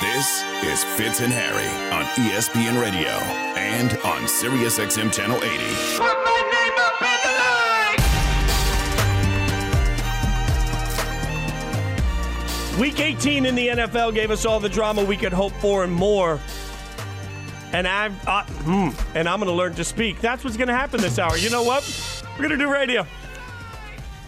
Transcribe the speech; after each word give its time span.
This 0.00 0.42
is 0.64 0.82
Fitz 0.82 1.20
and 1.20 1.30
Harry 1.30 1.68
on 1.94 2.04
ESPN 2.14 2.80
Radio 2.80 3.10
and 3.58 3.90
on 3.98 4.22
SiriusXM 4.22 5.12
Channel 5.12 5.36
80. 5.36 5.44
Put 5.98 6.16
my 6.24 6.40
name 6.54 6.72
up 6.78 7.02
in 7.02 7.18
the 7.26 7.32
line! 12.72 12.80
Week 12.80 12.98
18 12.98 13.44
in 13.44 13.54
the 13.54 13.68
NFL 13.68 14.14
gave 14.14 14.30
us 14.30 14.46
all 14.46 14.58
the 14.58 14.70
drama 14.70 15.04
we 15.04 15.18
could 15.18 15.34
hope 15.34 15.52
for 15.60 15.84
and 15.84 15.92
more. 15.92 16.40
And 17.74 17.86
I'm, 17.86 18.16
uh, 18.26 18.44
hmm, 18.46 18.88
and 19.14 19.28
I'm 19.28 19.38
going 19.38 19.50
to 19.50 19.54
learn 19.54 19.74
to 19.74 19.84
speak. 19.84 20.22
That's 20.22 20.42
what's 20.44 20.56
going 20.56 20.68
to 20.68 20.74
happen 20.74 21.02
this 21.02 21.18
hour. 21.18 21.36
You 21.36 21.50
know 21.50 21.62
what? 21.62 21.84
We're 22.38 22.48
going 22.48 22.58
to 22.58 22.64
do 22.64 22.72
radio. 22.72 23.06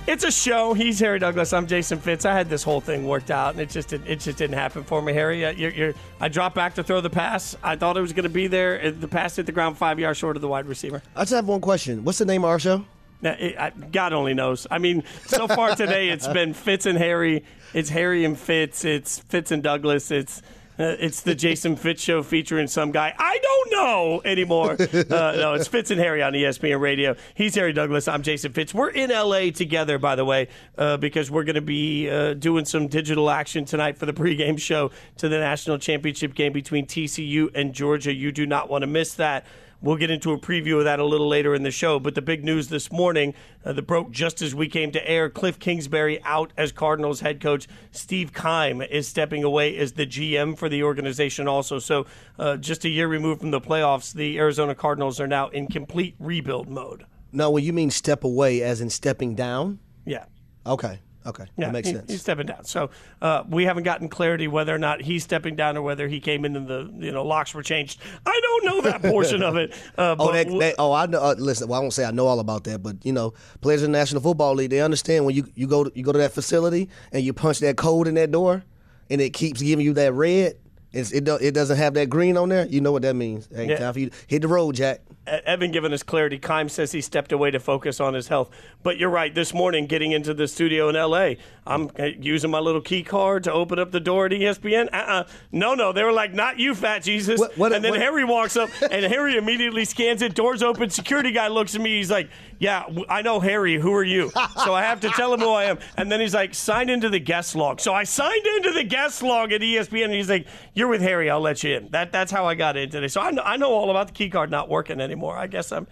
It's 0.05 0.25
a 0.25 0.33
show. 0.33 0.75
He's 0.75 0.99
Harry 0.99 1.21
Douglas. 1.21 1.53
I'm 1.53 1.69
Jason 1.69 2.01
Fitz. 2.01 2.25
I 2.25 2.33
had 2.35 2.51
this 2.51 2.65
whole 2.65 2.81
thing 2.81 3.07
worked 3.07 3.31
out, 3.31 3.53
and 3.53 3.61
it 3.61 3.71
just 3.71 3.93
it 3.93 4.19
just 4.19 4.37
didn't 4.37 4.55
happen 4.55 4.83
for 4.83 5.01
me, 5.01 5.13
Harry. 5.13 5.45
Uh, 5.45 5.53
You're, 5.53 5.71
you're, 5.71 5.95
I 6.21 6.29
dropped 6.29 6.57
back 6.57 6.75
to 6.75 6.83
throw 6.83 7.01
the 7.01 7.09
pass. 7.09 7.57
I 7.63 7.77
thought 7.77 7.97
it 7.97 8.01
was 8.01 8.13
going 8.13 8.25
to 8.25 8.29
be 8.29 8.49
there. 8.49 8.91
The 8.91 9.07
pass 9.07 9.37
hit 9.37 9.47
the 9.47 9.53
ground 9.53 9.79
five 9.79 10.01
yards 10.01 10.19
short 10.19 10.35
of 10.37 10.43
the 10.43 10.49
wide 10.49 10.67
receiver. 10.67 11.03
I 11.15 11.21
just 11.23 11.33
have 11.33 11.47
one 11.47 11.61
question. 11.61 12.03
What's 12.03 12.19
the 12.19 12.25
name 12.25 12.43
of 12.43 12.51
our 12.51 12.59
show? 12.59 12.85
Now, 13.23 13.37
it, 13.39 13.57
I, 13.57 13.71
God 13.71 14.13
only 14.13 14.35
knows. 14.35 14.67
I 14.73 14.79
mean, 14.79 15.05
so 15.27 15.47
far 15.47 15.77
today 15.77 16.09
it's 16.09 16.27
been 16.33 16.53
Fitz 16.53 16.87
and 16.87 16.99
Harry. 16.99 17.45
It's 17.73 17.89
Harry 17.91 18.25
and 18.25 18.37
Fitz. 18.37 18.85
It's 18.85 19.21
Fitz 19.21 19.53
and 19.53 19.63
Douglas. 19.63 20.11
It's 20.11 20.43
uh, 20.79 20.97
it's 20.99 21.21
the 21.21 21.35
Jason 21.35 21.77
Fitz 21.77 22.03
show 22.03 22.23
featuring 22.23 22.67
some 22.67 22.93
guy 22.93 23.15
I 23.19 23.39
don't 23.39 23.73
know 23.73 24.23
anymore. 24.25 24.77
Uh, 25.13 25.35
no, 25.37 25.55
it's 25.55 25.69
Fitz 25.69 25.91
and 25.91 26.01
Harry 26.01 26.23
on 26.23 26.33
ESPN 26.33 26.81
Radio. 26.81 27.17
He's 27.35 27.55
Harry 27.55 27.73
Douglas. 27.73 28.09
I'm 28.09 28.23
Jason 28.23 28.53
Fitz. 28.53 28.73
We're 28.73 28.91
in 28.91 29.11
LA 29.11 29.51
together, 29.51 29.99
by 29.99 30.17
the 30.17 30.25
way, 30.25 30.49
uh, 30.79 30.97
because 30.97 31.31
we're 31.31 31.45
going 31.45 31.57
to 31.57 31.61
be 31.61 32.09
uh, 32.09 32.35
doing 32.35 32.65
some 32.65 32.89
digital 32.89 33.31
action 33.31 33.65
tonight 33.65 33.99
for 33.99 34.07
the 34.07 34.13
pregame 34.13 34.59
show 34.59 34.91
to 35.19 35.29
the 35.29 35.39
national 35.39 35.79
championship 35.79 36.35
game 36.35 36.53
between 36.53 36.87
TCU 36.87 37.51
and 37.55 37.75
Georgia. 37.75 38.13
You 38.13 38.33
do 38.33 38.47
not 38.47 38.71
want 38.71 38.83
to 38.83 38.87
miss 38.87 39.15
that. 39.15 39.47
We'll 39.83 39.97
get 39.97 40.13
into 40.13 40.31
a 40.31 40.39
preview 40.39 40.79
of 40.79 40.85
that 40.85 41.01
a 41.01 41.05
little 41.05 41.27
later 41.27 41.55
in 41.57 41.65
the 41.65 41.73
show. 41.73 41.99
But 41.99 42.15
the 42.15 42.23
big 42.23 42.45
news 42.45 42.69
this 42.69 42.93
morning 42.93 43.35
uh, 43.65 43.73
that 43.73 43.83
broke 43.83 44.13
just 44.13 44.41
as 44.41 44.55
we 44.55 44.69
came 44.69 44.93
to 44.93 45.11
air 45.11 45.29
Cliff 45.29 45.59
Kingsbury 45.59 46.23
out 46.23 46.53
as 46.57 46.71
Cardinals 46.71 47.21
head 47.21 47.41
coach. 47.41 47.67
Steve 47.91 48.33
Keim 48.33 48.81
is 48.81 49.09
stepping 49.09 49.43
away 49.43 49.77
as 49.77 49.93
the 49.93 50.07
GM 50.07 50.57
for 50.57 50.69
the 50.69 50.85
organization, 50.85 51.49
also. 51.49 51.81
So, 51.81 52.07
uh, 52.39 52.59
just 52.59 52.85
a 52.85 52.89
year 52.89 53.09
removed 53.09 53.41
from 53.41 53.51
the 53.51 53.61
playoffs, 53.61 54.13
the 54.13 54.39
Arizona 54.39 54.75
Cardinals 54.75 55.19
are 55.21 55.27
now 55.27 55.49
in 55.49 55.67
complete 55.67 56.15
rebuild 56.21 56.69
mode. 56.69 57.05
No, 57.33 57.51
well, 57.51 57.63
you 57.63 57.73
mean 57.73 57.91
step 57.91 58.23
away, 58.23 58.63
as 58.63 58.81
in 58.81 58.89
stepping 58.89 59.35
down. 59.35 59.81
Yeah. 60.05 60.27
Okay. 60.65 61.01
Okay. 61.27 61.45
Yeah, 61.57 61.67
that 61.67 61.73
makes 61.73 61.89
he- 61.89 61.95
sense. 61.95 62.11
He's 62.11 62.21
stepping 62.21 62.47
down. 62.47 62.65
So 62.65 62.91
uh, 63.21 63.45
we 63.49 63.65
haven't 63.65 63.85
gotten 63.85 64.09
clarity 64.09 64.49
whether 64.49 64.75
or 64.75 64.79
not 64.79 65.01
he's 65.01 65.23
stepping 65.25 65.55
down 65.57 65.77
or 65.77 65.83
whether 65.83 66.09
he 66.09 66.21
came 66.21 66.45
in 66.45 66.57
and 66.57 66.67
the 66.67 66.91
you 66.99 67.13
know 67.13 67.25
locks 67.25 67.55
were 67.55 67.63
changed. 67.63 68.01
I 68.27 68.41
don't 68.43 68.65
know 68.65 68.81
that 68.91 69.03
portion 69.03 69.43
of 69.43 69.57
it. 69.57 69.73
Uh, 69.99 70.17
Oh, 70.19 70.33
that, 70.33 70.49
that, 70.49 70.75
oh, 70.79 70.93
I 70.93 71.07
know. 71.07 71.21
Uh, 71.23 71.35
listen, 71.39 71.69
well, 71.69 71.79
I 71.79 71.83
won't 71.83 71.93
say 71.93 72.05
I 72.05 72.11
know 72.11 72.27
all 72.27 72.41
about 72.41 72.65
that, 72.65 72.83
but 72.83 72.97
you 73.05 73.13
know, 73.13 73.35
players 73.61 73.83
in 73.83 73.93
the 73.93 73.99
National 73.99 74.21
Football 74.23 74.55
League, 74.55 74.71
they 74.71 74.81
understand 74.81 75.25
when 75.27 75.35
you, 75.35 75.47
you 75.55 75.67
go 75.67 75.85
to, 75.85 75.93
you 75.95 76.03
go 76.03 76.13
to 76.13 76.19
that 76.19 76.33
facility 76.33 76.89
and 77.13 77.23
you 77.23 77.33
punch 77.33 77.61
that 77.61 77.77
code 77.77 78.09
in 78.09 78.15
that 78.15 78.31
door, 78.31 78.63
and 79.11 79.21
it 79.21 79.31
keeps 79.31 79.61
giving 79.63 79.85
you 79.85 79.93
that 79.95 80.13
red. 80.15 80.57
It's, 80.93 81.13
it 81.13 81.25
do, 81.25 81.37
it 81.37 81.53
doesn't 81.53 81.77
have 81.77 81.95
that 81.95 82.09
green 82.11 82.37
on 82.37 82.49
there. 82.49 82.67
You 82.67 82.81
know 82.81 82.93
what 82.93 83.03
that 83.03 83.15
means. 83.17 83.49
Hey, 83.55 83.69
Yeah. 83.69 83.79
time 83.79 83.93
for 83.95 84.01
you 84.01 84.11
hit 84.27 84.43
the 84.43 84.49
road, 84.49 84.75
Jack. 84.77 85.01
Evan 85.27 85.71
giving 85.71 85.93
us 85.93 86.03
clarity. 86.03 86.39
Keim 86.39 86.69
says 86.69 86.91
he 86.93 87.01
stepped 87.01 87.31
away 87.33 87.51
to 87.53 87.61
focus 87.61 88.01
on 88.01 88.15
his 88.15 88.29
health. 88.29 88.51
But 88.83 88.99
you're 88.99 89.11
right. 89.11 89.33
This 89.33 89.55
morning, 89.55 89.87
getting 89.87 90.11
into 90.13 90.35
the 90.35 90.49
studio 90.49 90.89
in 90.89 90.97
L.A., 90.97 91.39
I'm 91.65 91.91
uh, 91.97 92.07
using 92.19 92.51
my 92.51 92.59
little 92.59 92.81
key 92.81 93.05
card 93.05 93.45
to 93.45 93.53
open 93.53 93.79
up 93.79 93.93
the 93.93 94.01
door 94.01 94.27
at 94.27 94.33
ESPN. 94.33 94.89
Uh-uh. 94.93 95.25
No, 95.53 95.75
no. 95.75 95.93
They 95.93 96.03
were 96.03 96.13
like, 96.13 96.35
not 96.35 96.59
you, 96.59 96.75
fat 96.75 97.05
Jesus. 97.05 97.39
What- 97.39 97.57
what- 97.57 97.73
and 97.73 97.85
then 97.85 97.93
what- 97.93 98.01
Harry 98.01 98.25
walks 98.25 98.57
up, 98.57 98.69
and 98.91 99.05
Harry 99.05 99.37
immediately 99.37 99.85
scans 99.85 100.23
it. 100.23 100.35
Doors 100.35 100.63
open. 100.63 100.91
Security 100.91 101.31
guy 101.31 101.47
looks 101.47 101.77
at 101.77 101.81
me. 101.81 101.97
He's 101.99 102.11
like, 102.11 102.29
yeah, 102.59 102.85
I 103.09 103.23
know 103.23 103.39
Harry. 103.39 103.79
Who 103.79 103.93
are 103.95 104.03
you? 104.05 104.31
So 104.65 104.75
I 104.75 104.83
have 104.83 105.01
to 105.01 105.09
tell 105.11 105.33
him 105.33 105.41
who 105.41 105.51
I 105.51 105.65
am. 105.65 105.79
And 105.97 106.11
then 106.11 106.21
he's 106.21 106.35
like, 106.35 106.55
sign 106.55 106.89
into 106.89 107.09
the 107.09 107.19
guest 107.21 107.55
log. 107.55 107.81
So 107.81 107.93
I 107.95 108.05
signed 108.05 108.45
into 108.57 108.73
the 108.73 108.85
guest 108.85 109.23
log 109.23 109.53
at 109.53 109.61
ESPN, 109.61 110.07
and 110.07 110.15
he's 110.15 110.29
like, 110.31 110.47
you're 110.75 110.89
with 110.89 111.01
Harry. 111.03 111.31
I'll 111.31 111.41
let 111.41 111.63
you 111.63 111.77
in. 111.77 111.89
That 111.91 112.11
That's 112.13 112.33
how 112.33 112.47
I 112.47 112.55
got 112.57 112.77
in 112.77 112.91
today. 112.91 113.09
So 113.09 113.21
I 113.21 113.31
know, 113.31 113.43
I 113.43 113.57
know 113.57 113.73
all 113.73 113.91
about 113.91 114.09
the 114.09 114.13
key 114.15 114.29
card 114.31 114.51
not 114.51 114.69
working 114.69 115.01
anymore. 115.01 115.12
I 115.21 115.47
guess 115.47 115.73
I'm 115.73 115.87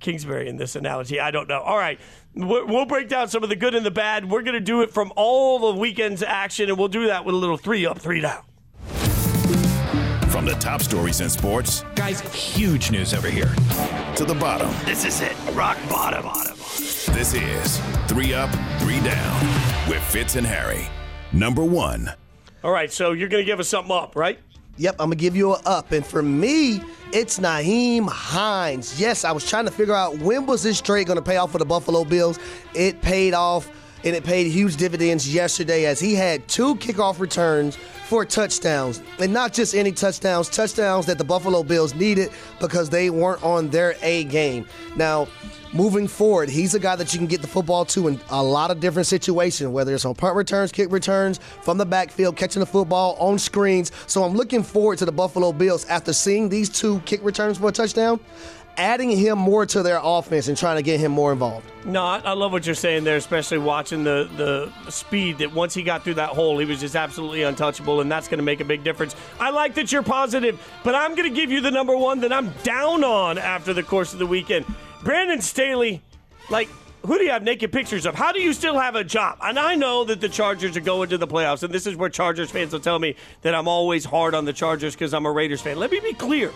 Kingsbury 0.00 0.48
in 0.48 0.56
this 0.56 0.76
analogy. 0.76 1.20
I 1.20 1.30
don't 1.30 1.48
know. 1.48 1.60
All 1.60 1.76
right. 1.76 1.98
We'll 2.34 2.66
we'll 2.66 2.86
break 2.86 3.08
down 3.08 3.28
some 3.28 3.42
of 3.42 3.48
the 3.48 3.56
good 3.56 3.74
and 3.74 3.84
the 3.84 3.90
bad. 3.90 4.30
We're 4.30 4.42
going 4.42 4.54
to 4.54 4.60
do 4.60 4.82
it 4.82 4.90
from 4.92 5.12
all 5.16 5.72
the 5.72 5.78
weekend's 5.80 6.22
action, 6.22 6.68
and 6.70 6.78
we'll 6.78 6.88
do 6.88 7.06
that 7.08 7.24
with 7.24 7.34
a 7.34 7.38
little 7.38 7.56
three 7.58 7.84
up, 7.86 7.98
three 7.98 8.20
down. 8.20 8.42
From 10.30 10.44
the 10.46 10.54
top 10.60 10.80
stories 10.80 11.20
in 11.20 11.28
sports 11.28 11.84
Guys, 11.96 12.20
huge 12.34 12.90
news 12.90 13.12
over 13.12 13.28
here. 13.28 13.52
to 14.16 14.24
the 14.24 14.34
bottom, 14.38 14.70
This 14.86 15.04
is 15.04 15.20
it. 15.20 15.36
Rock 15.52 15.76
bottom. 15.88 16.22
bottom. 16.22 16.54
this 16.56 17.34
is 17.34 17.78
Three 18.06 18.32
Up, 18.32 18.48
Three 18.80 19.00
Down 19.00 19.88
with 19.88 20.02
Fitz 20.04 20.36
and 20.36 20.46
Harry. 20.46 20.86
Number 21.32 21.64
one. 21.64 22.10
All 22.64 22.70
right. 22.70 22.90
So 22.92 23.12
you're 23.12 23.28
going 23.28 23.42
to 23.42 23.46
give 23.46 23.60
us 23.60 23.68
something 23.68 23.94
up, 23.94 24.16
right? 24.16 24.38
Yep, 24.80 24.96
I'm 24.98 25.08
gonna 25.08 25.16
give 25.16 25.36
you 25.36 25.52
a 25.52 25.60
up, 25.66 25.92
and 25.92 26.06
for 26.06 26.22
me, 26.22 26.80
it's 27.12 27.38
Nyheim 27.38 28.08
Hines. 28.08 28.98
Yes, 28.98 29.26
I 29.26 29.32
was 29.32 29.46
trying 29.46 29.66
to 29.66 29.70
figure 29.70 29.94
out 29.94 30.16
when 30.20 30.46
was 30.46 30.62
this 30.62 30.80
trade 30.80 31.06
gonna 31.06 31.20
pay 31.20 31.36
off 31.36 31.52
for 31.52 31.58
the 31.58 31.66
Buffalo 31.66 32.02
Bills. 32.02 32.38
It 32.72 33.02
paid 33.02 33.34
off, 33.34 33.70
and 34.04 34.16
it 34.16 34.24
paid 34.24 34.46
huge 34.46 34.76
dividends 34.76 35.34
yesterday 35.34 35.84
as 35.84 36.00
he 36.00 36.14
had 36.14 36.48
two 36.48 36.76
kickoff 36.76 37.18
returns 37.20 37.76
for 38.10 38.24
touchdowns, 38.24 39.00
and 39.20 39.32
not 39.32 39.52
just 39.52 39.72
any 39.72 39.92
touchdowns, 39.92 40.48
touchdowns 40.48 41.06
that 41.06 41.16
the 41.16 41.22
Buffalo 41.22 41.62
Bills 41.62 41.94
needed 41.94 42.32
because 42.58 42.90
they 42.90 43.08
weren't 43.08 43.40
on 43.44 43.70
their 43.70 43.94
A 44.02 44.24
game. 44.24 44.66
Now. 44.96 45.28
Moving 45.72 46.08
forward, 46.08 46.48
he's 46.48 46.74
a 46.74 46.80
guy 46.80 46.96
that 46.96 47.12
you 47.12 47.18
can 47.20 47.28
get 47.28 47.42
the 47.42 47.46
football 47.46 47.84
to 47.84 48.08
in 48.08 48.20
a 48.30 48.42
lot 48.42 48.72
of 48.72 48.80
different 48.80 49.06
situations, 49.06 49.70
whether 49.70 49.94
it's 49.94 50.04
on 50.04 50.16
punt 50.16 50.34
returns, 50.34 50.72
kick 50.72 50.90
returns, 50.90 51.38
from 51.62 51.78
the 51.78 51.86
backfield, 51.86 52.34
catching 52.34 52.58
the 52.58 52.66
football 52.66 53.14
on 53.20 53.38
screens. 53.38 53.92
So 54.08 54.24
I'm 54.24 54.34
looking 54.34 54.64
forward 54.64 54.98
to 54.98 55.04
the 55.04 55.12
Buffalo 55.12 55.52
Bills 55.52 55.84
after 55.84 56.12
seeing 56.12 56.48
these 56.48 56.68
two 56.68 56.98
kick 57.04 57.22
returns 57.22 57.58
for 57.58 57.68
a 57.68 57.72
touchdown, 57.72 58.18
adding 58.80 59.10
him 59.10 59.38
more 59.38 59.66
to 59.66 59.82
their 59.82 60.00
offense 60.02 60.48
and 60.48 60.56
trying 60.56 60.76
to 60.76 60.82
get 60.82 60.98
him 60.98 61.12
more 61.12 61.32
involved. 61.32 61.70
No, 61.84 62.02
I, 62.02 62.32
love 62.32 62.50
what 62.50 62.64
you're 62.64 62.74
saying 62.74 63.04
there, 63.04 63.16
especially 63.16 63.58
watching 63.58 64.04
the 64.04 64.28
the 64.36 64.90
speed 64.90 65.38
that 65.38 65.52
once 65.52 65.74
he 65.74 65.82
got 65.82 66.02
through 66.02 66.14
that 66.14 66.30
hole, 66.30 66.58
he 66.58 66.64
was 66.64 66.80
just 66.80 66.96
absolutely 66.96 67.42
untouchable, 67.42 68.00
and 68.00 68.10
that's 68.10 68.26
going 68.26 68.38
to 68.38 68.44
make 68.44 68.60
a 68.60 68.64
big 68.64 68.82
difference. 68.82 69.14
I 69.38 69.50
like 69.50 69.74
that 69.74 69.92
you're 69.92 70.02
positive, 70.02 70.60
but 70.82 70.94
I'm 70.94 71.14
going 71.14 71.28
to 71.28 71.34
give 71.34 71.50
you 71.50 71.60
the 71.60 71.70
number 71.70 71.96
one 71.96 72.20
that 72.20 72.32
I'm 72.32 72.52
down 72.62 73.04
on 73.04 73.36
after 73.38 73.74
the 73.74 73.82
course 73.82 74.14
of 74.14 74.18
the 74.18 74.26
weekend. 74.26 74.64
Brandon 75.04 75.40
Staley, 75.40 76.02
like. 76.48 76.68
Who 77.06 77.16
do 77.16 77.24
you 77.24 77.30
have 77.30 77.42
naked 77.42 77.72
pictures 77.72 78.04
of? 78.04 78.14
How 78.14 78.30
do 78.30 78.42
you 78.42 78.52
still 78.52 78.78
have 78.78 78.94
a 78.94 79.02
job? 79.02 79.38
And 79.40 79.58
I 79.58 79.74
know 79.74 80.04
that 80.04 80.20
the 80.20 80.28
Chargers 80.28 80.76
are 80.76 80.82
going 80.82 81.08
to 81.08 81.16
the 81.16 81.26
playoffs, 81.26 81.62
and 81.62 81.72
this 81.72 81.86
is 81.86 81.96
where 81.96 82.10
Chargers 82.10 82.50
fans 82.50 82.74
will 82.74 82.80
tell 82.80 82.98
me 82.98 83.16
that 83.40 83.54
I'm 83.54 83.68
always 83.68 84.04
hard 84.04 84.34
on 84.34 84.44
the 84.44 84.52
Chargers 84.52 84.94
because 84.94 85.14
I'm 85.14 85.24
a 85.24 85.32
Raiders 85.32 85.62
fan. 85.62 85.78
Let 85.78 85.90
me 85.90 86.00
be 86.00 86.12
clear. 86.12 86.52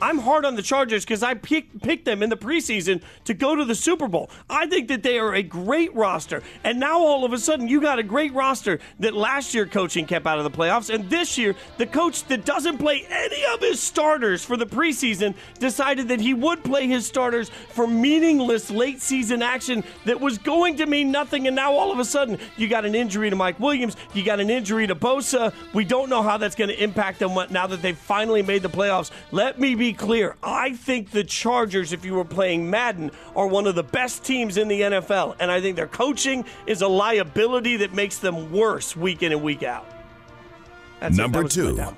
I'm 0.00 0.18
hard 0.18 0.44
on 0.44 0.56
the 0.56 0.62
Chargers 0.62 1.04
because 1.04 1.22
I 1.22 1.34
pick, 1.34 1.80
picked 1.82 2.04
them 2.04 2.22
in 2.22 2.30
the 2.30 2.36
preseason 2.36 3.02
to 3.24 3.34
go 3.34 3.56
to 3.56 3.64
the 3.64 3.74
Super 3.74 4.08
Bowl. 4.08 4.30
I 4.50 4.66
think 4.66 4.88
that 4.88 5.02
they 5.02 5.18
are 5.18 5.34
a 5.34 5.42
great 5.42 5.94
roster. 5.94 6.42
And 6.64 6.78
now 6.78 7.00
all 7.00 7.24
of 7.24 7.32
a 7.32 7.38
sudden, 7.38 7.66
you 7.66 7.80
got 7.80 7.98
a 7.98 8.02
great 8.02 8.34
roster 8.34 8.78
that 9.00 9.14
last 9.14 9.54
year 9.54 9.66
coaching 9.66 10.06
kept 10.06 10.26
out 10.26 10.38
of 10.38 10.44
the 10.44 10.50
playoffs. 10.50 10.92
And 10.94 11.08
this 11.08 11.38
year, 11.38 11.54
the 11.78 11.86
coach 11.86 12.24
that 12.24 12.44
doesn't 12.44 12.78
play 12.78 13.06
any 13.08 13.44
of 13.54 13.60
his 13.60 13.80
starters 13.80 14.44
for 14.44 14.56
the 14.56 14.66
preseason 14.66 15.34
decided 15.58 16.08
that 16.08 16.20
he 16.20 16.34
would 16.34 16.62
play 16.62 16.86
his 16.86 17.06
starters 17.06 17.48
for 17.48 17.86
meaningless 17.86 18.70
late 18.70 19.00
season 19.00 19.42
action 19.42 19.82
that 20.04 20.20
was 20.20 20.36
going 20.38 20.76
to 20.76 20.86
mean 20.86 21.10
nothing. 21.10 21.46
And 21.46 21.56
now 21.56 21.72
all 21.72 21.90
of 21.90 21.98
a 21.98 22.04
sudden, 22.04 22.38
you 22.56 22.68
got 22.68 22.84
an 22.84 22.94
injury 22.94 23.30
to 23.30 23.36
Mike 23.36 23.58
Williams, 23.58 23.96
you 24.12 24.24
got 24.24 24.40
an 24.40 24.50
injury 24.50 24.86
to 24.86 24.94
Bosa. 24.94 25.54
We 25.72 25.84
don't 25.84 26.10
know 26.10 26.22
how 26.22 26.36
that's 26.36 26.54
going 26.54 26.68
to 26.68 26.82
impact 26.82 27.18
them 27.18 27.34
now 27.50 27.66
that 27.66 27.80
they've 27.82 27.96
finally 27.96 28.42
made 28.42 28.62
the 28.62 28.68
playoffs. 28.68 29.10
Let 29.32 29.58
me 29.58 29.74
be 29.74 29.85
clear. 29.92 30.36
I 30.42 30.72
think 30.74 31.10
the 31.10 31.24
Chargers, 31.24 31.92
if 31.92 32.04
you 32.04 32.14
were 32.14 32.24
playing 32.24 32.68
Madden, 32.70 33.10
are 33.34 33.46
one 33.46 33.66
of 33.66 33.74
the 33.74 33.82
best 33.82 34.24
teams 34.24 34.56
in 34.56 34.68
the 34.68 34.80
NFL. 34.80 35.36
And 35.38 35.50
I 35.50 35.60
think 35.60 35.76
their 35.76 35.86
coaching 35.86 36.44
is 36.66 36.82
a 36.82 36.88
liability 36.88 37.76
that 37.78 37.94
makes 37.94 38.18
them 38.18 38.52
worse 38.52 38.96
week 38.96 39.22
in 39.22 39.32
and 39.32 39.42
week 39.42 39.62
out. 39.62 39.86
That's. 41.00 41.16
Number 41.16 41.42
That 41.42 41.50
two. 41.50 41.96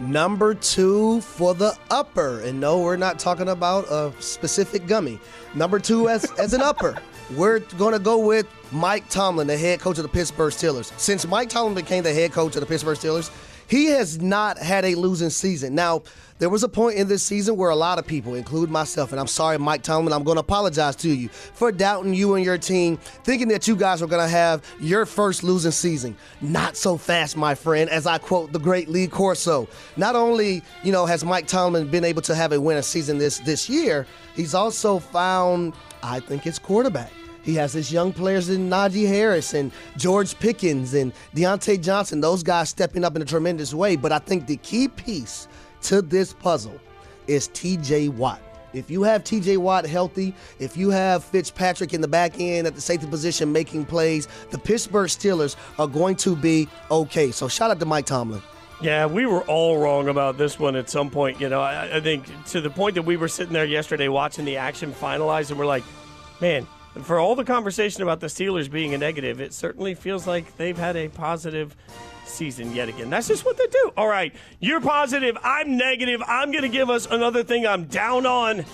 Number 0.00 0.54
two 0.54 1.20
for 1.20 1.54
the 1.54 1.76
upper. 1.90 2.40
And 2.40 2.58
no, 2.58 2.80
we're 2.80 2.96
not 2.96 3.18
talking 3.18 3.48
about 3.48 3.84
a 3.90 4.12
specific 4.18 4.86
gummy. 4.86 5.20
Number 5.54 5.78
two 5.78 6.08
as, 6.08 6.30
as 6.38 6.54
an 6.54 6.62
upper. 6.62 6.96
We're 7.36 7.60
going 7.60 7.92
to 7.92 7.98
go 7.98 8.18
with 8.18 8.46
Mike 8.72 9.08
Tomlin, 9.08 9.46
the 9.46 9.58
head 9.58 9.78
coach 9.78 9.98
of 9.98 10.02
the 10.02 10.08
Pittsburgh 10.08 10.52
Steelers. 10.52 10.98
Since 10.98 11.26
Mike 11.26 11.48
Tomlin 11.48 11.74
became 11.74 12.02
the 12.02 12.14
head 12.14 12.32
coach 12.32 12.56
of 12.56 12.60
the 12.60 12.66
Pittsburgh 12.66 12.96
Steelers, 12.96 13.30
He 13.70 13.86
has 13.86 14.20
not 14.20 14.58
had 14.58 14.84
a 14.84 14.96
losing 14.96 15.30
season. 15.30 15.76
Now, 15.76 16.02
there 16.40 16.48
was 16.48 16.64
a 16.64 16.68
point 16.68 16.96
in 16.96 17.06
this 17.06 17.22
season 17.22 17.56
where 17.56 17.70
a 17.70 17.76
lot 17.76 18.00
of 18.00 18.06
people, 18.06 18.34
including 18.34 18.72
myself, 18.72 19.12
and 19.12 19.20
I'm 19.20 19.28
sorry, 19.28 19.58
Mike 19.58 19.82
Tomlin, 19.82 20.12
I'm 20.12 20.24
going 20.24 20.34
to 20.36 20.40
apologize 20.40 20.96
to 20.96 21.08
you 21.08 21.28
for 21.28 21.70
doubting 21.70 22.12
you 22.12 22.34
and 22.34 22.44
your 22.44 22.58
team, 22.58 22.96
thinking 23.22 23.46
that 23.48 23.68
you 23.68 23.76
guys 23.76 24.00
were 24.00 24.08
going 24.08 24.26
to 24.26 24.28
have 24.28 24.64
your 24.80 25.06
first 25.06 25.44
losing 25.44 25.70
season. 25.70 26.16
Not 26.40 26.76
so 26.76 26.96
fast, 26.96 27.36
my 27.36 27.54
friend, 27.54 27.88
as 27.90 28.08
I 28.08 28.18
quote 28.18 28.52
the 28.52 28.58
great 28.58 28.88
Lee 28.88 29.06
Corso. 29.06 29.68
Not 29.96 30.16
only, 30.16 30.62
you 30.82 30.90
know, 30.90 31.06
has 31.06 31.24
Mike 31.24 31.46
Tomlin 31.46 31.88
been 31.92 32.04
able 32.04 32.22
to 32.22 32.34
have 32.34 32.50
a 32.50 32.60
winning 32.60 32.82
season 32.82 33.18
this 33.18 33.38
this 33.38 33.68
year, 33.68 34.04
he's 34.34 34.52
also 34.52 34.98
found, 34.98 35.74
I 36.02 36.18
think, 36.18 36.42
his 36.42 36.58
quarterback. 36.58 37.12
He 37.42 37.54
has 37.54 37.72
his 37.72 37.92
young 37.92 38.12
players 38.12 38.48
in 38.48 38.68
Najee 38.68 39.08
Harris 39.08 39.54
and 39.54 39.72
George 39.96 40.38
Pickens 40.38 40.94
and 40.94 41.12
Diontae 41.34 41.82
Johnson, 41.82 42.20
those 42.20 42.42
guys 42.42 42.68
stepping 42.68 43.04
up 43.04 43.16
in 43.16 43.22
a 43.22 43.24
tremendous 43.24 43.72
way. 43.72 43.96
But 43.96 44.12
I 44.12 44.18
think 44.18 44.46
the 44.46 44.56
key 44.58 44.88
piece 44.88 45.48
to 45.82 46.02
this 46.02 46.32
puzzle 46.32 46.78
is 47.26 47.48
TJ 47.48 48.10
Watt. 48.10 48.40
If 48.72 48.90
you 48.90 49.02
have 49.02 49.24
TJ 49.24 49.58
Watt 49.58 49.84
healthy, 49.84 50.34
if 50.58 50.76
you 50.76 50.90
have 50.90 51.24
Fitzpatrick 51.24 51.92
in 51.92 52.00
the 52.00 52.08
back 52.08 52.38
end 52.38 52.66
at 52.66 52.74
the 52.74 52.80
safety 52.80 53.06
position 53.06 53.52
making 53.52 53.86
plays, 53.86 54.28
the 54.50 54.58
Pittsburgh 54.58 55.08
Steelers 55.08 55.56
are 55.78 55.88
going 55.88 56.16
to 56.16 56.36
be 56.36 56.68
okay. 56.90 57.32
So 57.32 57.48
shout 57.48 57.70
out 57.70 57.80
to 57.80 57.86
Mike 57.86 58.06
Tomlin. 58.06 58.42
Yeah, 58.80 59.06
we 59.06 59.26
were 59.26 59.42
all 59.42 59.78
wrong 59.78 60.08
about 60.08 60.38
this 60.38 60.58
one 60.58 60.74
at 60.74 60.88
some 60.88 61.10
point. 61.10 61.40
You 61.40 61.48
know, 61.48 61.60
I, 61.60 61.96
I 61.96 62.00
think 62.00 62.24
to 62.46 62.60
the 62.60 62.70
point 62.70 62.94
that 62.94 63.02
we 63.02 63.16
were 63.16 63.28
sitting 63.28 63.52
there 63.52 63.66
yesterday 63.66 64.08
watching 64.08 64.44
the 64.44 64.56
action 64.56 64.92
finalize, 64.92 65.50
and 65.50 65.58
we're 65.58 65.66
like, 65.66 65.84
man, 66.40 66.66
for 67.04 67.18
all 67.18 67.34
the 67.34 67.44
conversation 67.44 68.02
about 68.02 68.20
the 68.20 68.26
Steelers 68.26 68.70
being 68.70 68.94
a 68.94 68.98
negative, 68.98 69.40
it 69.40 69.52
certainly 69.52 69.94
feels 69.94 70.26
like 70.26 70.56
they've 70.56 70.76
had 70.76 70.96
a 70.96 71.08
positive 71.08 71.76
season 72.24 72.74
yet 72.74 72.88
again. 72.88 73.10
That's 73.10 73.28
just 73.28 73.44
what 73.44 73.56
they 73.56 73.66
do. 73.66 73.92
All 73.96 74.08
right, 74.08 74.34
you're 74.60 74.80
positive. 74.80 75.36
I'm 75.42 75.76
negative. 75.76 76.22
I'm 76.26 76.52
going 76.52 76.62
to 76.62 76.68
give 76.68 76.90
us 76.90 77.06
another 77.06 77.42
thing 77.42 77.66
I'm 77.66 77.84
down 77.84 78.26
on, 78.26 78.64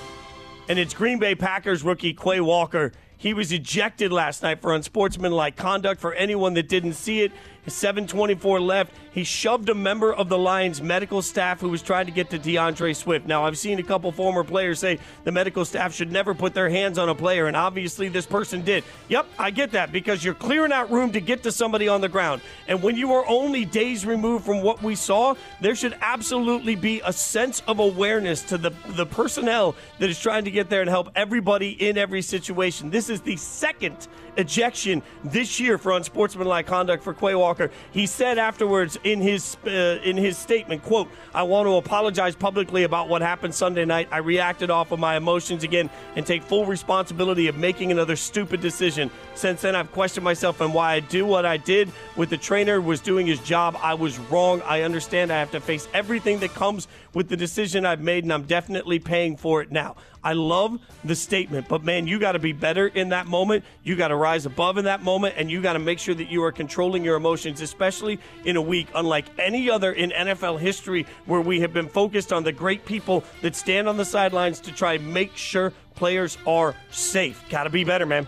and 0.69 0.79
it's 0.79 0.95
Green 0.95 1.19
Bay 1.19 1.35
Packers 1.35 1.83
rookie 1.83 2.15
Quay 2.15 2.41
Walker. 2.41 2.93
He 3.17 3.33
was 3.33 3.51
ejected 3.51 4.13
last 4.13 4.43
night 4.43 4.61
for 4.61 4.75
unsportsmanlike 4.75 5.57
conduct. 5.57 6.01
For 6.01 6.13
anyone 6.15 6.55
that 6.55 6.69
didn't 6.69 6.93
see 6.93 7.23
it, 7.23 7.33
724 7.67 8.61
left. 8.61 8.93
He 9.13 9.25
shoved 9.25 9.69
a 9.69 9.75
member 9.75 10.13
of 10.13 10.29
the 10.29 10.37
Lions 10.37 10.83
medical 10.83 11.23
staff 11.23 11.61
who 11.61 11.71
was 11.71 11.83
trying 11.83 12.07
to 12.07 12.13
get 12.13 12.31
to 12.31 12.39
DeAndre 12.39 12.95
Swift. 12.95 13.27
Now, 13.27 13.45
I've 13.45 13.57
seen 13.57 13.79
a 13.79 13.83
couple 13.83 14.13
former 14.13 14.45
players 14.45 14.79
say 14.79 14.99
the 15.25 15.33
medical 15.33 15.65
staff 15.65 15.95
should 15.95 16.13
never 16.13 16.35
put 16.35 16.53
their 16.53 16.69
hands 16.69 16.99
on 16.99 17.09
a 17.09 17.15
player, 17.15 17.47
and 17.47 17.57
obviously 17.57 18.09
this 18.09 18.27
person 18.27 18.63
did. 18.63 18.85
Yep, 19.09 19.27
I 19.39 19.51
get 19.51 19.73
that 19.73 19.91
because 19.91 20.23
you're 20.23 20.35
clearing 20.35 20.73
out 20.73 20.91
room 20.91 21.13
to 21.13 21.21
get 21.21 21.43
to 21.45 21.53
somebody 21.53 21.89
on 21.89 22.01
the 22.01 22.09
ground. 22.09 22.43
And 22.69 22.83
when 22.83 22.97
you 22.97 23.13
are 23.15 23.27
only 23.27 23.65
days 23.65 24.05
removed 24.05 24.45
from 24.45 24.63
what 24.63 24.83
we 24.83 24.95
saw, 24.95 25.35
there 25.61 25.75
should 25.75 25.97
absolutely 26.01 26.77
be 26.77 27.01
a 27.05 27.13
sense 27.13 27.63
of 27.67 27.79
awareness 27.79 28.43
to 28.43 28.59
the, 28.59 28.71
the 28.89 29.07
personnel 29.07 29.75
that 29.99 30.11
is 30.11 30.19
trying 30.19 30.45
to 30.45 30.51
get 30.51 30.69
there 30.69 30.83
and 30.83 30.91
help 30.91 31.11
everybody 31.17 31.71
in 31.71 31.97
every 31.97 32.23
situation. 32.23 32.91
This 32.91 33.09
is 33.09 33.21
the 33.23 33.37
second 33.37 34.09
ejection 34.37 35.03
this 35.25 35.59
year 35.59 35.79
for 35.79 35.93
unsportsmanlike 35.93 36.67
conduct 36.67 37.03
for 37.03 37.15
Quay 37.15 37.35
Walker. 37.35 37.71
He 37.91 38.07
said 38.07 38.39
afterwards 38.39 38.99
in 39.05 39.21
his 39.21 39.57
uh, 39.67 39.99
in 40.05 40.17
his 40.17 40.37
statement, 40.37 40.83
"quote 40.83 41.09
I 41.35 41.43
want 41.43 41.67
to 41.67 41.77
apologize 41.77 42.37
publicly 42.37 42.85
about 42.85 43.09
what 43.09 43.23
happened 43.23 43.55
Sunday 43.55 43.85
night. 43.85 44.09
I 44.11 44.19
reacted 44.19 44.71
off 44.71 44.93
of 44.93 44.99
my 44.99 45.17
emotions 45.17 45.65
again 45.65 45.91
and 46.15 46.27
take 46.27 46.43
full 46.43 46.67
responsibility 46.67 47.49
of 47.49 47.57
making 47.57 47.93
another 47.93 48.17
stupid 48.17 48.61
decision. 48.61 49.11
Since 49.35 49.63
then, 49.63 49.75
I've 49.77 49.93
questioned 49.93 50.25
myself 50.25 50.61
and 50.61 50.73
why 50.73 50.95
I 50.95 51.01
do 51.01 51.27
what 51.27 51.45
I 51.45 51.57
did. 51.57 51.91
With 52.17 52.31
the 52.31 52.39
trainer 52.39 52.81
was 52.81 53.01
doing 53.01 53.27
his 53.27 53.41
job, 53.41 53.77
I 53.83 53.95
was 53.95 54.19
wrong. 54.19 54.63
I 54.63 54.83
understand. 54.83 55.33
I 55.33 55.39
have 55.39 55.51
to 55.53 55.61
face 55.61 55.89
everything 55.95 56.41
that 56.41 56.55
comes 56.55 56.89
with 57.15 57.29
the 57.29 57.37
decision 57.37 57.87
I've 57.87 58.01
made, 58.01 58.25
and 58.25 58.33
I'm 58.33 58.45
definitely 58.45 58.99
paying 58.99 59.37
for 59.37 59.63
it 59.63 59.71
now." 59.71 59.97
I 60.27 60.33
love 60.33 60.81
the 61.05 61.15
statement, 61.15 61.69
but 61.69 61.85
man, 61.85 62.09
you 62.09 62.19
got 62.19 62.33
to 62.33 62.41
be 62.41 62.53
better 62.53 62.89
in 62.89 63.11
that 63.11 63.29
moment. 63.29 63.65
You 63.85 63.95
got 63.95 64.09
to 64.09 64.17
rise 64.27 64.45
above 64.45 64.77
in 64.77 64.85
that 64.87 65.05
moment, 65.05 65.35
and 65.37 65.49
you 65.49 65.63
got 65.63 65.75
to 65.75 65.79
make 65.79 66.01
sure 66.01 66.13
that 66.15 66.29
you 66.29 66.43
are 66.43 66.51
controlling 66.51 67.05
your 67.05 67.15
emotions, 67.15 67.61
especially 67.61 68.19
in 68.45 68.57
a 68.57 68.61
week 68.61 68.89
unlike 68.97 69.25
any 69.39 69.71
other 69.71 69.93
in 69.93 70.11
NFL 70.11 70.59
history 70.59 71.07
where 71.27 71.41
we 71.41 71.61
have 71.61 71.73
been 71.73 71.89
focused 71.89 72.33
on 72.33 72.43
the 72.43 72.51
great 72.51 72.85
people 72.85 73.23
that 73.43 73.55
stand 73.55 73.89
on 73.89 73.97
the 73.97 74.05
sidelines 74.05 74.59
to 74.59 74.73
try 74.73 74.95
and 74.95 75.15
make 75.15 75.37
sure 75.37 75.73
players 75.95 76.39
are 76.45 76.75
safe. 76.91 77.41
Got 77.51 77.65
to 77.65 77.71
be 77.71 77.85
better, 77.85 78.05
man. 78.05 78.27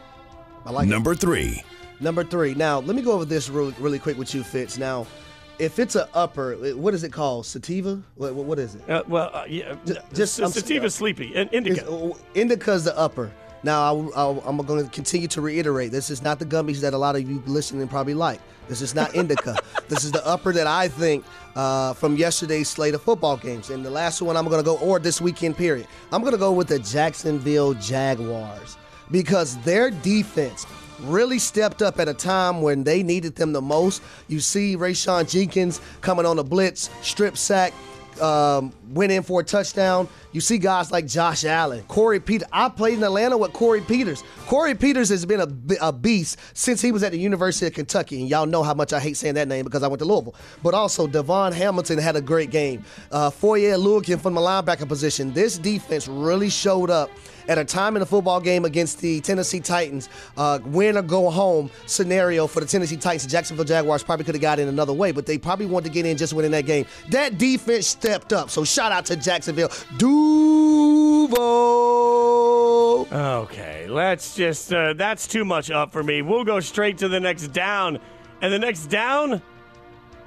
I 0.64 0.70
like 0.70 0.86
Number 0.88 1.12
it. 1.14 1.18
three. 1.18 1.64
Number 1.98 2.22
three. 2.22 2.54
Now, 2.54 2.78
let 2.78 2.94
me 2.94 3.02
go 3.02 3.10
over 3.10 3.24
this 3.24 3.48
really, 3.48 3.74
really 3.80 3.98
quick 3.98 4.16
with 4.16 4.32
you, 4.36 4.44
Fitz. 4.44 4.78
Now, 4.78 5.04
if 5.58 5.80
it's 5.80 5.96
a 5.96 6.08
upper, 6.14 6.54
what 6.76 6.94
is 6.94 7.02
it 7.02 7.12
called? 7.12 7.44
Sativa? 7.44 8.00
What, 8.14 8.34
what 8.36 8.60
is 8.60 8.76
it? 8.76 8.88
Uh, 8.88 9.02
well, 9.08 9.30
uh, 9.34 9.46
yeah, 9.48 9.74
just- 10.14 10.40
I'm- 10.40 10.52
sativa 10.52 10.88
sleepy 10.90 11.32
and 11.34 11.52
indica. 11.52 12.12
Indica's 12.34 12.84
the 12.84 12.96
upper. 12.96 13.32
Now, 13.62 14.10
I, 14.16 14.48
am 14.48 14.56
going 14.58 14.84
to 14.84 14.90
continue 14.90 15.28
to 15.28 15.40
reiterate 15.40 15.90
this 15.90 16.10
is 16.10 16.22
not 16.22 16.38
the 16.38 16.46
gummies 16.46 16.80
that 16.80 16.94
a 16.94 16.98
lot 16.98 17.16
of 17.16 17.28
you 17.28 17.42
listening 17.46 17.86
probably 17.88 18.14
like. 18.14 18.40
This 18.68 18.82
is 18.82 18.94
not 18.94 19.14
indica. 19.14 19.56
this 19.88 20.04
is 20.04 20.12
the 20.12 20.24
upper 20.26 20.52
that 20.52 20.66
I 20.66 20.88
think 20.88 21.24
uh, 21.56 21.94
from 21.94 22.16
yesterday's 22.16 22.68
slate 22.68 22.94
of 22.94 23.02
football 23.02 23.36
games. 23.36 23.70
And 23.70 23.84
the 23.84 23.90
last 23.90 24.22
one 24.22 24.36
I'm 24.36 24.44
going 24.44 24.62
to 24.62 24.64
go, 24.64 24.78
or 24.78 24.98
this 24.98 25.20
weekend 25.20 25.56
period, 25.56 25.86
I'm 26.12 26.20
going 26.20 26.32
to 26.32 26.38
go 26.38 26.52
with 26.52 26.68
the 26.68 26.78
Jacksonville 26.78 27.74
Jaguars 27.74 28.76
because 29.10 29.56
their 29.58 29.90
defense 29.90 30.66
really 31.00 31.38
stepped 31.38 31.82
up 31.82 31.98
at 31.98 32.08
a 32.08 32.14
time 32.14 32.60
when 32.60 32.84
they 32.84 33.02
needed 33.02 33.36
them 33.36 33.52
the 33.52 33.62
most. 33.62 34.02
You 34.28 34.40
see 34.40 34.76
Rayshawn 34.76 35.28
Jenkins 35.28 35.80
coming 36.00 36.26
on 36.26 36.38
a 36.38 36.44
blitz, 36.44 36.90
strip 37.02 37.36
sack, 37.36 37.72
um, 38.20 38.72
went 38.90 39.12
in 39.12 39.22
for 39.22 39.40
a 39.40 39.44
touchdown. 39.44 40.08
You 40.32 40.40
see 40.40 40.58
guys 40.58 40.92
like 40.92 41.06
Josh 41.06 41.44
Allen, 41.44 41.82
Corey 41.88 42.20
Peters. 42.20 42.48
I 42.52 42.68
played 42.68 42.98
in 42.98 43.04
Atlanta 43.04 43.36
with 43.38 43.52
Corey 43.52 43.80
Peters. 43.80 44.22
Corey 44.46 44.74
Peters 44.74 45.08
has 45.08 45.24
been 45.24 45.40
a, 45.40 45.88
a 45.88 45.92
beast 45.92 46.38
since 46.52 46.82
he 46.82 46.92
was 46.92 47.02
at 47.02 47.12
the 47.12 47.18
University 47.18 47.66
of 47.66 47.72
Kentucky, 47.72 48.20
and 48.20 48.28
y'all 48.28 48.46
know 48.46 48.62
how 48.62 48.74
much 48.74 48.92
I 48.92 49.00
hate 49.00 49.16
saying 49.16 49.34
that 49.34 49.48
name 49.48 49.64
because 49.64 49.82
I 49.82 49.88
went 49.88 50.00
to 50.00 50.04
Louisville. 50.04 50.34
But 50.62 50.74
also, 50.74 51.06
DaVon 51.06 51.52
Hamilton 51.52 51.98
had 51.98 52.16
a 52.16 52.20
great 52.20 52.50
game. 52.50 52.84
Uh, 53.10 53.30
Foye 53.30 53.62
Oluokun 53.62 54.20
from 54.20 54.34
the 54.34 54.40
linebacker 54.40 54.86
position. 54.86 55.32
This 55.32 55.58
defense 55.58 56.06
really 56.08 56.50
showed 56.50 56.90
up 56.90 57.10
at 57.48 57.58
a 57.58 57.64
time 57.64 57.96
in 57.96 58.00
the 58.00 58.06
football 58.06 58.40
game 58.40 58.64
against 58.64 59.00
the 59.00 59.20
Tennessee 59.20 59.60
Titans, 59.60 60.08
uh, 60.36 60.58
win 60.66 60.96
or 60.96 61.02
go 61.02 61.30
home 61.30 61.70
scenario 61.86 62.46
for 62.46 62.60
the 62.60 62.66
Tennessee 62.66 62.96
Titans. 62.96 63.30
Jacksonville 63.30 63.64
Jaguars 63.64 64.02
probably 64.02 64.24
could 64.24 64.34
have 64.34 64.42
got 64.42 64.58
in 64.58 64.68
another 64.68 64.92
way, 64.92 65.10
but 65.12 65.26
they 65.26 65.38
probably 65.38 65.66
wanted 65.66 65.88
to 65.88 65.92
get 65.92 66.06
in 66.06 66.16
just 66.16 66.32
winning 66.32 66.52
that 66.52 66.66
game. 66.66 66.86
That 67.10 67.38
defense 67.38 67.86
stepped 67.86 68.32
up. 68.32 68.50
So 68.50 68.64
shout 68.64 68.92
out 68.92 69.06
to 69.06 69.16
Jacksonville. 69.16 69.70
Duval. 69.96 71.38
Okay, 73.10 73.86
let's 73.88 74.34
just, 74.34 74.72
uh, 74.72 74.92
that's 74.92 75.26
too 75.26 75.44
much 75.44 75.70
up 75.70 75.90
for 75.90 76.02
me. 76.02 76.22
We'll 76.22 76.44
go 76.44 76.60
straight 76.60 76.98
to 76.98 77.08
the 77.08 77.18
next 77.20 77.48
down. 77.48 77.98
And 78.40 78.52
the 78.52 78.58
next 78.58 78.86
down 78.86 79.42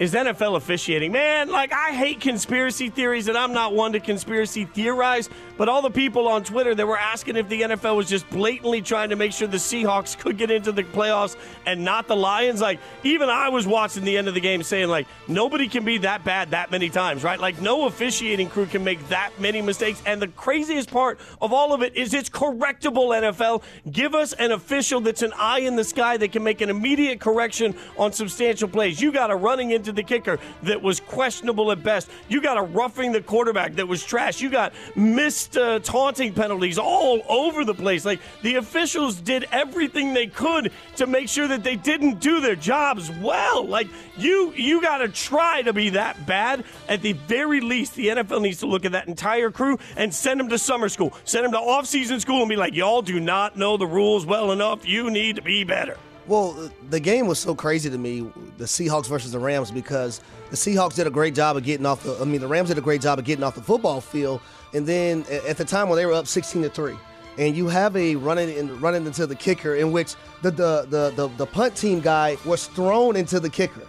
is 0.02 0.16
NFL 0.16 0.56
officiating. 0.56 1.12
Man, 1.12 1.52
like, 1.52 1.72
I 1.72 1.92
hate 1.92 2.20
conspiracy 2.20 2.90
theories, 2.90 3.28
and 3.28 3.38
I'm 3.38 3.54
not 3.54 3.76
one 3.76 3.92
to 3.92 4.00
conspiracy 4.00 4.66
theorize, 4.66 5.30
but 5.60 5.70
all 5.70 5.84
the 5.84 5.92
people 5.92 6.28
on 6.28 6.44
Twitter 6.44 6.74
that 6.74 6.88
were 6.88 6.98
asking 6.98 7.36
if 7.36 7.48
the 7.48 7.62
NFL 7.62 7.98
was 7.98 8.10
just 8.10 8.28
blatantly 8.32 8.82
trying 8.82 9.12
to 9.12 9.16
make 9.16 9.32
sure 9.32 9.48
the 9.48 9.58
Seahawks 9.58 10.18
could 10.18 10.40
get 10.40 10.50
into 10.50 10.72
the 10.72 10.82
playoffs 10.82 11.36
and 11.68 11.86
not 11.86 12.08
the 12.08 12.16
Lions, 12.16 12.62
like, 12.62 12.80
even 13.04 13.30
I 13.30 13.50
was 13.50 13.68
watching 13.68 14.04
the 14.04 14.18
end 14.18 14.28
of 14.28 14.34
the 14.34 14.40
game 14.40 14.64
saying, 14.64 14.90
like, 14.90 15.06
nobody 15.28 15.68
can 15.68 15.86
be 15.86 16.00
that 16.00 16.24
bad 16.24 16.50
that 16.50 16.72
many 16.72 16.90
times, 16.90 17.24
right? 17.24 17.40
Like, 17.40 17.62
no 17.62 17.86
officiating 17.86 18.50
crew 18.50 18.66
can 18.66 18.84
make 18.84 19.08
that 19.10 19.30
many 19.40 19.62
mistakes. 19.62 20.02
And 20.08 20.20
the 20.20 20.30
craziest 20.30 20.90
part 20.90 21.20
of 21.40 21.54
all 21.54 21.76
of 21.76 21.84
it 21.84 21.96
is 21.96 22.16
it's 22.16 22.28
correctable, 22.28 23.16
NFL. 23.16 23.62
Give 23.92 24.16
us 24.16 24.34
an 24.34 24.52
official 24.52 25.00
that's 25.00 25.22
an 25.22 25.34
eye 25.38 25.60
in 25.60 25.76
the 25.76 25.84
sky 25.84 26.18
that 26.18 26.32
can 26.32 26.44
make 26.44 26.62
an 26.62 26.72
immediate 26.72 27.20
correction 27.20 27.76
on 28.00 28.12
substantial 28.14 28.68
plays. 28.68 29.00
You 29.00 29.12
got 29.12 29.30
a 29.30 29.36
running 29.36 29.70
into 29.70 29.91
the 29.96 30.04
kicker 30.04 30.40
that 30.64 30.82
was 30.82 31.00
questionable 31.00 31.72
at 31.72 31.84
best. 31.84 32.10
You 32.30 32.42
got 32.42 32.58
a 32.58 32.62
roughing 32.62 33.12
the 33.12 33.22
quarterback 33.22 33.76
that 33.76 33.88
was 33.88 34.04
trash. 34.04 34.42
You 34.42 34.50
got 34.50 34.74
missed 34.96 35.58
uh, 35.58 35.80
taunting 35.80 36.34
penalties 36.34 36.78
all 36.78 37.22
over 37.30 37.66
the 37.66 37.74
place. 37.74 38.06
Like 38.06 38.20
the 38.42 38.56
officials 38.56 39.16
did 39.16 39.48
everything 39.52 40.14
they 40.14 40.28
could 40.28 40.72
to 40.98 41.08
make 41.08 41.30
sure 41.30 41.48
that 41.48 41.64
they 41.64 41.76
didn't 41.76 42.20
do 42.20 42.42
their 42.42 42.56
jobs 42.56 43.12
well. 43.22 43.66
Like 43.66 43.88
you, 44.18 44.54
you 44.56 44.82
got 44.82 45.00
to 45.00 45.10
try 45.10 45.62
to 45.64 45.74
be 45.74 45.90
that 45.92 46.26
bad. 46.26 46.64
At 46.88 47.02
the 47.02 47.14
very 47.14 47.62
least, 47.62 47.96
the 47.96 48.08
NFL 48.08 48.42
needs 48.42 48.60
to 48.60 48.68
look 48.68 48.86
at 48.86 48.92
that 48.94 49.08
entire 49.08 49.52
crew 49.52 49.78
and 49.96 50.14
send 50.14 50.40
them 50.40 50.50
to 50.50 50.58
summer 50.58 50.90
school, 50.90 51.14
send 51.26 51.46
them 51.46 51.52
to 51.54 51.60
off-season 51.60 52.20
school, 52.20 52.42
and 52.42 52.50
be 52.50 52.56
like, 52.56 52.74
y'all 52.74 53.02
do 53.02 53.20
not 53.20 53.58
know 53.58 53.78
the 53.78 53.88
rules 53.88 54.26
well 54.26 54.52
enough. 54.52 54.88
You 54.88 55.10
need 55.10 55.38
to 55.38 55.42
be 55.42 55.64
better. 55.64 55.98
Well, 56.28 56.72
the 56.90 57.00
game 57.00 57.28
was 57.28 57.40
so 57.40 57.56
crazy 57.56 57.90
to 57.90 57.98
me, 57.98 58.22
the 58.58 58.66
Seahawks 58.66 59.08
versus 59.08 59.32
the 59.32 59.40
Rams, 59.40 59.72
because 59.72 60.22
the 60.52 60.56
Seahawks 60.56 60.94
did 60.94 61.08
a 61.08 61.10
great 61.10 61.34
job 61.34 61.58
of 61.58 61.64
getting 61.64 61.86
off 61.86 62.04
the. 62.04 62.16
I 62.22 62.26
mean, 62.26 62.42
the 62.42 62.48
Rams 62.48 62.70
did 62.70 62.78
a 62.78 62.82
great 62.82 63.02
job 63.02 63.18
of 63.18 63.26
getting 63.26 63.44
off 63.44 63.56
the 63.56 63.62
football 63.62 64.02
field, 64.02 64.40
and 64.74 64.86
then 64.86 65.26
at 65.48 65.58
the 65.58 65.66
time 65.66 65.90
when 65.90 65.98
they 65.98 66.06
were 66.06 66.14
up 66.14 66.28
16 66.28 66.62
to 66.62 66.70
three, 66.70 66.96
and 67.40 67.56
you 67.56 67.68
have 67.68 67.96
a 67.96 68.16
running 68.16 68.56
in, 68.56 68.80
running 68.80 69.06
into 69.06 69.26
the 69.26 69.36
kicker 69.36 69.76
in 69.76 69.92
which 69.92 70.16
the 70.44 70.52
the, 70.52 70.86
the 70.90 71.10
the 71.16 71.28
the 71.38 71.46
punt 71.46 71.76
team 71.76 72.02
guy 72.02 72.38
was 72.46 72.68
thrown 72.68 73.16
into 73.16 73.40
the 73.40 73.50
kicker. 73.50 73.88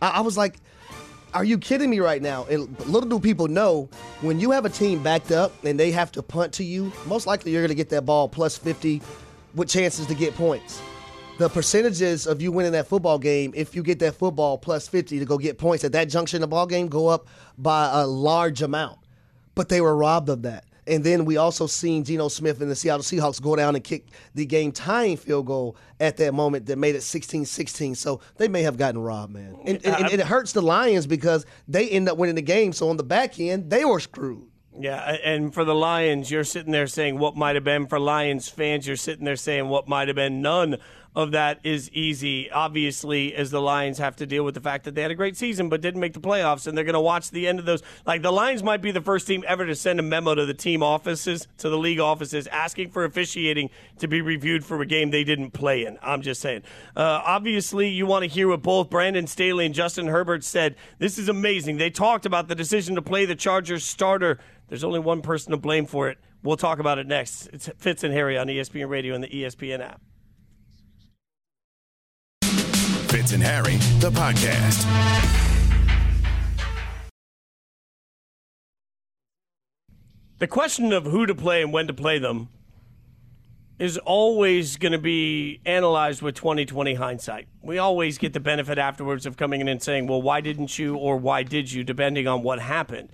I, 0.00 0.08
I 0.10 0.20
was 0.20 0.38
like, 0.38 0.56
Are 1.34 1.44
you 1.44 1.58
kidding 1.58 1.90
me 1.90 2.00
right 2.00 2.22
now? 2.22 2.46
And 2.46 2.78
little 2.86 3.08
do 3.08 3.20
people 3.20 3.48
know 3.48 3.90
when 4.22 4.40
you 4.40 4.50
have 4.52 4.64
a 4.64 4.70
team 4.70 5.02
backed 5.02 5.30
up 5.30 5.52
and 5.62 5.78
they 5.78 5.90
have 5.90 6.10
to 6.12 6.22
punt 6.22 6.54
to 6.54 6.64
you, 6.64 6.90
most 7.06 7.26
likely 7.26 7.52
you're 7.52 7.60
going 7.62 7.68
to 7.68 7.74
get 7.74 7.90
that 7.90 8.06
ball 8.06 8.30
plus 8.30 8.56
50 8.56 9.02
with 9.54 9.68
chances 9.68 10.06
to 10.06 10.14
get 10.14 10.34
points. 10.34 10.80
The 11.40 11.48
percentages 11.48 12.26
of 12.26 12.42
you 12.42 12.52
winning 12.52 12.72
that 12.72 12.86
football 12.86 13.18
game, 13.18 13.54
if 13.56 13.74
you 13.74 13.82
get 13.82 13.98
that 14.00 14.14
football 14.14 14.58
plus 14.58 14.86
50 14.86 15.20
to 15.20 15.24
go 15.24 15.38
get 15.38 15.56
points 15.56 15.84
at 15.84 15.92
that 15.92 16.10
junction 16.10 16.36
in 16.36 16.40
the 16.42 16.46
ball 16.46 16.66
game, 16.66 16.86
go 16.86 17.06
up 17.06 17.28
by 17.56 17.88
a 17.90 18.06
large 18.06 18.60
amount. 18.60 18.98
But 19.54 19.70
they 19.70 19.80
were 19.80 19.96
robbed 19.96 20.28
of 20.28 20.42
that. 20.42 20.66
And 20.86 21.02
then 21.02 21.24
we 21.24 21.38
also 21.38 21.66
seen 21.66 22.04
Geno 22.04 22.28
Smith 22.28 22.60
and 22.60 22.70
the 22.70 22.76
Seattle 22.76 23.02
Seahawks 23.02 23.40
go 23.40 23.56
down 23.56 23.74
and 23.74 23.82
kick 23.82 24.08
the 24.34 24.44
game 24.44 24.70
tying 24.70 25.16
field 25.16 25.46
goal 25.46 25.78
at 25.98 26.18
that 26.18 26.34
moment 26.34 26.66
that 26.66 26.76
made 26.76 26.94
it 26.94 27.00
16 27.00 27.46
16. 27.46 27.94
So 27.94 28.20
they 28.36 28.46
may 28.46 28.60
have 28.60 28.76
gotten 28.76 29.00
robbed, 29.00 29.32
man. 29.32 29.56
And, 29.64 29.82
and, 29.86 30.12
and 30.12 30.20
it 30.20 30.26
hurts 30.26 30.52
the 30.52 30.60
Lions 30.60 31.06
because 31.06 31.46
they 31.66 31.88
end 31.88 32.06
up 32.10 32.18
winning 32.18 32.34
the 32.34 32.42
game. 32.42 32.74
So 32.74 32.90
on 32.90 32.98
the 32.98 33.02
back 33.02 33.40
end, 33.40 33.70
they 33.70 33.86
were 33.86 34.00
screwed. 34.00 34.46
Yeah, 34.78 35.16
and 35.24 35.52
for 35.52 35.64
the 35.64 35.74
Lions, 35.74 36.30
you're 36.30 36.44
sitting 36.44 36.72
there 36.72 36.86
saying 36.86 37.18
what 37.18 37.36
might 37.36 37.54
have 37.54 37.64
been. 37.64 37.86
For 37.86 37.98
Lions 37.98 38.48
fans, 38.48 38.86
you're 38.86 38.96
sitting 38.96 39.24
there 39.24 39.36
saying 39.36 39.68
what 39.68 39.88
might 39.88 40.08
have 40.08 40.14
been. 40.14 40.40
None 40.42 40.78
of 41.14 41.32
that 41.32 41.58
is 41.64 41.90
easy. 41.90 42.50
Obviously, 42.50 43.34
as 43.34 43.50
the 43.50 43.60
Lions 43.60 43.98
have 43.98 44.16
to 44.16 44.26
deal 44.26 44.44
with 44.44 44.54
the 44.54 44.60
fact 44.60 44.84
that 44.84 44.94
they 44.94 45.02
had 45.02 45.10
a 45.10 45.16
great 45.16 45.36
season 45.36 45.68
but 45.68 45.80
didn't 45.80 46.00
make 46.00 46.12
the 46.12 46.20
playoffs, 46.20 46.66
and 46.66 46.76
they're 46.76 46.84
going 46.84 46.94
to 46.94 47.00
watch 47.00 47.30
the 47.30 47.48
end 47.48 47.58
of 47.58 47.64
those. 47.64 47.82
Like 48.06 48.22
the 48.22 48.32
Lions 48.32 48.62
might 48.62 48.80
be 48.80 48.92
the 48.92 49.00
first 49.00 49.26
team 49.26 49.44
ever 49.46 49.66
to 49.66 49.74
send 49.74 49.98
a 49.98 50.02
memo 50.02 50.34
to 50.34 50.46
the 50.46 50.54
team 50.54 50.82
offices, 50.82 51.48
to 51.58 51.68
the 51.68 51.78
league 51.78 51.98
offices, 51.98 52.46
asking 52.48 52.90
for 52.90 53.04
officiating 53.04 53.70
to 53.98 54.06
be 54.06 54.20
reviewed 54.20 54.64
for 54.64 54.80
a 54.80 54.86
game 54.86 55.10
they 55.10 55.24
didn't 55.24 55.50
play 55.50 55.84
in. 55.84 55.98
I'm 56.02 56.22
just 56.22 56.40
saying. 56.40 56.62
Uh, 56.96 57.22
obviously, 57.24 57.88
you 57.88 58.06
want 58.06 58.22
to 58.22 58.28
hear 58.28 58.48
what 58.48 58.62
both 58.62 58.88
Brandon 58.90 59.26
Staley 59.26 59.66
and 59.66 59.74
Justin 59.74 60.06
Herbert 60.06 60.44
said. 60.44 60.76
This 60.98 61.18
is 61.18 61.28
amazing. 61.28 61.78
They 61.78 61.90
talked 61.90 62.24
about 62.24 62.48
the 62.48 62.54
decision 62.54 62.94
to 62.94 63.02
play 63.02 63.24
the 63.26 63.34
Chargers 63.34 63.84
starter. 63.84 64.38
There's 64.68 64.84
only 64.84 65.00
one 65.00 65.22
person 65.22 65.50
to 65.50 65.56
blame 65.56 65.86
for 65.86 66.08
it. 66.08 66.18
We'll 66.42 66.56
talk 66.56 66.78
about 66.78 66.98
it 66.98 67.06
next. 67.06 67.48
It's 67.52 67.68
Fitz 67.78 68.04
and 68.04 68.14
Harry 68.14 68.38
on 68.38 68.46
ESPN 68.46 68.88
Radio 68.88 69.14
and 69.14 69.22
the 69.22 69.28
ESPN 69.28 69.80
app. 69.80 70.00
Fitz 73.10 73.32
and 73.32 73.42
Harry, 73.42 73.74
the 73.98 74.08
podcast. 74.12 74.86
The 80.38 80.46
question 80.46 80.92
of 80.92 81.06
who 81.06 81.26
to 81.26 81.34
play 81.34 81.60
and 81.60 81.72
when 81.72 81.88
to 81.88 81.92
play 81.92 82.20
them 82.20 82.50
is 83.80 83.98
always 83.98 84.76
going 84.76 84.92
to 84.92 84.98
be 84.98 85.60
analyzed 85.66 86.22
with 86.22 86.36
2020 86.36 86.94
hindsight. 86.94 87.48
We 87.60 87.78
always 87.78 88.16
get 88.16 88.32
the 88.32 88.38
benefit 88.38 88.78
afterwards 88.78 89.26
of 89.26 89.36
coming 89.36 89.60
in 89.60 89.66
and 89.66 89.82
saying, 89.82 90.06
well, 90.06 90.22
why 90.22 90.40
didn't 90.40 90.78
you 90.78 90.94
or 90.94 91.16
why 91.16 91.42
did 91.42 91.72
you, 91.72 91.82
depending 91.82 92.28
on 92.28 92.44
what 92.44 92.60
happened. 92.60 93.10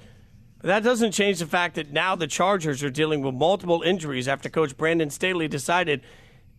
But 0.59 0.67
that 0.69 0.83
doesn't 0.83 1.13
change 1.13 1.39
the 1.39 1.47
fact 1.47 1.75
that 1.77 1.91
now 1.91 2.15
the 2.15 2.27
Chargers 2.27 2.83
are 2.83 2.91
dealing 2.91 3.23
with 3.23 3.35
multiple 3.35 3.81
injuries 3.81 4.29
after 4.29 4.51
Coach 4.51 4.77
Brandon 4.77 5.09
Staley 5.09 5.49
decided, 5.49 6.03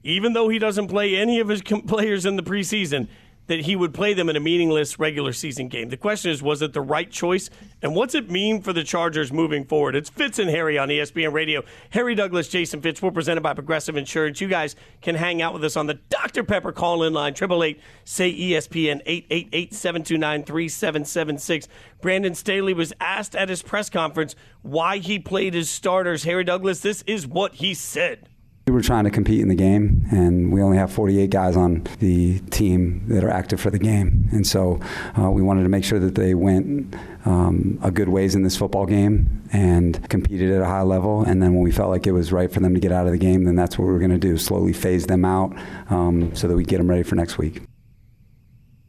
even 0.01 0.33
though 0.33 0.49
he 0.49 0.57
doesn't 0.57 0.87
play 0.87 1.15
any 1.15 1.39
of 1.39 1.49
his 1.49 1.61
players 1.87 2.25
in 2.25 2.35
the 2.35 2.43
preseason, 2.43 3.07
that 3.47 3.61
he 3.61 3.75
would 3.75 3.93
play 3.93 4.13
them 4.13 4.29
in 4.29 4.35
a 4.35 4.39
meaningless 4.39 4.99
regular 4.99 5.33
season 5.33 5.67
game. 5.67 5.89
The 5.89 5.97
question 5.97 6.31
is, 6.31 6.43
was 6.43 6.61
it 6.61 6.73
the 6.73 6.81
right 6.81 7.09
choice? 7.09 7.49
And 7.81 7.95
what's 7.95 8.15
it 8.15 8.29
mean 8.29 8.61
for 8.61 8.73
the 8.73 8.83
Chargers 8.83 9.31
moving 9.31 9.65
forward? 9.65 9.95
It's 9.95 10.09
Fitz 10.09 10.39
and 10.39 10.49
Harry 10.49 10.77
on 10.77 10.89
ESPN 10.89 11.33
Radio. 11.33 11.63
Harry 11.91 12.15
Douglas, 12.15 12.47
Jason 12.47 12.81
Fitz. 12.81 13.01
We're 13.01 13.11
presented 13.11 13.41
by 13.41 13.53
Progressive 13.53 13.97
Insurance. 13.97 14.41
You 14.41 14.47
guys 14.47 14.75
can 15.01 15.15
hang 15.15 15.41
out 15.41 15.53
with 15.53 15.63
us 15.63 15.75
on 15.75 15.87
the 15.87 15.95
Dr. 15.95 16.43
Pepper 16.43 16.71
call 16.71 17.03
in 17.03 17.13
line, 17.13 17.33
888 17.33 17.79
say 18.03 18.33
ESPN, 18.33 19.01
888 19.05 19.73
729 19.73 20.43
3776. 20.43 21.67
Brandon 22.01 22.35
Staley 22.35 22.73
was 22.73 22.93
asked 22.99 23.35
at 23.35 23.49
his 23.49 23.61
press 23.61 23.89
conference 23.89 24.35
why 24.61 24.97
he 24.97 25.19
played 25.19 25.53
his 25.53 25.69
starters. 25.69 26.23
Harry 26.23 26.43
Douglas, 26.43 26.81
this 26.81 27.03
is 27.07 27.25
what 27.25 27.55
he 27.55 27.73
said. 27.73 28.27
We 28.67 28.73
were 28.73 28.81
trying 28.81 29.05
to 29.05 29.09
compete 29.09 29.39
in 29.39 29.47
the 29.47 29.55
game, 29.55 30.05
and 30.11 30.51
we 30.51 30.61
only 30.61 30.75
have 30.75 30.91
48 30.91 31.29
guys 31.29 31.55
on 31.55 31.87
the 31.99 32.39
team 32.49 33.01
that 33.07 33.23
are 33.23 33.29
active 33.29 33.61
for 33.61 33.69
the 33.69 33.79
game. 33.79 34.27
And 34.33 34.45
so 34.45 34.81
uh, 35.17 35.31
we 35.31 35.41
wanted 35.41 35.63
to 35.63 35.69
make 35.69 35.85
sure 35.85 35.99
that 35.99 36.15
they 36.15 36.33
went 36.33 36.93
um, 37.23 37.79
a 37.81 37.91
good 37.91 38.09
ways 38.09 38.35
in 38.35 38.43
this 38.43 38.57
football 38.57 38.85
game 38.85 39.41
and 39.53 40.09
competed 40.09 40.51
at 40.51 40.61
a 40.61 40.65
high 40.65 40.81
level. 40.81 41.23
And 41.23 41.41
then 41.41 41.53
when 41.53 41.63
we 41.63 41.71
felt 41.71 41.89
like 41.89 42.07
it 42.07 42.11
was 42.11 42.33
right 42.33 42.51
for 42.51 42.59
them 42.59 42.73
to 42.73 42.81
get 42.81 42.91
out 42.91 43.05
of 43.05 43.13
the 43.13 43.17
game, 43.17 43.45
then 43.45 43.55
that's 43.55 43.77
what 43.77 43.85
we 43.85 43.93
were 43.93 43.99
going 43.99 44.11
to 44.11 44.17
do 44.17 44.37
slowly 44.37 44.73
phase 44.73 45.07
them 45.07 45.23
out 45.23 45.55
um, 45.89 46.35
so 46.35 46.49
that 46.49 46.55
we 46.57 46.65
get 46.65 46.79
them 46.79 46.89
ready 46.89 47.03
for 47.03 47.15
next 47.15 47.37
week. 47.37 47.61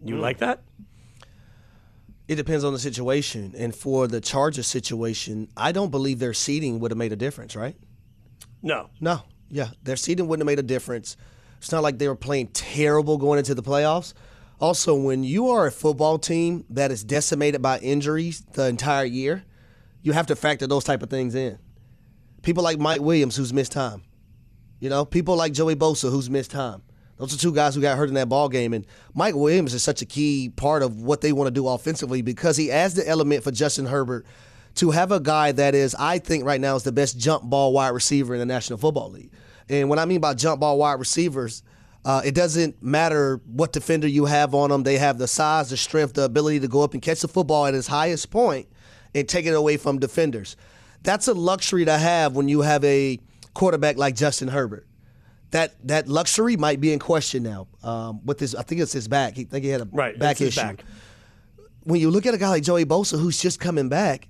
You 0.05 0.19
like 0.19 0.39
that? 0.39 0.65
It 2.27 2.35
depends 2.35 2.65
on 2.65 2.73
the 2.73 2.81
situation. 2.81 3.55
And 3.57 3.73
for 3.73 4.09
the 4.09 4.21
Chargers 4.21 4.67
situation, 4.67 5.49
I 5.57 5.71
don't 5.71 5.93
believe 5.93 6.19
their 6.19 6.35
seeding 6.35 6.81
would 6.81 6.91
have 6.91 6.99
made 6.99 7.13
a 7.13 7.17
difference, 7.17 7.55
right? 7.55 7.77
No. 8.61 8.91
No. 9.01 9.23
Yeah, 9.51 9.69
their 9.83 9.97
seeding 9.97 10.29
wouldn't 10.29 10.43
have 10.43 10.53
made 10.53 10.59
a 10.59 10.67
difference. 10.67 11.17
It's 11.59 11.73
not 11.73 11.83
like 11.83 11.99
they 11.99 12.09
were 12.09 12.15
playing 12.15 12.49
terrible 12.49 13.19
going 13.19 13.39
into 13.39 13.55
the 13.55 13.63
playoffs. 13.63 14.15
Also, 14.61 14.95
when 14.95 15.25
you 15.25 15.49
are 15.49 15.67
a 15.67 15.73
football 15.73 16.19
team 16.19 16.65
that 16.71 16.91
is 16.91 17.05
decimated 17.05 17.63
by 17.63 17.79
injuries 17.79 18.41
the 18.53 18.67
entire 18.67 19.05
year, 19.05 19.45
you 20.03 20.13
have 20.13 20.27
to 20.27 20.37
factor 20.37 20.67
those 20.67 20.85
type 20.85 21.03
of 21.03 21.11
things 21.11 21.35
in. 21.35 21.59
People 22.43 22.63
like 22.63 22.79
Mike 22.79 23.01
Williams, 23.01 23.37
who's 23.37 23.53
missed 23.53 23.73
time. 23.73 24.03
You 24.81 24.91
know, 24.91 25.05
people 25.05 25.37
like 25.37 25.53
Joey 25.53 25.77
Bosa, 25.77 26.11
who's 26.11 26.31
missed 26.31 26.51
time. 26.51 26.83
Those 27.17 27.35
are 27.35 27.39
two 27.39 27.53
guys 27.53 27.75
who 27.75 27.81
got 27.81 27.99
hurt 27.99 28.09
in 28.09 28.15
that 28.15 28.29
ball 28.29 28.49
game, 28.49 28.73
and 28.73 28.87
Mike 29.13 29.35
Williams 29.35 29.75
is 29.75 29.83
such 29.83 30.03
a 30.03 30.07
key 30.07 30.51
part 30.55 30.85
of 30.85 31.03
what 31.03 31.21
they 31.21 31.33
want 31.33 31.49
to 31.49 31.53
do 31.53 31.67
offensively 31.67 32.23
because 32.23 32.57
he 32.57 32.71
adds 32.71 32.95
the 32.95 33.09
element 33.09 33.43
for 33.43 33.51
Justin 33.51 33.87
Herbert 33.87 34.25
to 34.79 34.91
have 34.91 35.13
a 35.13 35.21
guy 35.21 35.53
that 35.53 35.75
is, 35.75 35.95
I 35.99 36.19
think, 36.19 36.45
right 36.45 36.61
now 36.61 36.77
is 36.77 36.83
the 36.83 36.93
best 36.93 37.19
jump 37.19 37.45
ball 37.45 37.73
wide 37.73 37.89
receiver 37.91 38.35
in 38.35 38.41
the 38.41 38.47
National 38.47 38.79
Football 38.79 39.11
League. 39.11 39.31
And 39.69 39.89
what 39.89 39.99
I 39.99 40.05
mean 40.05 40.21
by 40.21 40.35
jump 40.35 40.61
ball 40.61 40.79
wide 40.79 40.99
receivers, 40.99 41.63
uh, 42.05 42.23
it 42.25 42.35
doesn't 42.35 42.83
matter 42.83 43.41
what 43.47 43.73
defender 43.73 44.07
you 44.07 44.25
have 44.25 44.55
on 44.55 44.71
them. 44.71 44.83
They 44.83 44.99
have 44.99 45.19
the 45.19 45.29
size, 45.29 45.71
the 45.71 45.77
strength, 45.77 46.15
the 46.15 46.23
ability 46.23 46.61
to 46.61 46.69
go 46.69 46.83
up 46.83 46.95
and 46.95 47.03
catch 47.03 47.21
the 47.21 47.29
football 47.29 47.67
at 47.67 47.75
its 47.75 47.87
highest 47.87 48.31
point 48.31 48.69
and 49.15 49.29
take 49.29 49.47
it 49.47 49.51
away 49.55 49.77
from 49.77 49.99
defenders. 49.99 50.57
That's 51.03 51.29
a 51.29 51.35
luxury 51.35 51.85
to 51.85 51.97
have 51.99 52.35
when 52.35 52.49
you 52.49 52.63
have 52.63 52.83
a 52.85 53.19
quarterback 53.55 53.97
like 53.99 54.15
Justin 54.17 54.49
Herbert. 54.49 54.87
That 55.51 55.75
that 55.89 56.09
luxury 56.09 56.57
might 56.57 56.81
be 56.81 56.93
in 56.93 56.99
question 56.99 57.43
now 57.43 57.69
um, 57.83 58.25
with 58.25 58.39
his. 58.39 58.55
I 58.55 58.63
think 58.63 58.81
it's 58.83 58.93
his 58.93 59.09
back. 59.09 59.35
He 59.35 59.45
think 59.45 59.65
he 59.65 59.71
had 59.71 59.81
a 59.81 59.89
Right, 59.91 60.19
back 60.19 60.41
issue. 60.41 60.61
back. 60.61 60.85
When 61.85 62.01
you 62.01 62.11
look 62.11 62.27
at 62.27 62.35
a 62.35 62.39
guy 62.39 62.51
like 62.51 62.63
Joey 62.63 62.85
Bosa 62.85 63.19
who's 63.19 63.41
just 63.41 63.59
coming 63.59 63.89
back, 63.89 64.29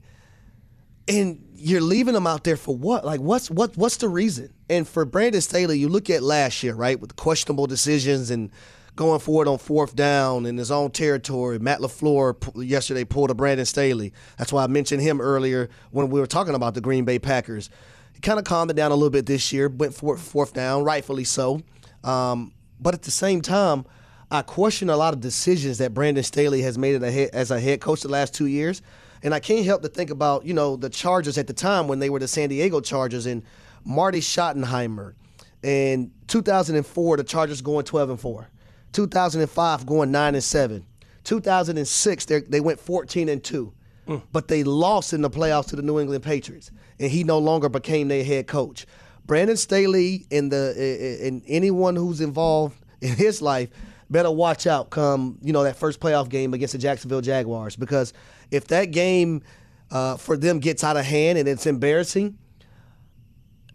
and 1.08 1.44
you're 1.56 1.80
leaving 1.80 2.14
them 2.14 2.26
out 2.26 2.44
there 2.44 2.56
for 2.56 2.76
what? 2.76 3.04
Like, 3.04 3.20
what's 3.20 3.50
what? 3.50 3.76
What's 3.76 3.96
the 3.96 4.08
reason? 4.08 4.52
And 4.70 4.86
for 4.86 5.04
Brandon 5.04 5.40
Staley, 5.40 5.78
you 5.78 5.88
look 5.88 6.10
at 6.10 6.22
last 6.22 6.62
year, 6.62 6.74
right, 6.74 7.00
with 7.00 7.16
questionable 7.16 7.66
decisions 7.66 8.30
and 8.30 8.50
going 8.94 9.20
forward 9.20 9.46
on 9.46 9.58
fourth 9.58 9.94
down 9.94 10.44
in 10.44 10.56
his 10.58 10.70
own 10.72 10.90
territory. 10.90 11.58
Matt 11.58 11.78
LaFleur 11.78 12.66
yesterday 12.68 13.04
pulled 13.04 13.30
a 13.30 13.34
Brandon 13.34 13.64
Staley. 13.64 14.12
That's 14.38 14.52
why 14.52 14.64
I 14.64 14.66
mentioned 14.66 15.02
him 15.02 15.20
earlier 15.20 15.70
when 15.92 16.10
we 16.10 16.18
were 16.18 16.26
talking 16.26 16.54
about 16.54 16.74
the 16.74 16.80
Green 16.80 17.04
Bay 17.04 17.20
Packers. 17.20 17.70
He 18.12 18.20
kind 18.20 18.40
of 18.40 18.44
calmed 18.44 18.72
it 18.72 18.74
down 18.74 18.90
a 18.90 18.96
little 18.96 19.10
bit 19.10 19.26
this 19.26 19.52
year. 19.52 19.68
Went 19.68 19.94
for 19.94 20.16
fourth 20.16 20.52
down, 20.52 20.82
rightfully 20.82 21.22
so. 21.22 21.62
Um, 22.02 22.52
but 22.80 22.92
at 22.92 23.02
the 23.02 23.12
same 23.12 23.40
time, 23.40 23.86
I 24.30 24.42
question 24.42 24.90
a 24.90 24.96
lot 24.96 25.14
of 25.14 25.20
decisions 25.20 25.78
that 25.78 25.94
Brandon 25.94 26.24
Staley 26.24 26.62
has 26.62 26.76
made 26.76 27.00
as 27.02 27.50
a 27.52 27.60
head 27.60 27.80
coach 27.80 28.02
the 28.02 28.08
last 28.08 28.34
two 28.34 28.46
years. 28.46 28.82
And 29.22 29.34
I 29.34 29.40
can't 29.40 29.64
help 29.64 29.82
to 29.82 29.88
think 29.88 30.10
about, 30.10 30.44
you 30.44 30.54
know, 30.54 30.76
the 30.76 30.88
Chargers 30.88 31.38
at 31.38 31.46
the 31.46 31.52
time 31.52 31.88
when 31.88 31.98
they 31.98 32.10
were 32.10 32.18
the 32.18 32.28
San 32.28 32.48
Diego 32.48 32.80
Chargers 32.80 33.26
and 33.26 33.42
Marty 33.84 34.20
Schottenheimer. 34.20 35.14
In 35.62 36.12
2004, 36.28 37.16
the 37.16 37.25
Chargers 37.25 37.60
going 37.60 37.84
12 37.84 38.10
and 38.10 38.20
4. 38.20 38.48
2005 38.92 39.87
going 39.87 40.10
9 40.10 40.34
and 40.34 40.44
7. 40.44 40.87
2006 41.25 42.25
they 42.25 42.40
they 42.40 42.60
went 42.60 42.80
14 42.80 43.28
and 43.28 43.44
2. 43.44 43.72
Hmm. 44.06 44.16
But 44.32 44.48
they 44.48 44.64
lost 44.64 45.12
in 45.12 45.20
the 45.20 45.28
playoffs 45.28 45.66
to 45.66 45.76
the 45.76 45.82
New 45.82 46.00
England 46.00 46.25
Patriots, 46.25 46.70
and 46.98 47.10
he 47.10 47.25
no 47.25 47.38
longer 47.38 47.68
became 47.68 48.08
their 48.08 48.25
head 48.25 48.46
coach. 48.46 48.87
Brandon 49.26 49.56
Staley 49.56 50.26
and 50.30 50.50
the 50.50 51.20
and 51.22 51.42
anyone 51.46 51.96
who's 51.96 52.22
involved 52.22 52.82
in 53.00 53.14
his 53.14 53.42
life 53.42 53.68
better 54.10 54.30
watch 54.30 54.66
out 54.66 54.88
come 54.88 55.38
you 55.42 55.52
know 55.52 55.62
that 55.64 55.76
first 55.76 56.00
playoff 56.00 56.30
game 56.30 56.54
against 56.54 56.72
the 56.72 56.78
Jacksonville 56.78 57.20
Jaguars 57.20 57.76
because 57.76 58.14
if 58.50 58.67
that 58.69 58.87
game 58.87 59.43
uh, 59.90 60.17
for 60.17 60.37
them 60.37 60.59
gets 60.59 60.85
out 60.85 60.97
of 60.97 61.05
hand 61.05 61.38
and 61.38 61.49
it's 61.49 61.67
embarrassing, 61.67 62.38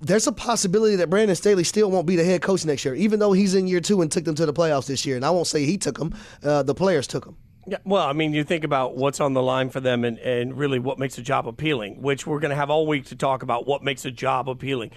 there's 0.02 0.28
a 0.28 0.32
possibility 0.32 0.98
that 0.98 1.10
Brandon 1.10 1.36
Staley 1.36 1.64
still 1.64 1.90
won't 1.90 2.06
be 2.06 2.16
the 2.16 2.24
head 2.24 2.42
coach 2.42 2.66
next 2.66 2.84
year, 2.84 2.94
even 2.94 3.20
though 3.20 3.32
he's 3.32 3.56
in 3.56 3.68
year 3.68 3.80
two 3.80 4.02
and 4.02 4.12
took 4.12 4.26
them 4.26 4.36
to 4.36 4.46
the 4.46 4.54
playoffs 4.54 4.88
this 4.88 5.06
year. 5.06 5.16
And 5.16 5.26
I 5.26 5.30
won't 5.30 5.48
say 5.48 5.66
he 5.66 5.78
took 5.78 5.98
them; 5.98 6.14
uh, 6.44 6.64
the 6.64 6.76
players 6.76 7.08
took 7.08 7.26
them. 7.26 7.38
Yeah, 7.66 7.78
well, 7.86 8.06
I 8.06 8.12
mean, 8.12 8.34
you 8.34 8.44
think 8.44 8.66
about 8.66 8.98
what's 8.98 9.22
on 9.22 9.34
the 9.34 9.42
line 9.42 9.70
for 9.70 9.80
them 9.80 10.04
and, 10.04 10.18
and 10.20 10.58
really 10.58 10.80
what 10.80 11.00
makes 11.00 11.18
a 11.18 11.22
job 11.22 11.48
appealing, 11.48 12.02
which 12.02 12.28
we're 12.28 12.40
going 12.40 12.50
to 12.50 12.58
have 12.58 12.70
all 12.70 12.86
week 12.86 13.06
to 13.06 13.16
talk 13.16 13.42
about 13.42 13.66
what 13.66 13.82
makes 13.82 14.04
a 14.04 14.12
job 14.12 14.50
appealing. 14.50 14.92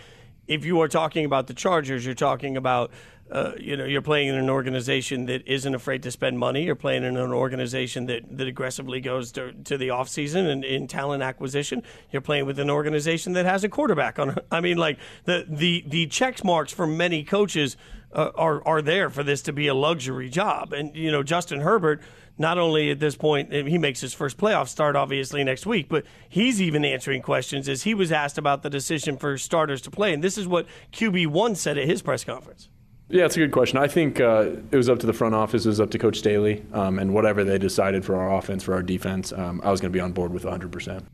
If 0.49 0.65
you 0.65 0.81
are 0.81 0.89
talking 0.89 1.25
about 1.25 1.47
the 1.47 1.55
Chargers, 1.55 2.05
you're 2.05 2.17
talking 2.17 2.57
about 2.57 2.91
uh, 3.31 3.53
you 3.59 3.77
know, 3.77 3.85
you're 3.85 4.03
playing 4.03 4.29
in 4.29 4.37
an 4.37 4.49
organization 4.49 5.27
that 5.27 5.47
isn't 5.47 5.75
afraid 5.75 6.03
to 6.05 6.11
spend 6.11 6.39
money. 6.39 6.65
You're 6.65 6.77
playing 6.77 7.03
in 7.03 7.17
an 7.17 7.33
organization 7.33 8.07
that, 8.07 8.23
that 8.37 8.47
aggressively 8.47 9.01
goes 9.01 9.33
to, 9.33 9.53
to 9.65 9.77
the 9.77 9.89
offseason 9.89 10.49
and 10.49 10.65
in 10.65 10.87
talent 10.87 11.25
acquisition. 11.25 11.83
You're 12.13 12.23
playing 12.23 12.47
with 12.47 12.61
an 12.61 12.71
organization 12.71 13.33
that 13.33 13.45
has 13.45 13.65
a 13.65 13.69
quarterback 13.69 14.19
on. 14.19 14.39
I 14.51 14.61
mean, 14.61 14.77
like 14.77 14.99
the 15.25 15.45
the 15.49 15.85
the 15.87 16.07
check 16.07 16.45
marks 16.45 16.73
for 16.73 16.87
many 16.87 17.25
coaches 17.25 17.77
uh, 18.13 18.31
are 18.37 18.67
are 18.67 18.81
there 18.81 19.11
for 19.11 19.25
this 19.25 19.43
to 19.43 19.53
be 19.53 19.67
a 19.67 19.75
luxury 19.75 20.29
job. 20.29 20.73
And 20.73 20.95
you 20.95 21.11
know, 21.11 21.23
Justin 21.25 21.61
Herbert 21.61 22.01
not 22.39 22.59
only 22.59 22.91
at 22.91 23.01
this 23.01 23.17
point 23.17 23.51
he 23.51 23.79
makes 23.79 24.01
his 24.01 24.13
first 24.13 24.37
playoff 24.37 24.69
start 24.69 24.95
obviously 24.95 25.43
next 25.43 25.65
week 25.65 25.89
but 25.89 26.05
he's 26.29 26.61
even 26.61 26.85
answering 26.85 27.23
questions 27.23 27.67
as 27.67 27.85
he 27.85 27.95
was 27.95 28.13
asked 28.13 28.37
about 28.37 28.63
the 28.63 28.69
decision 28.69 29.17
for 29.17 29.39
starters 29.39 29.81
to 29.81 29.91
play 29.91 30.13
and 30.13 30.23
this 30.23 30.37
is 30.37 30.47
what 30.47 30.67
qb1 30.93 31.57
said 31.57 31.79
at 31.79 31.87
his 31.87 32.03
press 32.03 32.25
conference 32.25 32.69
yeah, 33.09 33.25
it's 33.25 33.37
a 33.37 33.39
good 33.39 33.53
question. 33.53 33.79
I 33.79 33.87
think 33.87 34.21
uh, 34.21 34.51
it 34.73 34.77
was 34.77 34.89
up 34.89 34.99
to 35.01 35.07
the 35.07 35.13
front 35.13 35.35
office, 35.35 35.65
it 35.65 35.69
was 35.69 35.81
up 35.81 35.91
to 35.91 35.99
Coach 35.99 36.19
Staley, 36.19 36.65
um, 36.73 36.99
and 36.99 37.15
whatever 37.15 37.45
they 37.45 37.57
decided 37.57 38.05
for 38.05 38.17
our 38.17 38.37
offense, 38.37 38.65
for 38.65 38.75
our 38.75 38.83
defense, 38.83 39.33
um, 39.33 39.61
I 39.63 39.71
was 39.71 39.81
going 39.81 39.93
to 39.93 39.97
be 39.97 40.01
on 40.01 40.13
board 40.13 40.33
with 40.33 40.43
100%. 40.43 41.05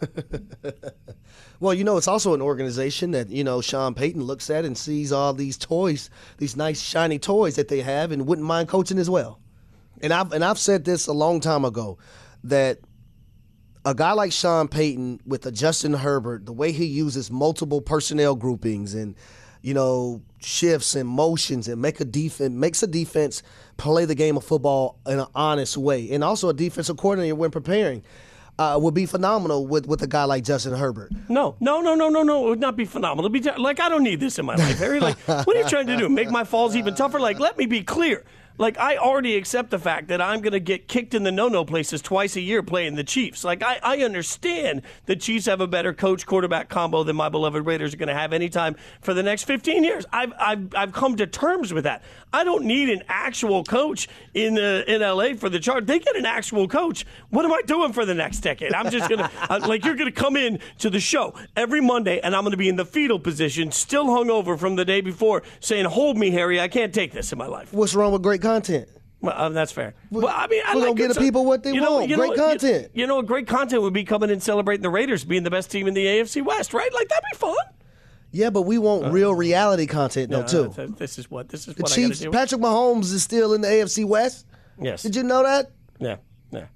well, 1.60 1.74
you 1.74 1.82
know, 1.82 1.96
it's 1.96 2.06
also 2.06 2.32
an 2.32 2.40
organization 2.40 3.10
that, 3.10 3.28
you 3.28 3.42
know, 3.42 3.60
Sean 3.60 3.92
Payton 3.92 4.22
looks 4.22 4.50
at 4.50 4.64
and 4.64 4.78
sees 4.78 5.10
all 5.10 5.34
these 5.34 5.58
toys, 5.58 6.10
these 6.38 6.56
nice, 6.56 6.80
shiny 6.80 7.18
toys 7.18 7.56
that 7.56 7.66
they 7.66 7.80
have, 7.80 8.12
and 8.12 8.26
wouldn't 8.26 8.46
mind 8.46 8.68
coaching 8.68 8.98
as 8.98 9.10
well. 9.10 9.40
And 10.00 10.12
I've, 10.12 10.32
and 10.32 10.44
I've 10.44 10.58
said 10.58 10.84
this 10.84 11.08
a 11.08 11.12
long 11.12 11.40
time 11.40 11.64
ago 11.64 11.98
that 12.44 12.78
a 13.84 13.96
guy 13.96 14.12
like 14.12 14.30
Sean 14.30 14.68
Payton 14.68 15.22
with 15.26 15.44
a 15.44 15.50
Justin 15.50 15.92
Herbert, 15.92 16.46
the 16.46 16.52
way 16.52 16.70
he 16.70 16.86
uses 16.86 17.32
multiple 17.32 17.80
personnel 17.80 18.36
groupings 18.36 18.94
and– 18.94 19.16
you 19.62 19.74
know, 19.74 20.22
shifts 20.40 20.94
and 20.94 21.08
motions 21.08 21.68
and 21.68 21.80
make 21.80 22.00
a 22.00 22.04
defense 22.04 22.54
makes 22.54 22.82
a 22.82 22.86
defense 22.86 23.42
play 23.76 24.04
the 24.04 24.14
game 24.14 24.36
of 24.36 24.44
football 24.44 24.98
in 25.06 25.18
an 25.18 25.26
honest 25.34 25.76
way. 25.76 26.10
And 26.10 26.24
also 26.24 26.48
a 26.48 26.54
defensive 26.54 26.96
coordinator 26.96 27.34
when 27.34 27.50
preparing. 27.50 28.02
Uh, 28.58 28.76
would 28.78 28.92
be 28.92 29.06
phenomenal 29.06 29.66
with, 29.66 29.86
with 29.86 30.02
a 30.02 30.06
guy 30.06 30.24
like 30.24 30.44
Justin 30.44 30.74
Herbert. 30.74 31.10
No, 31.30 31.56
no, 31.60 31.80
no, 31.80 31.94
no, 31.94 32.10
no, 32.10 32.22
no. 32.22 32.44
It 32.44 32.50
would 32.50 32.60
not 32.60 32.76
be 32.76 32.84
phenomenal. 32.84 33.24
It'd 33.24 33.42
be 33.42 33.50
like 33.58 33.80
I 33.80 33.88
don't 33.88 34.02
need 34.02 34.20
this 34.20 34.38
in 34.38 34.44
my 34.44 34.54
life, 34.54 34.78
Harry. 34.78 35.00
Like, 35.00 35.16
what 35.20 35.56
are 35.56 35.60
you 35.60 35.66
trying 35.66 35.86
to 35.86 35.96
do? 35.96 36.10
Make 36.10 36.28
my 36.28 36.44
falls 36.44 36.76
even 36.76 36.94
tougher? 36.94 37.18
Like, 37.18 37.40
let 37.40 37.56
me 37.56 37.64
be 37.64 37.82
clear. 37.82 38.22
Like 38.60 38.78
I 38.78 38.98
already 38.98 39.36
accept 39.36 39.70
the 39.70 39.78
fact 39.78 40.08
that 40.08 40.20
I'm 40.20 40.42
going 40.42 40.52
to 40.52 40.60
get 40.60 40.86
kicked 40.86 41.14
in 41.14 41.22
the 41.22 41.32
no-no 41.32 41.64
places 41.64 42.02
twice 42.02 42.36
a 42.36 42.42
year 42.42 42.62
playing 42.62 42.94
the 42.94 43.02
Chiefs. 43.02 43.42
Like 43.42 43.62
I, 43.62 43.80
I 43.82 43.98
understand 44.02 44.82
the 45.06 45.16
Chiefs 45.16 45.46
have 45.46 45.62
a 45.62 45.66
better 45.66 45.94
coach 45.94 46.26
quarterback 46.26 46.68
combo 46.68 47.02
than 47.02 47.16
my 47.16 47.30
beloved 47.30 47.64
Raiders 47.64 47.94
are 47.94 47.96
going 47.96 48.08
to 48.08 48.14
have 48.14 48.34
anytime 48.34 48.76
for 49.00 49.14
the 49.14 49.22
next 49.22 49.44
15 49.44 49.82
years. 49.82 50.04
I've, 50.12 50.34
I've, 50.38 50.74
I've 50.74 50.92
come 50.92 51.16
to 51.16 51.26
terms 51.26 51.72
with 51.72 51.84
that. 51.84 52.02
I 52.32 52.44
don't 52.44 52.64
need 52.64 52.90
an 52.90 53.02
actual 53.08 53.64
coach 53.64 54.08
in 54.34 54.56
uh, 54.58 54.84
in 54.86 55.00
LA 55.00 55.34
for 55.34 55.48
the 55.48 55.58
chart. 55.58 55.86
They 55.86 55.98
get 55.98 56.14
an 56.16 56.26
actual 56.26 56.68
coach. 56.68 57.04
What 57.30 57.44
am 57.44 57.52
I 57.52 57.62
doing 57.62 57.92
for 57.92 58.04
the 58.04 58.14
next 58.14 58.40
decade? 58.40 58.72
I'm 58.72 58.90
just 58.90 59.08
gonna 59.08 59.30
uh, 59.50 59.60
like 59.66 59.84
you're 59.84 59.96
gonna 59.96 60.12
come 60.12 60.36
in 60.36 60.60
to 60.78 60.90
the 60.90 61.00
show 61.00 61.34
every 61.56 61.80
Monday, 61.80 62.20
and 62.20 62.36
I'm 62.36 62.44
gonna 62.44 62.56
be 62.56 62.68
in 62.68 62.76
the 62.76 62.84
fetal 62.84 63.18
position, 63.18 63.72
still 63.72 64.06
hungover 64.06 64.58
from 64.58 64.76
the 64.76 64.84
day 64.84 65.00
before, 65.00 65.42
saying, 65.58 65.86
"Hold 65.86 66.16
me, 66.16 66.30
Harry. 66.30 66.60
I 66.60 66.68
can't 66.68 66.94
take 66.94 67.12
this 67.12 67.32
in 67.32 67.38
my 67.38 67.46
life." 67.46 67.72
What's 67.72 67.94
wrong 67.94 68.12
with 68.12 68.22
great 68.22 68.40
content? 68.52 68.88
Well, 69.20 69.34
um, 69.36 69.54
that's 69.54 69.72
fair. 69.72 69.94
Well, 70.10 70.28
I 70.28 70.46
mean, 70.46 70.62
I 70.66 70.74
we're 70.74 70.80
like 70.80 70.96
gonna 70.96 71.08
get 71.08 71.14
the 71.14 71.20
people 71.20 71.44
what 71.44 71.62
they 71.62 71.72
you 71.72 71.80
know, 71.80 71.96
want. 71.96 72.08
You 72.08 72.16
great 72.16 72.36
know, 72.36 72.48
content. 72.48 72.90
You, 72.94 73.06
know, 73.06 73.20
great 73.22 73.46
content 73.46 73.82
would 73.82 73.92
be 73.92 74.04
coming 74.04 74.30
and 74.30 74.42
celebrating 74.42 74.82
the 74.82 74.90
Raiders 74.90 75.24
being 75.24 75.42
the 75.42 75.50
best 75.50 75.70
team 75.70 75.86
in 75.86 75.94
the 75.94 76.06
AFC 76.06 76.42
West, 76.44 76.72
right? 76.72 76.92
Like 76.92 77.08
that'd 77.08 77.24
be 77.30 77.36
fun. 77.36 77.56
Yeah, 78.32 78.50
but 78.50 78.62
we 78.62 78.78
want 78.78 79.06
uh, 79.06 79.10
real 79.10 79.34
reality 79.34 79.86
content 79.86 80.30
though 80.30 80.42
no, 80.42 80.68
too. 80.68 80.94
This 80.96 81.18
is 81.18 81.30
what 81.30 81.48
this 81.48 81.68
is. 81.68 81.74
The 81.74 81.82
Chiefs. 81.82 82.24
Patrick 82.32 82.60
Mahomes 82.60 83.12
is 83.12 83.22
still 83.22 83.52
in 83.52 83.60
the 83.60 83.68
AFC 83.68 84.04
West. 84.04 84.46
Yes. 84.80 85.02
Did 85.02 85.16
you 85.16 85.22
know 85.22 85.42
that? 85.42 85.70
Yeah, 85.98 86.16
yeah. 86.50 86.66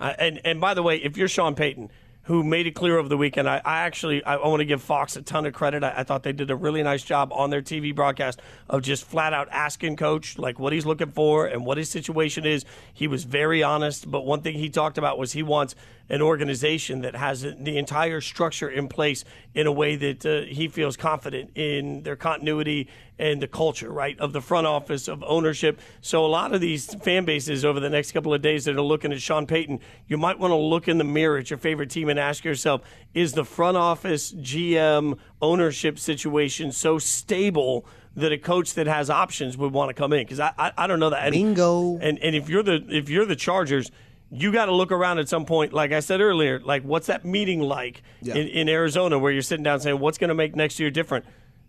I, 0.00 0.10
and 0.12 0.40
and 0.44 0.60
by 0.60 0.74
the 0.74 0.82
way, 0.82 0.96
if 0.96 1.16
you're 1.16 1.28
Sean 1.28 1.54
Payton, 1.54 1.90
who 2.24 2.44
made 2.44 2.66
it 2.66 2.72
clear 2.72 2.98
over 2.98 3.08
the 3.08 3.16
weekend. 3.16 3.48
I, 3.48 3.60
I 3.64 3.80
actually 3.80 4.22
I, 4.24 4.36
want 4.36 4.60
to 4.60 4.64
give 4.64 4.80
Fox 4.80 5.16
a 5.16 5.22
ton 5.22 5.44
of 5.44 5.54
credit. 5.54 5.82
I, 5.82 5.94
I, 5.98 6.02
thought 6.04 6.22
they 6.22 6.32
did 6.32 6.50
a 6.50 6.56
really 6.56 6.82
nice 6.82 7.02
job 7.02 7.32
on 7.32 7.50
their 7.50 7.62
TV 7.62 7.94
broadcast 7.94 8.40
of 8.68 8.82
just 8.82 9.04
flat 9.04 9.32
out 9.32 9.48
asking 9.50 9.96
coach 9.96 10.38
like 10.38 10.58
what 10.58 10.72
he's 10.72 10.86
looking 10.86 11.10
for 11.10 11.46
and 11.46 11.66
what 11.66 11.78
his 11.78 11.90
situation 11.90 12.46
is. 12.46 12.64
He 12.92 13.08
was 13.08 13.24
very 13.24 13.62
honest, 13.62 14.08
but 14.08 14.24
one 14.24 14.40
thing 14.40 14.54
he 14.54 14.70
talked 14.70 14.98
about 14.98 15.18
was 15.18 15.32
he 15.32 15.42
wants 15.42 15.74
an 16.08 16.22
organization 16.22 17.00
that 17.00 17.16
has 17.16 17.42
the 17.42 17.78
entire 17.78 18.20
structure 18.20 18.68
in 18.68 18.86
place 18.86 19.24
in 19.54 19.66
a 19.66 19.72
way 19.72 19.96
that 19.96 20.26
uh, 20.26 20.42
he 20.42 20.68
feels 20.68 20.96
confident 20.96 21.50
in 21.56 22.02
their 22.02 22.16
continuity 22.16 22.88
and 23.18 23.40
the 23.40 23.46
culture, 23.46 23.90
right, 23.90 24.18
of 24.18 24.32
the 24.32 24.40
front 24.40 24.66
office, 24.66 25.06
of 25.06 25.22
ownership. 25.26 25.80
So 26.00 26.24
a 26.24 26.26
lot 26.26 26.52
of 26.52 26.60
these 26.60 26.92
fan 26.96 27.24
bases 27.24 27.64
over 27.64 27.78
the 27.78 27.88
next 27.88 28.12
couple 28.12 28.34
of 28.34 28.42
days 28.42 28.64
that 28.64 28.76
are 28.76 28.82
looking 28.82 29.12
at 29.12 29.22
Sean 29.22 29.46
Payton, 29.46 29.80
you 30.08 30.18
might 30.18 30.38
want 30.38 30.50
to 30.50 30.56
look 30.56 30.88
in 30.88 30.98
the 30.98 31.04
mirror 31.04 31.38
at 31.38 31.48
your 31.48 31.58
favorite 31.58 31.88
team 31.88 32.08
and 32.12 32.20
ask 32.20 32.44
yourself, 32.44 32.82
is 33.12 33.32
the 33.32 33.44
front 33.44 33.76
office, 33.76 34.32
GM, 34.32 35.18
ownership 35.40 35.98
situation 35.98 36.70
so 36.70 36.98
stable– 36.98 37.84
that 38.16 38.32
a 38.32 38.38
coach 38.38 38.74
that 38.74 38.86
has 38.86 39.10
options 39.10 39.56
would 39.56 39.72
want 39.72 39.88
to 39.88 39.94
come 39.94 40.12
in 40.12 40.24
because 40.24 40.40
I, 40.40 40.52
I, 40.58 40.72
I 40.76 40.86
don't 40.86 41.00
know 41.00 41.10
that. 41.10 41.24
And, 41.24 41.32
Bingo. 41.32 41.98
And 41.98 42.18
and 42.18 42.36
if 42.36 42.48
you're 42.48 42.62
the 42.62 42.84
if 42.88 43.08
you're 43.08 43.24
the 43.24 43.36
Chargers, 43.36 43.90
you 44.30 44.52
got 44.52 44.66
to 44.66 44.74
look 44.74 44.92
around 44.92 45.18
at 45.18 45.28
some 45.28 45.44
point, 45.44 45.72
like 45.72 45.92
I 45.92 46.00
said 46.00 46.20
earlier, 46.20 46.60
like 46.60 46.82
what's 46.82 47.06
that 47.06 47.24
meeting 47.24 47.60
like 47.60 48.02
yeah. 48.20 48.34
in, 48.34 48.48
in 48.48 48.68
Arizona 48.68 49.18
where 49.18 49.32
you're 49.32 49.42
sitting 49.42 49.64
down 49.64 49.80
saying, 49.80 49.98
what's 49.98 50.18
going 50.18 50.28
to 50.28 50.34
make 50.34 50.54
next 50.54 50.78
year 50.78 50.90
different? 50.90 51.24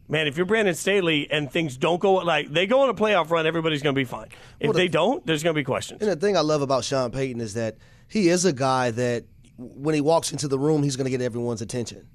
Man, 0.10 0.27
if 0.27 0.36
you're 0.36 0.45
Brandon 0.45 0.75
Staley 0.75 1.32
and 1.32 1.49
things 1.49 1.77
don't 1.77 1.99
go 1.99 2.15
like 2.15 2.51
they 2.51 2.67
go 2.67 2.82
on 2.82 2.89
a 2.89 2.93
playoff 2.93 3.29
run, 3.29 3.47
everybody's 3.47 3.82
going 3.82 3.95
to 3.95 3.99
be 3.99 4.06
fine. 4.06 4.27
If 4.60 4.67
well, 4.67 4.73
the, 4.73 4.79
they 4.79 4.88
don't, 4.89 5.25
there's 5.25 5.43
going 5.43 5.53
to 5.53 5.60
be 5.60 5.63
questions. 5.63 6.01
And 6.01 6.12
the 6.12 6.15
thing 6.17 6.36
I 6.36 6.41
love 6.41 6.62
about 6.62 6.84
Sean 6.84 7.12
Payton 7.12 7.39
is 7.39 7.53
that 7.53 7.77
he 8.10 8.27
is 8.27 8.43
a 8.43 8.53
guy 8.53 8.91
that 8.91 9.23
when 9.57 9.95
he 9.95 10.01
walks 10.01 10.31
into 10.31 10.47
the 10.47 10.59
room, 10.59 10.83
he's 10.83 10.95
going 10.95 11.05
to 11.05 11.11
get 11.11 11.21
everyone's 11.21 11.61
attention, 11.61 12.07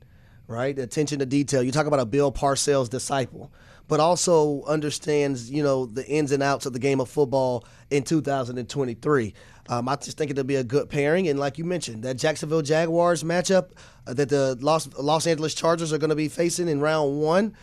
right? 0.47 0.79
Attention 0.79 1.19
to 1.21 1.27
detail. 1.27 1.63
You 1.63 1.73
talk 1.73 1.87
about 1.87 2.01
a 2.01 2.07
Bill 2.07 2.33
Parcells 2.33 2.89
disciple 2.89 3.53
but 3.89 4.01
also 4.01 4.63
understands, 4.65 5.51
you 5.51 5.63
know, 5.63 5.87
the 5.87 6.07
ins 6.07 6.31
and 6.31 6.43
outs 6.43 6.67
of 6.67 6.75
the 6.75 6.79
game 6.79 7.01
of 7.01 7.09
football 7.09 7.65
in 7.91 8.05
2023. 8.05 9.35
Um, 9.71 9.89
I 9.89 9.97
just 9.97 10.19
think 10.19 10.31
it'll 10.31 10.45
be 10.45 10.57
a 10.57 10.65
good 10.65 10.91
pairing. 10.91 11.27
And 11.29 11.41
like 11.41 11.59
you 11.59 11.65
mentioned, 11.65 12.05
that 12.05 12.19
Jacksonville 12.19 12.63
Jaguars 12.63 13.25
matchup 13.25 13.71
uh, 14.07 14.13
that 14.15 14.29
the 14.29 14.57
Los, 14.61 14.89
Los 14.99 15.27
Angeles 15.27 15.55
Chargers 15.55 15.93
are 15.93 15.99
going 15.99 16.11
to 16.11 16.17
be 16.17 16.29
facing 16.29 16.69
in 16.69 16.81
round 16.81 17.19
one, 17.21 17.55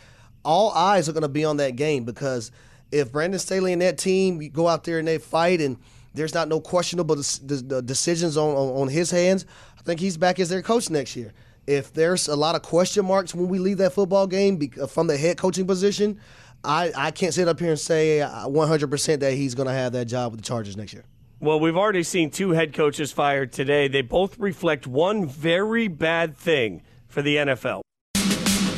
all 0.43 0.71
eyes 0.71 1.07
are 1.07 1.13
going 1.13 1.21
to 1.21 1.29
be 1.29 1.45
on 1.45 1.57
that 1.57 1.75
game 1.75 2.03
because 2.03 2.51
if 2.91 3.11
Brandon 3.11 3.39
Staley 3.39 3.73
and 3.73 3.81
that 3.81 3.97
team 3.97 4.39
go 4.49 4.67
out 4.67 4.83
there 4.83 4.97
and 4.99 5.07
they 5.07 5.19
fight 5.19 5.61
and 5.61 5.77
there's 6.15 6.34
not 6.34 6.47
no 6.47 6.60
questionable 6.60 7.15
decisions 7.15 8.38
on, 8.38 8.49
on, 8.56 8.82
on 8.82 8.88
his 8.88 9.12
hands, 9.12 9.45
I 9.78 9.82
think 9.84 9.99
he's 9.99 10.17
back 10.17 10.39
as 10.39 10.49
their 10.49 10.62
coach 10.62 10.89
next 10.89 11.15
year 11.15 11.34
if 11.67 11.93
there's 11.93 12.28
a 12.28 12.36
lot 12.36 12.56
of 12.56 12.62
question 12.62 13.06
marks 13.06 13.34
when 13.34 13.47
we 13.47 13.60
leave 13.60 13.78
that 13.80 13.93
football 13.93 14.28
game 14.28 14.60
uh, 14.80 14.88
from 14.88 15.08
the 15.08 15.17
head 15.17 15.38
coaching 15.38 15.65
position, 15.65 16.19
I, 16.63 16.91
I 16.95 17.12
can't 17.12 17.34
sit 17.34 17.47
up 17.47 17.60
here 17.60 17.69
and 17.69 17.80
say 17.80 18.19
100% 18.19 19.13
uh, 19.13 19.17
that 19.17 19.34
he's 19.34 19.56
going 19.56 19.67
to 19.67 19.73
have 19.73 19.93
that 19.93 20.06
job 20.06 20.32
with 20.32 20.41
the 20.41 20.47
Chargers 20.47 20.78
next 20.78 20.93
year. 20.93 21.04
Well, 21.39 21.60
we've 21.60 21.78
already 21.78 22.04
seen 22.04 22.32
two 22.32 22.51
head 22.51 22.73
coaches 22.73 23.12
fired 23.12 23.51
today. 23.51 23.88
They 23.88 24.01
both 24.01 24.39
reflect 24.39 24.88
one 24.88 25.28
very 25.28 25.88
bad 25.88 26.38
thing 26.38 26.82
for 27.08 27.21
the 27.21 27.36
NFL. 27.36 27.82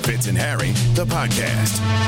Fitz 0.04 0.28
and 0.28 0.38
Harry, 0.38 0.72
the 0.96 1.06
podcast. 1.06 2.07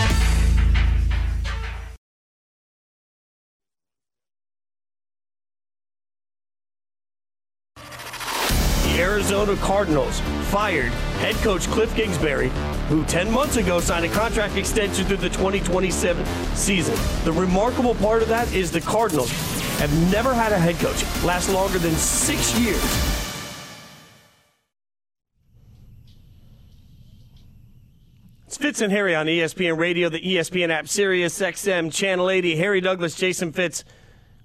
Arizona 9.29 9.61
Cardinals 9.61 10.21
fired 10.49 10.91
head 11.19 11.35
coach 11.35 11.67
Cliff 11.67 11.95
Kingsbury, 11.95 12.49
who 12.87 13.05
10 13.05 13.31
months 13.31 13.57
ago 13.57 13.79
signed 13.79 14.03
a 14.03 14.09
contract 14.09 14.57
extension 14.57 15.05
through 15.05 15.17
the 15.17 15.29
2027 15.29 16.25
season. 16.55 16.95
The 17.25 17.31
remarkable 17.31 17.93
part 17.93 18.23
of 18.23 18.27
that 18.29 18.51
is 18.51 18.71
the 18.71 18.81
Cardinals 18.81 19.29
have 19.77 20.11
never 20.11 20.33
had 20.33 20.51
a 20.51 20.57
head 20.57 20.77
coach 20.77 21.03
last 21.23 21.47
longer 21.49 21.77
than 21.77 21.93
six 21.93 22.57
years. 22.57 22.83
Fitz 28.47 28.81
and 28.81 28.91
Harry 28.91 29.15
on 29.15 29.27
ESPN 29.27 29.77
Radio, 29.77 30.09
the 30.09 30.19
ESPN 30.19 30.69
app, 30.69 30.87
Sirius 30.87 31.39
XM, 31.39 31.93
Channel 31.93 32.31
80. 32.31 32.55
Harry 32.55 32.81
Douglas, 32.81 33.13
Jason 33.13 33.51
Fitz. 33.51 33.83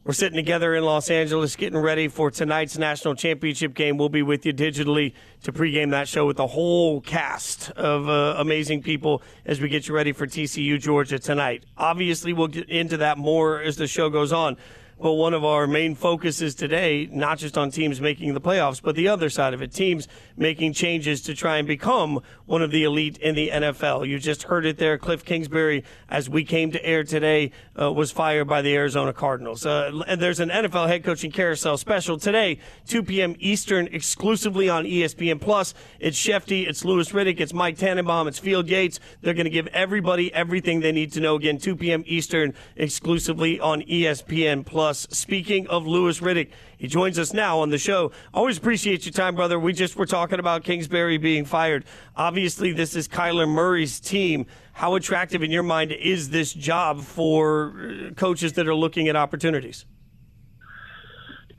We're 0.07 0.12
sitting 0.12 0.37
together 0.37 0.75
in 0.75 0.85
Los 0.85 1.09
Angeles 1.09 1.57
getting 1.57 1.79
ready 1.79 2.09
for 2.09 2.31
tonight's 2.31 2.77
national 2.77 3.14
championship 3.14 3.73
game. 3.73 3.97
We'll 3.97 4.11
be 4.11 4.21
with 4.21 4.45
you 4.45 4.53
digitally 4.53 5.14
to 5.45 5.51
pregame 5.51 5.93
that 5.93 6.09
show 6.09 6.27
with 6.27 6.37
the 6.37 6.47
whole 6.47 7.01
cast 7.01 7.71
of 7.71 8.07
uh, 8.07 8.35
amazing 8.37 8.83
people 8.83 9.23
as 9.47 9.62
we 9.62 9.71
get 9.71 9.88
you 9.88 9.95
ready 9.95 10.12
for 10.12 10.27
TCU 10.27 10.79
Georgia 10.79 11.19
tonight. 11.19 11.64
Obviously, 11.79 12.35
we'll 12.35 12.49
get 12.49 12.69
into 12.69 12.99
that 12.99 13.17
more 13.17 13.62
as 13.62 13.77
the 13.77 13.87
show 13.87 14.11
goes 14.11 14.31
on. 14.31 14.59
But 15.00 15.12
one 15.12 15.35
of 15.35 15.44
our 15.44 15.66
main 15.66 15.94
focuses 15.94 16.54
today, 16.54 17.09
not 17.11 17.38
just 17.38 17.59
on 17.59 17.70
teams 17.70 18.00
making 18.00 18.35
the 18.35 18.40
playoffs, 18.40 18.80
but 18.83 18.94
the 18.94 19.09
other 19.09 19.28
side 19.28 19.54
of 19.54 19.62
it, 19.62 19.72
teams 19.72 20.09
making 20.37 20.72
changes 20.72 21.20
to 21.22 21.35
try 21.35 21.59
and 21.59 21.66
become 21.66 22.20
one 22.46 22.62
of 22.62 22.70
the 22.70 22.85
elite 22.85 23.18
in 23.18 23.35
the 23.35 23.50
NFL. 23.50 24.07
You 24.07 24.18
just 24.18 24.44
heard 24.44 24.66
it 24.66 24.78
there. 24.78 24.98
Cliff 24.98 25.24
Kingsbury, 25.24 25.85
as 26.09 26.28
we 26.28 26.44
came 26.44 26.70
to 26.72 26.85
air 26.85 27.04
today, 27.04 27.50
uh, 27.80 27.92
was 27.92 28.11
fired 28.11 28.46
by 28.46 28.62
the 28.62 28.74
Arizona 28.74 29.12
Cardinals. 29.12 29.66
Uh, 29.66 30.02
and 30.07 30.20
there's 30.20 30.40
an 30.40 30.50
NFL 30.50 30.87
head 30.87 31.04
coaching 31.04 31.30
carousel 31.30 31.76
special 31.76 32.18
today, 32.18 32.59
2 32.87 33.02
p.m. 33.02 33.35
Eastern, 33.38 33.88
exclusively 33.88 34.68
on 34.68 34.85
ESPN 34.85 35.40
Plus. 35.40 35.74
It's 35.98 36.18
Shefty, 36.18 36.68
it's 36.68 36.85
Louis 36.85 37.11
Riddick, 37.11 37.40
it's 37.40 37.52
Mike 37.52 37.78
Tannenbaum, 37.78 38.28
it's 38.28 38.38
Field 38.38 38.68
Yates. 38.68 39.00
They're 39.22 39.35
going 39.35 39.44
to 39.44 39.50
give 39.50 39.66
everybody 39.68 40.33
everything 40.33 40.80
they 40.80 40.92
need 40.92 41.12
to 41.12 41.20
know. 41.20 41.37
Again, 41.37 41.59
2 41.59 41.76
p.m. 41.76 42.04
Eastern, 42.07 42.54
exclusively 42.76 43.59
on 43.61 43.83
ESPN 43.83 44.64
Plus. 44.64 44.84
Speaking 44.92 45.66
of 45.68 45.87
Louis 45.87 46.20
Riddick, 46.20 46.51
he 46.77 46.87
joins 46.87 47.18
us 47.18 47.33
now 47.33 47.61
on 47.61 47.70
the 47.70 47.79
show. 47.79 48.12
Always 48.33 48.59
appreciate 48.59 49.07
your 49.07 49.12
time, 49.12 49.35
brother. 49.35 49.59
We 49.59 49.73
just 49.73 49.97
were 49.97 50.07
talking 50.07 50.38
about 50.38 50.64
Kingsbury 50.64 51.18
being 51.18 51.44
fired. 51.44 51.85
Obviously, 52.16 52.73
this 52.73 52.94
is 52.94 53.09
Kyler 53.09 53.49
Murray's 53.49 54.01
team. 54.01 54.47
How 54.73 54.94
attractive 54.94 55.42
in 55.42 55.51
your 55.51 55.62
mind 55.62 55.92
is 55.92 56.31
this 56.31 56.53
job 56.53 57.01
for 57.01 58.09
uh, 58.11 58.14
coaches 58.14 58.55
that 58.55 58.66
are 58.68 58.75
looking 58.75 59.09
at 59.09 59.16
opportunities? 59.16 59.87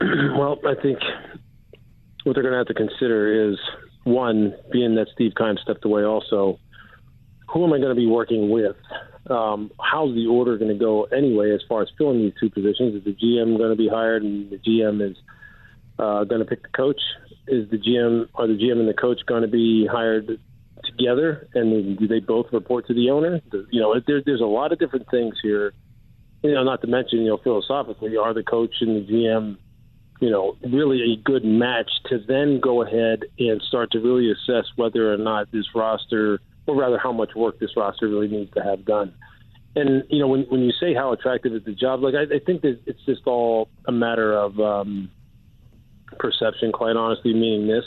well, 0.00 0.58
I 0.66 0.74
think 0.80 0.98
what 2.24 2.34
they're 2.34 2.42
going 2.42 2.52
to 2.52 2.58
have 2.58 2.66
to 2.66 2.74
consider 2.74 3.50
is 3.50 3.58
one, 4.04 4.54
being 4.70 4.94
that 4.94 5.08
Steve 5.14 5.32
Keim 5.36 5.56
stepped 5.62 5.84
away, 5.84 6.04
also, 6.04 6.60
who 7.48 7.64
am 7.64 7.72
I 7.72 7.78
going 7.78 7.88
to 7.88 7.94
be 7.94 8.06
working 8.06 8.50
with? 8.50 8.76
Um, 9.28 9.70
how's 9.80 10.14
the 10.14 10.26
order 10.26 10.56
going 10.56 10.72
to 10.72 10.78
go 10.78 11.04
anyway 11.04 11.52
as 11.52 11.60
far 11.68 11.82
as 11.82 11.88
filling 11.98 12.20
these 12.20 12.34
two 12.38 12.50
positions? 12.50 12.94
Is 12.94 13.04
the 13.04 13.14
GM 13.14 13.58
going 13.58 13.70
to 13.70 13.76
be 13.76 13.88
hired 13.88 14.22
and 14.22 14.50
the 14.50 14.58
GM 14.58 15.10
is 15.10 15.16
uh, 15.98 16.24
going 16.24 16.40
to 16.40 16.44
pick 16.44 16.62
the 16.62 16.68
coach? 16.68 17.00
Is 17.48 17.68
the 17.70 17.78
GM 17.78 18.28
are 18.34 18.46
the 18.46 18.54
GM 18.54 18.80
and 18.80 18.88
the 18.88 18.94
coach 18.94 19.20
going 19.26 19.42
to 19.42 19.48
be 19.48 19.86
hired 19.90 20.38
together? 20.84 21.48
And 21.54 21.98
do 21.98 22.06
they 22.06 22.20
both 22.20 22.46
report 22.52 22.86
to 22.88 22.94
the 22.94 23.10
owner? 23.10 23.40
You 23.70 23.80
know, 23.80 24.00
there, 24.06 24.22
there's 24.24 24.40
a 24.40 24.46
lot 24.46 24.72
of 24.72 24.78
different 24.78 25.10
things 25.10 25.34
here. 25.42 25.72
You 26.42 26.54
know, 26.54 26.64
not 26.64 26.80
to 26.82 26.86
mention, 26.86 27.20
you 27.20 27.28
know, 27.28 27.38
philosophically, 27.38 28.16
are 28.16 28.32
the 28.34 28.42
coach 28.42 28.74
and 28.80 28.96
the 28.96 29.12
GM 29.12 29.56
you 30.20 30.30
know, 30.30 30.56
really 30.62 31.12
a 31.12 31.16
good 31.22 31.44
match 31.44 31.90
to 32.06 32.18
then 32.26 32.60
go 32.60 32.82
ahead 32.82 33.24
and 33.38 33.60
start 33.62 33.90
to 33.92 33.98
really 33.98 34.30
assess 34.30 34.64
whether 34.76 35.12
or 35.12 35.18
not 35.18 35.50
this 35.52 35.66
roster, 35.74 36.40
or 36.66 36.76
rather 36.76 36.98
how 36.98 37.12
much 37.12 37.30
work 37.34 37.58
this 37.58 37.70
roster 37.76 38.08
really 38.08 38.28
needs 38.28 38.52
to 38.54 38.62
have 38.62 38.84
done. 38.84 39.14
And 39.74 40.04
you 40.08 40.18
know, 40.18 40.26
when 40.26 40.42
when 40.48 40.62
you 40.62 40.72
say 40.80 40.94
how 40.94 41.12
attractive 41.12 41.52
is 41.52 41.64
the 41.64 41.72
job, 41.72 42.02
like 42.02 42.14
I, 42.14 42.36
I 42.36 42.38
think 42.44 42.62
that 42.62 42.80
it's 42.86 43.04
just 43.04 43.26
all 43.26 43.68
a 43.86 43.92
matter 43.92 44.32
of 44.32 44.58
um, 44.58 45.10
perception. 46.18 46.72
Quite 46.72 46.96
honestly, 46.96 47.34
meaning 47.34 47.66
this, 47.66 47.84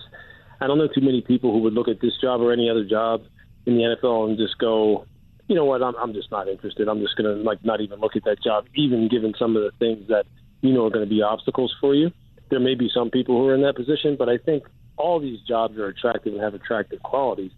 I 0.61 0.67
don't 0.67 0.77
know 0.77 0.87
too 0.87 1.01
many 1.01 1.21
people 1.21 1.51
who 1.51 1.59
would 1.59 1.73
look 1.73 1.87
at 1.87 1.99
this 1.99 2.13
job 2.21 2.41
or 2.41 2.53
any 2.53 2.69
other 2.69 2.85
job 2.85 3.23
in 3.65 3.75
the 3.75 3.97
NFL 4.03 4.29
and 4.29 4.37
just 4.37 4.57
go, 4.59 5.05
you 5.47 5.55
know 5.55 5.65
what, 5.65 5.81
I'm 5.81 5.95
I'm 5.95 6.13
just 6.13 6.29
not 6.29 6.47
interested. 6.47 6.87
I'm 6.87 6.99
just 6.99 7.17
gonna 7.17 7.33
like 7.33 7.65
not 7.65 7.81
even 7.81 7.99
look 7.99 8.15
at 8.15 8.23
that 8.25 8.41
job, 8.43 8.65
even 8.75 9.09
given 9.09 9.33
some 9.37 9.55
of 9.55 9.63
the 9.63 9.71
things 9.79 10.07
that 10.09 10.25
you 10.61 10.73
know 10.73 10.85
are 10.85 10.91
going 10.91 11.05
to 11.05 11.09
be 11.09 11.23
obstacles 11.23 11.73
for 11.81 11.95
you. 11.95 12.11
There 12.51 12.59
may 12.59 12.75
be 12.75 12.89
some 12.93 13.09
people 13.09 13.35
who 13.35 13.47
are 13.47 13.55
in 13.55 13.61
that 13.61 13.75
position, 13.75 14.15
but 14.17 14.29
I 14.29 14.37
think 14.37 14.63
all 14.95 15.19
these 15.19 15.39
jobs 15.47 15.77
are 15.77 15.87
attractive 15.87 16.33
and 16.33 16.43
have 16.43 16.53
attractive 16.53 17.01
qualities. 17.01 17.51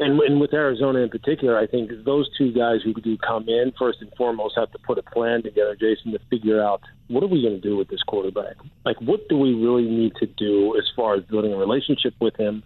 And, 0.00 0.20
and 0.20 0.40
with 0.40 0.54
Arizona 0.54 1.00
in 1.00 1.08
particular, 1.08 1.58
I 1.58 1.66
think 1.66 1.90
those 2.04 2.30
two 2.38 2.52
guys 2.52 2.78
who 2.84 2.94
do 2.94 3.18
come 3.18 3.48
in 3.48 3.72
first 3.76 3.98
and 4.00 4.12
foremost 4.16 4.54
have 4.56 4.70
to 4.72 4.78
put 4.78 4.96
a 4.98 5.02
plan 5.02 5.42
together, 5.42 5.74
Jason, 5.74 6.12
to 6.12 6.20
figure 6.30 6.62
out 6.62 6.82
what 7.08 7.24
are 7.24 7.28
we 7.28 7.42
going 7.42 7.60
to 7.60 7.60
do 7.60 7.76
with 7.76 7.88
this 7.88 8.02
quarterback. 8.06 8.54
Like, 8.84 9.00
what 9.00 9.28
do 9.28 9.36
we 9.36 9.54
really 9.54 9.88
need 9.88 10.12
to 10.20 10.26
do 10.26 10.76
as 10.78 10.84
far 10.94 11.16
as 11.16 11.24
building 11.24 11.52
a 11.52 11.56
relationship 11.56 12.14
with 12.20 12.36
him, 12.36 12.62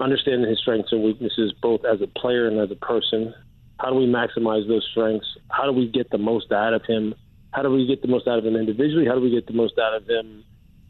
understanding 0.00 0.48
his 0.48 0.58
strengths 0.58 0.92
and 0.92 1.02
weaknesses, 1.02 1.52
both 1.60 1.84
as 1.84 2.00
a 2.00 2.06
player 2.06 2.48
and 2.48 2.60
as 2.60 2.70
a 2.70 2.76
person. 2.76 3.34
How 3.80 3.90
do 3.90 3.96
we 3.96 4.06
maximize 4.06 4.66
those 4.68 4.86
strengths? 4.90 5.26
How 5.50 5.64
do 5.64 5.72
we 5.72 5.88
get 5.88 6.10
the 6.10 6.18
most 6.18 6.52
out 6.52 6.74
of 6.74 6.84
him? 6.84 7.14
How 7.52 7.62
do 7.62 7.70
we 7.70 7.86
get 7.86 8.02
the 8.02 8.08
most 8.08 8.28
out 8.28 8.38
of 8.38 8.46
him 8.46 8.56
individually? 8.56 9.06
How 9.06 9.14
do 9.14 9.20
we 9.20 9.30
get 9.30 9.46
the 9.46 9.52
most 9.52 9.78
out 9.78 9.94
of 9.94 10.08
him 10.08 10.44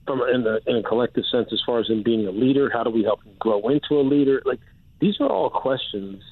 from 0.06 0.22
in, 0.22 0.42
the, 0.44 0.60
in 0.66 0.76
a 0.76 0.82
collective 0.82 1.24
sense 1.30 1.48
as 1.52 1.60
far 1.64 1.80
as 1.80 1.88
him 1.88 2.02
being 2.02 2.26
a 2.26 2.30
leader? 2.30 2.70
How 2.72 2.82
do 2.82 2.90
we 2.90 3.04
help 3.04 3.24
him 3.24 3.34
grow 3.38 3.68
into 3.68 3.94
a 3.94 4.02
leader? 4.02 4.42
Like 4.44 4.60
these 5.00 5.20
are 5.20 5.28
all 5.28 5.50
questions 5.50 6.22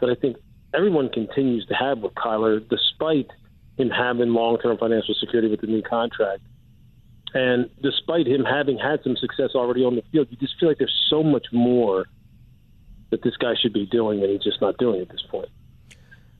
that 0.00 0.10
I 0.10 0.14
think 0.14 0.36
everyone 0.74 1.08
continues 1.08 1.66
to 1.66 1.74
have 1.74 1.98
with 1.98 2.14
Kyler, 2.14 2.66
despite 2.68 3.30
him 3.76 3.90
having 3.90 4.30
long-term 4.30 4.78
financial 4.78 5.14
security 5.14 5.48
with 5.48 5.60
the 5.60 5.66
new 5.66 5.82
contract. 5.82 6.42
And 7.32 7.68
despite 7.82 8.26
him 8.26 8.44
having 8.44 8.78
had 8.78 9.02
some 9.02 9.16
success 9.16 9.50
already 9.54 9.84
on 9.84 9.96
the 9.96 10.02
field, 10.12 10.28
you 10.30 10.36
just 10.36 10.54
feel 10.58 10.68
like 10.68 10.78
there's 10.78 11.06
so 11.10 11.22
much 11.22 11.46
more 11.52 12.06
that 13.10 13.22
this 13.22 13.36
guy 13.36 13.54
should 13.60 13.72
be 13.72 13.86
doing, 13.86 14.22
and 14.22 14.30
he's 14.30 14.42
just 14.42 14.60
not 14.60 14.76
doing 14.78 15.00
at 15.00 15.08
this 15.08 15.22
point. 15.28 15.48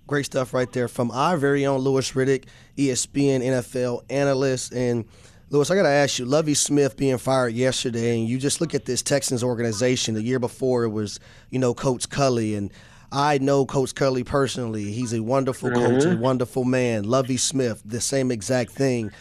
Great 0.06 0.26
stuff 0.26 0.52
right 0.52 0.70
there 0.72 0.86
from 0.86 1.10
our 1.10 1.36
very 1.36 1.66
own 1.66 1.80
Louis 1.80 2.12
Riddick, 2.12 2.44
ESPN 2.76 3.40
NFL 3.40 4.04
analyst. 4.10 4.72
And 4.72 5.06
Louis, 5.54 5.70
I 5.70 5.76
got 5.76 5.84
to 5.84 5.88
ask 5.88 6.18
you, 6.18 6.24
Lovie 6.24 6.54
Smith 6.54 6.96
being 6.96 7.16
fired 7.16 7.54
yesterday, 7.54 8.18
and 8.18 8.28
you 8.28 8.38
just 8.38 8.60
look 8.60 8.74
at 8.74 8.86
this 8.86 9.02
Texans 9.02 9.44
organization. 9.44 10.14
The 10.14 10.22
year 10.22 10.40
before 10.40 10.82
it 10.82 10.88
was, 10.88 11.20
you 11.50 11.60
know, 11.60 11.74
Coach 11.74 12.10
Culley. 12.10 12.56
and 12.56 12.72
I 13.12 13.38
know 13.38 13.64
Coach 13.64 13.94
Culley 13.94 14.24
personally. 14.24 14.90
He's 14.90 15.12
a 15.12 15.22
wonderful 15.22 15.70
mm-hmm. 15.70 16.00
coach, 16.00 16.04
a 16.06 16.16
wonderful 16.16 16.64
man. 16.64 17.04
Lovie 17.04 17.36
Smith, 17.36 17.80
the 17.84 18.00
same 18.00 18.32
exact 18.32 18.72
thing. 18.72 19.12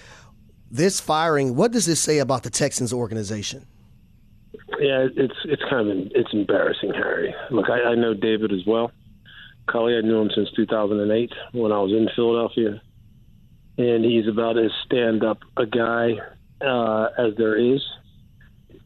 This 0.72 1.00
firing, 1.00 1.56
what 1.56 1.72
does 1.72 1.86
this 1.86 2.00
say 2.00 2.18
about 2.18 2.42
the 2.42 2.50
Texans 2.50 2.92
organization? 2.92 3.68
Yeah, 4.80 5.06
it's 5.16 5.38
it's 5.46 5.62
kind 5.70 5.88
of 5.88 5.98
it's 6.16 6.34
embarrassing, 6.34 6.96
Harry. 6.96 7.36
Look, 7.52 7.70
I, 7.70 7.92
I 7.92 7.96
know 7.96 8.16
David 8.16 8.52
as 8.52 8.66
well. 8.66 8.92
Cully, 9.68 9.96
I 9.96 10.02
knew 10.02 10.20
him 10.20 10.32
since 10.34 10.50
2008 10.56 11.32
when 11.52 11.72
I 11.72 11.78
was 11.78 11.92
in 11.92 12.10
Philadelphia, 12.16 12.82
and 13.78 14.06
he's 14.06 14.28
about 14.28 14.58
as 14.58 14.72
stand-up 14.86 15.40
a 15.58 15.66
guy 15.66 16.14
uh, 16.62 17.08
as 17.18 17.36
there 17.38 17.58
is 17.58 17.82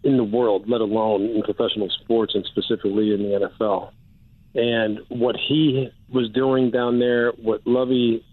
in 0.03 0.17
the 0.17 0.23
world, 0.23 0.69
let 0.69 0.81
alone 0.81 1.23
in 1.23 1.41
professional 1.43 1.89
sports 1.89 2.33
and 2.35 2.45
specifically 2.45 3.13
in 3.13 3.23
the 3.23 3.49
NFL. 3.49 3.91
And 4.55 4.99
what 5.09 5.35
he 5.35 5.89
was 6.09 6.29
doing 6.31 6.71
down 6.71 6.99
there, 6.99 7.31
what 7.31 7.61
Lovie 7.65 8.25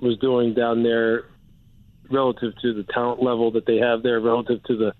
was 0.00 0.18
doing 0.18 0.54
down 0.54 0.82
there, 0.82 1.24
relative 2.10 2.52
to 2.60 2.74
the 2.74 2.84
talent 2.92 3.22
level 3.22 3.50
that 3.52 3.66
they 3.66 3.78
have 3.78 4.02
there, 4.02 4.20
relative 4.20 4.62
to 4.64 4.76
the 4.76 4.92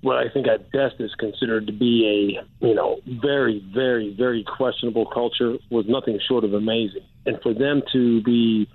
what 0.00 0.18
I 0.18 0.28
think 0.28 0.46
at 0.46 0.70
best 0.70 0.96
is 0.98 1.14
considered 1.18 1.66
to 1.66 1.72
be 1.72 2.38
a 2.60 2.66
you 2.66 2.74
know 2.74 3.00
very 3.06 3.64
very 3.74 4.14
very 4.16 4.44
questionable 4.44 5.06
culture 5.06 5.56
was 5.70 5.86
nothing 5.88 6.18
short 6.28 6.44
of 6.44 6.52
amazing, 6.52 7.04
and 7.26 7.40
for 7.42 7.54
them 7.54 7.82
to 7.92 8.22
be 8.22 8.68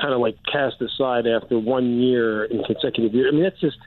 kind 0.00 0.14
of 0.14 0.20
like 0.20 0.36
cast 0.50 0.76
aside 0.80 1.26
after 1.26 1.58
one 1.58 2.00
year 2.00 2.44
in 2.44 2.62
consecutive 2.64 3.14
years, 3.14 3.30
I 3.32 3.34
mean 3.34 3.44
that's 3.44 3.60
just 3.60 3.78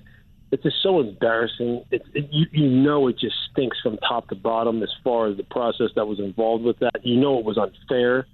it's 0.51 0.63
just 0.63 0.77
so 0.81 0.99
embarrassing. 0.99 1.83
It, 1.91 2.03
it, 2.13 2.29
you, 2.31 2.45
you 2.51 2.69
know 2.69 3.07
it 3.07 3.17
just 3.19 3.35
stinks 3.51 3.77
from 3.81 3.97
top 3.97 4.29
to 4.29 4.35
bottom 4.35 4.83
as 4.83 4.89
far 5.03 5.27
as 5.27 5.37
the 5.37 5.43
process 5.43 5.89
that 5.95 6.05
was 6.05 6.19
involved 6.19 6.63
with 6.63 6.79
that. 6.79 7.03
You 7.03 7.19
know 7.19 7.39
it 7.39 7.45
was 7.45 7.57
unfair. 7.57 8.27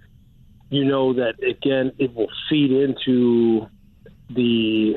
You 0.69 0.85
know 0.85 1.13
that 1.13 1.35
again 1.43 1.91
it 1.99 2.13
will 2.13 2.29
feed 2.49 2.71
into 2.71 3.67
the 4.29 4.95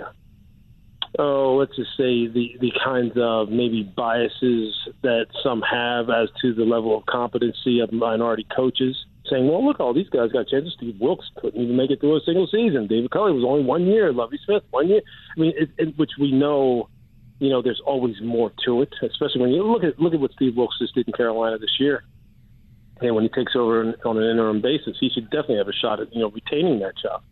oh, 1.19 1.57
let's 1.57 1.75
just 1.77 1.91
say 1.97 2.27
the 2.27 2.57
the 2.61 2.73
kinds 2.85 3.13
of 3.17 3.49
maybe 3.49 3.83
biases 3.83 4.75
that 5.03 5.27
some 5.43 5.63
have 5.63 6.11
as 6.11 6.29
to 6.43 6.55
the 6.55 6.65
level 6.65 6.97
of 6.97 7.07
competency 7.07 7.81
of 7.81 7.93
minority 7.93 8.47
coaches. 8.55 8.97
Saying, 9.31 9.49
well, 9.49 9.65
look, 9.65 9.81
all 9.81 9.95
these 9.95 10.09
guys 10.11 10.33
got 10.33 10.49
chances. 10.49 10.75
Steve 10.77 10.97
Wilks 11.01 11.25
couldn't 11.41 11.61
even 11.61 11.77
make 11.77 11.91
it 11.91 12.01
through 12.01 12.17
a 12.17 12.21
single 12.27 12.47
season. 12.47 12.87
David 12.87 13.11
Culley 13.11 13.33
was 13.33 13.45
only 13.45 13.65
one 13.65 13.87
year. 13.87 14.13
Lovie 14.13 14.39
Smith, 14.45 14.63
one 14.71 14.89
year. 14.89 15.01
I 15.35 15.41
mean, 15.41 15.53
it, 15.57 15.71
it, 15.79 15.99
which 15.99 16.11
we 16.21 16.31
know, 16.31 16.91
you 17.39 17.49
know, 17.49 17.63
there's 17.63 17.81
always 17.87 18.17
more 18.23 18.53
to 18.67 18.83
it. 18.83 18.93
Especially 19.03 19.41
when 19.41 19.51
you 19.51 19.65
look 19.65 19.83
at 19.83 19.99
look 19.99 20.13
at 20.13 20.21
what 20.21 20.33
Steve 20.33 20.57
Wilks 20.57 20.79
just 20.79 20.95
did 20.95 21.07
in 21.07 21.15
Carolina 21.15 21.59
this 21.59 21.77
year. 21.81 22.05
And 23.01 23.15
when 23.15 23.25
he 23.25 23.31
takes 23.31 23.57
over 23.57 23.95
on 24.05 24.17
an 24.19 24.31
interim 24.31 24.61
basis, 24.61 24.97
he 25.01 25.09
should 25.09 25.31
definitely 25.31 25.59
have 25.59 25.69
a 25.69 25.73
shot 25.73 26.01
at 26.01 26.15
you 26.15 26.21
know 26.21 26.31
retaining 26.31 26.81
that 26.81 26.95
job. 27.03 27.23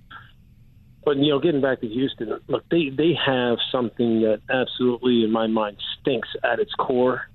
But 1.05 1.17
you 1.17 1.31
know, 1.31 1.41
getting 1.41 1.61
back 1.61 1.81
to 1.81 1.89
Houston, 1.89 2.41
look, 2.49 2.65
they 2.71 2.91
they 2.91 3.13
have 3.27 3.59
something 3.71 4.23
that 4.23 4.41
absolutely, 4.49 5.25
in 5.25 5.33
my 5.33 5.47
mind, 5.47 5.77
stinks 6.01 6.29
at 6.45 6.61
its 6.61 6.73
core, 6.75 7.29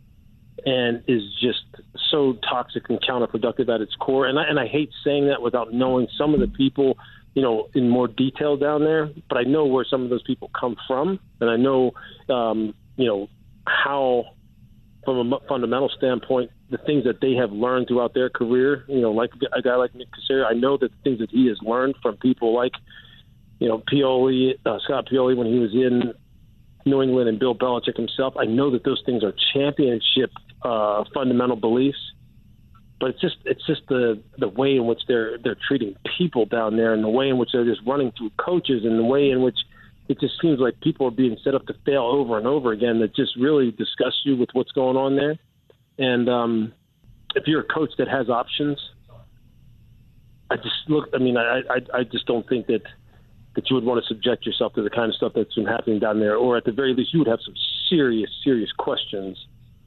and 0.65 1.03
is 1.07 1.23
just 1.41 1.63
so 2.09 2.37
toxic 2.49 2.89
and 2.89 2.99
counterproductive 3.01 3.73
at 3.73 3.81
its 3.81 3.95
core. 3.95 4.25
And 4.27 4.39
I 4.39 4.43
and 4.43 4.59
I 4.59 4.67
hate 4.67 4.89
saying 5.03 5.27
that 5.27 5.41
without 5.41 5.73
knowing 5.73 6.07
some 6.17 6.33
of 6.33 6.39
the 6.39 6.47
people, 6.47 6.97
you 7.33 7.41
know, 7.41 7.69
in 7.73 7.89
more 7.89 8.07
detail 8.07 8.57
down 8.57 8.83
there. 8.83 9.09
But 9.29 9.37
I 9.37 9.43
know 9.43 9.65
where 9.65 9.85
some 9.89 10.03
of 10.03 10.09
those 10.09 10.23
people 10.23 10.49
come 10.59 10.75
from, 10.87 11.19
and 11.39 11.49
I 11.49 11.57
know, 11.57 11.91
um, 12.29 12.73
you 12.95 13.05
know, 13.05 13.27
how, 13.65 14.25
from 15.05 15.33
a 15.33 15.39
fundamental 15.47 15.89
standpoint, 15.97 16.51
the 16.69 16.77
things 16.77 17.03
that 17.05 17.21
they 17.21 17.33
have 17.33 17.51
learned 17.51 17.87
throughout 17.87 18.13
their 18.13 18.29
career. 18.29 18.83
You 18.87 19.01
know, 19.01 19.11
like 19.11 19.31
a 19.53 19.61
guy 19.61 19.75
like 19.75 19.93
Nick 19.95 20.07
Caserio, 20.11 20.45
I 20.49 20.53
know 20.53 20.77
that 20.77 20.91
the 20.91 20.97
things 21.03 21.19
that 21.19 21.29
he 21.31 21.47
has 21.47 21.57
learned 21.61 21.95
from 22.01 22.17
people 22.17 22.55
like 22.55 22.73
you 23.59 23.67
know, 23.67 23.79
Pioli, 23.91 24.53
uh, 24.65 24.77
Scott 24.83 25.07
Pioli, 25.11 25.35
when 25.35 25.47
he 25.47 25.59
was 25.59 25.73
in 25.73 26.13
New 26.85 27.01
England 27.01 27.29
and 27.29 27.39
Bill 27.39 27.55
Belichick 27.55 27.97
himself. 27.97 28.35
I 28.37 28.45
know 28.45 28.71
that 28.71 28.83
those 28.83 29.01
things 29.05 29.23
are 29.23 29.33
championship 29.53 30.31
uh, 30.61 31.03
fundamental 31.13 31.55
beliefs, 31.55 31.97
but 32.99 33.11
it's 33.11 33.21
just 33.21 33.37
it's 33.45 33.65
just 33.67 33.81
the 33.87 34.21
the 34.37 34.47
way 34.47 34.75
in 34.75 34.85
which 34.85 35.01
they're 35.07 35.37
they're 35.37 35.57
treating 35.67 35.95
people 36.17 36.45
down 36.45 36.77
there, 36.77 36.93
and 36.93 37.03
the 37.03 37.09
way 37.09 37.29
in 37.29 37.37
which 37.37 37.49
they're 37.53 37.65
just 37.65 37.81
running 37.85 38.11
through 38.17 38.31
coaches, 38.37 38.83
and 38.83 38.97
the 38.97 39.03
way 39.03 39.29
in 39.29 39.41
which 39.41 39.57
it 40.07 40.19
just 40.19 40.33
seems 40.41 40.59
like 40.59 40.79
people 40.81 41.07
are 41.07 41.11
being 41.11 41.37
set 41.43 41.53
up 41.53 41.65
to 41.67 41.73
fail 41.85 42.03
over 42.03 42.37
and 42.37 42.47
over 42.47 42.71
again. 42.71 42.99
That 42.99 43.15
just 43.15 43.35
really 43.37 43.71
disgusts 43.71 44.21
you 44.23 44.35
with 44.35 44.49
what's 44.53 44.71
going 44.71 44.97
on 44.97 45.15
there. 45.15 45.37
And 45.99 46.29
um, 46.29 46.73
if 47.35 47.45
you're 47.45 47.61
a 47.61 47.67
coach 47.67 47.91
that 47.97 48.07
has 48.07 48.29
options, 48.29 48.79
I 50.49 50.55
just 50.55 50.75
look. 50.87 51.09
I 51.13 51.19
mean, 51.19 51.37
I 51.37 51.61
I, 51.69 51.99
I 51.99 52.03
just 52.03 52.25
don't 52.25 52.47
think 52.47 52.67
that 52.67 52.83
that 53.55 53.69
you 53.69 53.75
would 53.75 53.85
want 53.85 54.03
to 54.03 54.07
subject 54.07 54.45
yourself 54.45 54.73
to 54.75 54.83
the 54.83 54.89
kind 54.89 55.09
of 55.09 55.15
stuff 55.15 55.33
that's 55.35 55.53
been 55.55 55.65
happening 55.65 55.99
down 55.99 56.19
there, 56.19 56.35
or 56.35 56.57
at 56.57 56.63
the 56.63 56.71
very 56.71 56.93
least, 56.93 57.11
you 57.11 57.19
would 57.19 57.27
have 57.27 57.39
some 57.43 57.55
serious, 57.89 58.29
serious 58.43 58.71
questions 58.71 59.35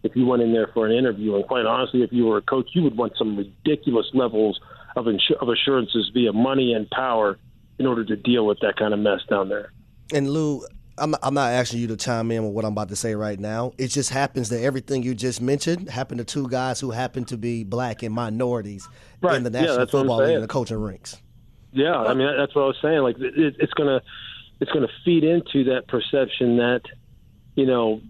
if 0.03 0.17
you 0.17 0.27
went 0.27 0.43
in 0.43 0.53
there 0.53 0.71
for 0.73 0.87
an 0.87 0.93
interview. 0.93 1.35
And 1.37 1.47
quite 1.47 1.67
honestly, 1.67 2.03
if 2.03 2.13
you 2.13 2.27
were 2.27 2.39
a 2.39 2.43
coach, 2.43 2.69
you 2.75 2.83
would 2.83 2.97
want 2.97 3.13
some 3.19 3.37
ridiculous 3.37 4.07
levels 4.15 4.59
of, 4.97 5.07
insur- 5.07 5.41
of 5.41 5.49
assurances 5.49 6.11
via 6.15 6.33
money 6.33 6.73
and 6.73 6.89
power 6.91 7.39
in 7.79 7.87
order 7.87 8.05
to 8.05 8.17
deal 8.17 8.47
with 8.47 8.59
that 8.61 8.77
kind 8.77 8.93
of 8.95 9.01
mess 9.01 9.21
down 9.29 9.49
there. 9.49 9.73
And 10.13 10.29
Lou, 10.31 10.63
I'm, 10.99 11.15
I'm 11.23 11.35
not 11.35 11.53
asking 11.53 11.81
you 11.81 11.87
to 11.89 11.97
chime 11.97 12.31
in 12.31 12.45
with 12.45 12.53
what 12.53 12.65
I'm 12.65 12.73
about 12.73 12.89
to 12.91 12.97
say 12.97 13.15
right 13.15 13.39
now. 13.39 13.73
It 13.79 13.89
just 13.89 14.11
happens 14.11 14.49
that 14.51 14.61
everything 14.63 15.03
you 15.03 15.15
just 15.15 15.41
mentioned 15.41 15.89
happened 15.89 16.19
to 16.19 16.25
two 16.25 16.49
guys 16.49 16.81
who 16.81 16.91
happen 16.91 17.25
to 17.27 17.37
be 17.39 17.65
black 17.65 18.03
and 18.03 18.15
minorities 18.15 18.89
Right. 19.23 19.37
in 19.37 19.45
the 19.45 19.51
National 19.51 19.79
that's 19.79 19.91
Football 19.91 20.19
League 20.25 20.35
and 20.35 20.43
the 20.43 20.49
coaching 20.49 20.79
ranks. 20.79 21.17
Yeah, 21.73 21.97
I 21.97 22.15
mean 22.15 22.27
that's 22.37 22.55
what 22.55 22.63
I 22.63 22.67
was 22.67 22.77
saying. 22.83 22.99
Like 23.03 23.17
it, 23.21 23.55
it's 23.59 23.73
gonna 23.75 24.01
it's 24.61 24.73
gonna 24.73 24.89
feed 25.05 25.23
into 25.23 25.65
that 25.65 25.87
perception 25.87 26.57
that 26.57 26.81
you 27.55 27.65
know 27.65 28.01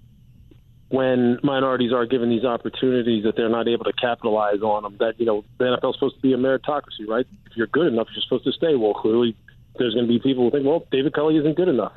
when 0.91 1.39
minorities 1.45 1.93
are 1.93 2.05
given 2.05 2.29
these 2.29 2.45
opportunities 2.45 3.23
that 3.23 3.37
they're 3.37 3.49
not 3.49 3.69
able 3.69 3.85
to 3.85 3.93
capitalize 3.93 4.61
on 4.61 4.83
them. 4.83 4.97
That 4.99 5.19
you 5.19 5.25
know 5.25 5.45
the 5.59 5.65
NFL 5.65 5.91
is 5.91 5.95
supposed 5.97 6.17
to 6.17 6.21
be 6.21 6.33
a 6.33 6.37
meritocracy, 6.37 7.07
right? 7.09 7.27
If 7.47 7.57
you're 7.57 7.69
good 7.69 7.87
enough, 7.87 8.09
you're 8.15 8.23
supposed 8.23 8.45
to 8.45 8.53
stay. 8.53 8.75
Well, 8.75 8.95
clearly 8.95 9.37
there's 9.79 9.95
going 9.95 10.07
to 10.07 10.13
be 10.13 10.19
people 10.19 10.45
who 10.45 10.51
think, 10.51 10.67
well, 10.67 10.87
David 10.91 11.15
Culley 11.15 11.37
isn't 11.39 11.57
good 11.57 11.69
enough, 11.69 11.93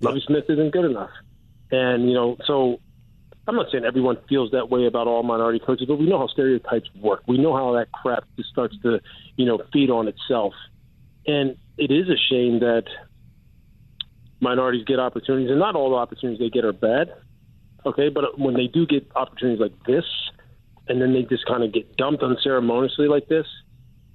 Lovie 0.00 0.22
Smith 0.26 0.44
isn't 0.48 0.72
good 0.72 0.84
enough, 0.84 1.10
and 1.70 2.08
you 2.08 2.14
know 2.14 2.36
so. 2.44 2.80
I'm 3.44 3.56
not 3.56 3.72
saying 3.72 3.84
everyone 3.84 4.18
feels 4.28 4.52
that 4.52 4.70
way 4.70 4.86
about 4.86 5.08
all 5.08 5.24
minority 5.24 5.58
coaches, 5.58 5.86
but 5.88 5.98
we 5.98 6.06
know 6.08 6.16
how 6.16 6.28
stereotypes 6.28 6.88
work. 6.94 7.24
We 7.26 7.38
know 7.38 7.56
how 7.56 7.72
that 7.72 7.90
crap 7.90 8.22
just 8.36 8.50
starts 8.50 8.76
to, 8.84 9.00
you 9.34 9.46
know, 9.46 9.60
feed 9.72 9.90
on 9.90 10.06
itself. 10.06 10.54
And 11.26 11.56
it 11.76 11.90
is 11.90 12.08
a 12.08 12.14
shame 12.30 12.60
that 12.60 12.84
minorities 14.38 14.84
get 14.84 15.00
opportunities, 15.00 15.50
and 15.50 15.58
not 15.58 15.74
all 15.74 15.90
the 15.90 15.96
opportunities 15.96 16.38
they 16.38 16.50
get 16.50 16.64
are 16.64 16.72
bad. 16.72 17.12
Okay, 17.84 18.08
but 18.08 18.38
when 18.38 18.54
they 18.54 18.66
do 18.66 18.86
get 18.86 19.10
opportunities 19.16 19.60
like 19.60 19.72
this, 19.86 20.04
and 20.88 21.00
then 21.00 21.12
they 21.12 21.22
just 21.22 21.46
kind 21.46 21.62
of 21.62 21.72
get 21.72 21.96
dumped 21.96 22.22
unceremoniously 22.22 23.08
like 23.08 23.28
this, 23.28 23.46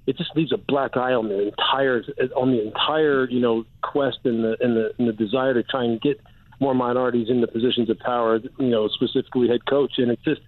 it 0.06 0.16
just 0.16 0.34
leaves 0.34 0.52
a 0.52 0.56
black 0.56 0.96
eye 0.96 1.12
on 1.12 1.28
the 1.28 1.48
entire 1.48 2.02
on 2.34 2.50
the 2.50 2.66
entire 2.66 3.28
you 3.28 3.40
know 3.40 3.64
quest 3.82 4.18
and 4.24 4.42
the 4.42 4.56
and 4.60 4.76
the, 4.76 4.92
and 4.98 5.08
the 5.08 5.12
desire 5.12 5.54
to 5.54 5.62
try 5.62 5.84
and 5.84 6.00
get 6.00 6.20
more 6.60 6.74
minorities 6.74 7.28
into 7.28 7.46
positions 7.46 7.90
of 7.90 7.98
power. 7.98 8.40
You 8.58 8.70
know, 8.70 8.88
specifically 8.88 9.48
head 9.48 9.66
coach, 9.66 9.92
and 9.98 10.10
it's 10.10 10.24
just 10.24 10.40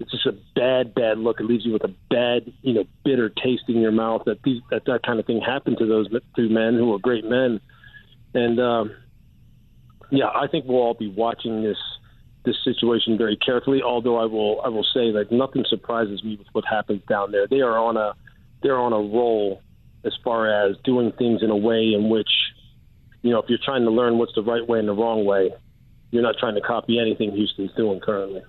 it's 0.00 0.10
just 0.10 0.26
a 0.26 0.36
bad, 0.54 0.94
bad 0.94 1.18
look. 1.18 1.40
It 1.40 1.44
leaves 1.44 1.64
you 1.64 1.72
with 1.72 1.84
a 1.84 1.94
bad, 2.10 2.52
you 2.62 2.72
know, 2.72 2.84
bitter 3.04 3.28
taste 3.28 3.64
in 3.68 3.80
your 3.80 3.92
mouth 3.92 4.22
that 4.26 4.42
these 4.42 4.62
that 4.70 4.84
that 4.86 5.02
kind 5.04 5.18
of 5.18 5.26
thing 5.26 5.40
happened 5.40 5.78
to 5.78 5.86
those 5.86 6.08
two 6.36 6.48
men 6.48 6.74
who 6.74 6.92
are 6.94 6.98
great 6.98 7.24
men. 7.24 7.60
And 8.34 8.60
um, 8.60 8.94
yeah, 10.10 10.26
I 10.26 10.46
think 10.46 10.66
we'll 10.66 10.78
all 10.78 10.94
be 10.94 11.08
watching 11.08 11.62
this 11.62 11.78
this 12.44 12.56
situation 12.64 13.18
very 13.18 13.36
carefully. 13.36 13.82
Although 13.82 14.16
I 14.16 14.24
will 14.24 14.60
I 14.64 14.68
will 14.68 14.86
say 14.94 15.10
that 15.12 15.30
nothing 15.30 15.64
surprises 15.68 16.22
me 16.24 16.36
with 16.36 16.46
what 16.52 16.64
happens 16.64 17.02
down 17.08 17.32
there. 17.32 17.46
They 17.46 17.60
are 17.60 17.78
on 17.78 17.96
a 17.96 18.14
they're 18.62 18.78
on 18.78 18.92
a 18.92 18.96
roll 18.98 19.62
as 20.04 20.12
far 20.24 20.48
as 20.48 20.76
doing 20.84 21.12
things 21.18 21.42
in 21.42 21.50
a 21.50 21.56
way 21.56 21.92
in 21.94 22.08
which 22.08 22.30
you 23.22 23.30
know 23.30 23.38
if 23.40 23.48
you're 23.48 23.58
trying 23.64 23.84
to 23.84 23.90
learn 23.90 24.18
what's 24.18 24.34
the 24.34 24.42
right 24.42 24.66
way 24.66 24.78
and 24.78 24.88
the 24.88 24.94
wrong 24.94 25.24
way, 25.24 25.50
you're 26.10 26.22
not 26.22 26.36
trying 26.38 26.54
to 26.54 26.60
copy 26.60 26.98
anything 26.98 27.32
Houston's 27.32 27.72
doing 27.76 28.00
currently. 28.00 28.42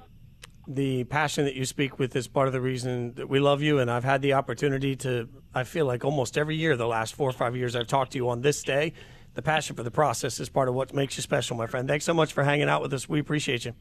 the 0.68 1.04
passion 1.06 1.46
that 1.46 1.56
you 1.56 1.66
speak 1.66 1.98
with 1.98 2.16
is 2.16 2.28
part 2.28 2.48
of 2.48 2.54
the 2.54 2.62
reason 2.62 3.14
that 3.16 3.28
we 3.28 3.40
love 3.40 3.62
you. 3.64 3.80
And 3.80 3.90
I've 3.90 4.04
had 4.04 4.22
the 4.22 4.34
opportunity 4.34 4.96
to, 4.98 5.28
I 5.54 5.64
feel 5.64 5.86
like 5.86 6.06
almost 6.06 6.38
every 6.38 6.56
year, 6.56 6.78
the 6.78 6.88
last 6.88 7.16
four 7.16 7.28
or 7.28 7.34
five 7.34 7.56
years 7.56 7.76
I've 7.76 7.88
talked 7.88 8.12
to 8.12 8.20
you 8.20 8.30
on 8.30 8.42
this 8.42 8.62
day, 8.62 8.94
the 9.40 9.44
passion 9.44 9.74
for 9.74 9.84
the 9.84 9.92
process 9.92 10.42
is 10.42 10.50
part 10.50 10.68
of 10.68 10.76
what 10.76 10.94
makes 10.94 11.16
you 11.16 11.24
special, 11.24 11.56
my 11.56 11.66
friend. 11.66 11.88
Thanks 11.88 12.04
so 12.04 12.14
much 12.14 12.34
for 12.34 12.44
hanging 12.44 12.68
out 12.68 12.82
with 12.82 12.94
us. 12.94 13.08
We 13.08 13.22
appreciate 13.22 13.64
you. 13.64 13.74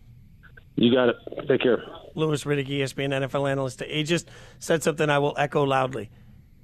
You 0.76 0.94
got 0.94 1.08
it. 1.08 1.16
Take 1.48 1.62
care. 1.62 1.82
Louis 2.14 2.44
Riddick, 2.44 2.68
ESPN 2.68 3.08
NFL 3.08 3.50
analyst 3.50 3.80
to 3.80 3.88
ageist, 3.88 4.26
said 4.60 4.84
something 4.84 5.10
I 5.10 5.18
will 5.18 5.34
echo 5.36 5.64
loudly. 5.64 6.10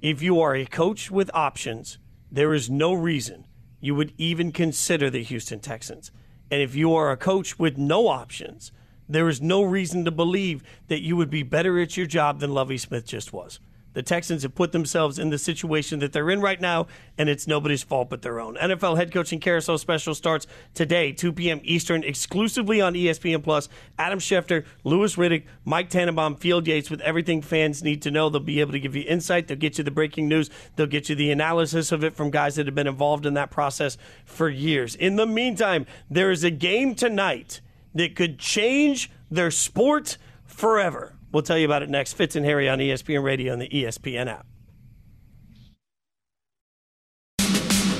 If 0.01 0.21
you 0.21 0.39
are 0.39 0.55
a 0.55 0.65
coach 0.65 1.11
with 1.11 1.29
options, 1.33 1.97
there 2.31 2.53
is 2.53 2.69
no 2.69 2.93
reason 2.93 3.47
you 3.81 3.95
would 3.95 4.13
even 4.17 4.53
consider 4.53 5.09
the 5.09 5.23
Houston 5.23 5.59
Texans. 5.59 6.11
And 6.49 6.61
if 6.61 6.73
you 6.73 6.95
are 6.95 7.11
a 7.11 7.17
coach 7.17 7.59
with 7.59 7.77
no 7.77 8.07
options, 8.07 8.71
there 9.09 9.27
is 9.27 9.41
no 9.41 9.61
reason 9.61 10.05
to 10.05 10.11
believe 10.11 10.63
that 10.87 11.01
you 11.01 11.17
would 11.17 11.29
be 11.29 11.43
better 11.43 11.77
at 11.81 11.97
your 11.97 12.07
job 12.07 12.39
than 12.39 12.53
Lovie 12.53 12.77
Smith 12.77 13.05
just 13.05 13.33
was. 13.33 13.59
The 13.95 14.03
Texans 14.03 14.43
have 14.43 14.53
put 14.53 14.73
themselves 14.73 15.17
in 15.17 15.29
the 15.29 15.37
situation 15.37 15.99
that 15.99 16.11
they're 16.11 16.29
in 16.29 16.41
right 16.41 16.59
now, 16.59 16.87
and 17.17 17.29
it's 17.29 17.47
nobody's 17.47 17.81
fault 17.81 18.09
but 18.09 18.21
their 18.21 18.41
own. 18.41 18.55
NFL 18.57 18.97
head 18.97 19.11
coaching 19.11 19.39
carousel 19.39 19.77
special 19.77 20.13
starts 20.13 20.45
today, 20.73 21.13
2 21.13 21.31
p.m. 21.31 21.61
Eastern, 21.63 22.03
exclusively 22.03 22.81
on 22.81 22.93
ESPN 22.93 23.41
Plus. 23.41 23.69
Adam 23.97 24.19
Schefter, 24.19 24.65
Louis 24.83 25.15
Riddick, 25.15 25.45
Mike 25.63 25.89
Tannenbaum, 25.89 26.35
Field 26.35 26.67
Yates 26.67 26.91
with 26.91 26.99
everything 27.01 27.41
fans 27.41 27.83
need 27.83 28.01
to 28.01 28.11
know. 28.11 28.29
They'll 28.29 28.41
be 28.41 28.59
able 28.59 28.73
to 28.73 28.79
give 28.81 28.97
you 28.97 29.03
insight. 29.07 29.47
They'll 29.47 29.57
get 29.57 29.77
you 29.77 29.85
the 29.85 29.91
breaking 29.91 30.27
news. 30.27 30.49
They'll 30.75 30.87
get 30.87 31.07
you 31.07 31.15
the 31.15 31.31
analysis 31.31 31.93
of 31.93 32.03
it 32.03 32.15
from 32.15 32.31
guys 32.31 32.55
that 32.55 32.65
have 32.65 32.75
been 32.75 32.87
involved 32.87 33.25
in 33.25 33.33
that 33.35 33.49
process 33.49 33.97
for 34.25 34.49
years. 34.49 34.95
In 34.95 35.15
the 35.15 35.25
meantime, 35.25 35.85
there 36.09 36.31
is 36.31 36.43
a 36.43 36.51
game 36.51 36.95
tonight 36.95 37.61
that 37.93 38.15
could 38.15 38.37
change 38.37 39.09
their 39.31 39.49
sport 39.49 40.17
forever. 40.45 41.14
We'll 41.35 41.43
tell 41.43 41.57
you 41.57 41.65
about 41.65 41.83
it 41.83 41.89
next. 41.89 42.13
Fitz 42.13 42.37
and 42.37 42.45
Harry 42.45 42.69
on 42.69 42.79
ESPN 42.79 43.21
Radio 43.21 43.51
and 43.51 43.61
the 43.61 43.67
ESPN 43.67 44.27
app. 44.27 44.45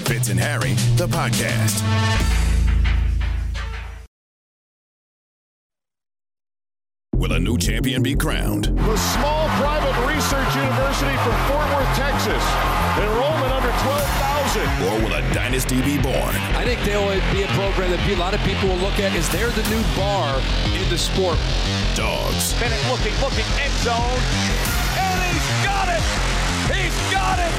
Fitz 0.07 0.29
and 0.29 0.39
Harry, 0.39 0.71
the 0.95 1.05
podcast. 1.05 1.83
Will 7.13 7.33
a 7.33 7.39
new 7.41 7.57
champion 7.57 8.01
be 8.01 8.15
crowned? 8.15 8.67
The 8.67 8.95
small 8.95 9.49
private 9.49 10.07
research 10.07 10.55
university 10.55 11.17
from 11.17 11.35
Fort 11.49 11.67
Worth, 11.75 11.93
Texas. 11.97 12.43
Enrollment 13.03 13.25
under 13.25 13.34
12,000. 13.81 14.61
Or 14.87 14.95
will 15.03 15.15
a 15.15 15.21
dynasty 15.33 15.81
be 15.81 15.97
born? 15.97 16.35
I 16.55 16.63
think 16.63 16.83
there 16.83 16.99
will 16.99 17.19
be 17.33 17.43
a 17.43 17.51
program 17.59 17.91
that 17.91 17.99
a 18.07 18.15
lot 18.15 18.33
of 18.33 18.41
people 18.41 18.69
will 18.69 18.81
look 18.83 18.99
at. 18.99 19.15
Is 19.15 19.27
there 19.29 19.49
the 19.51 19.63
new 19.69 19.83
bar 19.95 20.39
in 20.71 20.87
the 20.89 20.97
sport? 20.97 21.39
Dogs 21.95 22.53
Bennett 22.59 22.79
looking, 22.87 23.13
looking, 23.19 23.47
end 23.59 23.73
zone. 23.83 24.19
And 24.99 25.17
he's 25.27 25.47
got 25.63 25.87
it! 25.89 26.03
He's 26.71 26.95
got 27.11 27.39
it! 27.39 27.53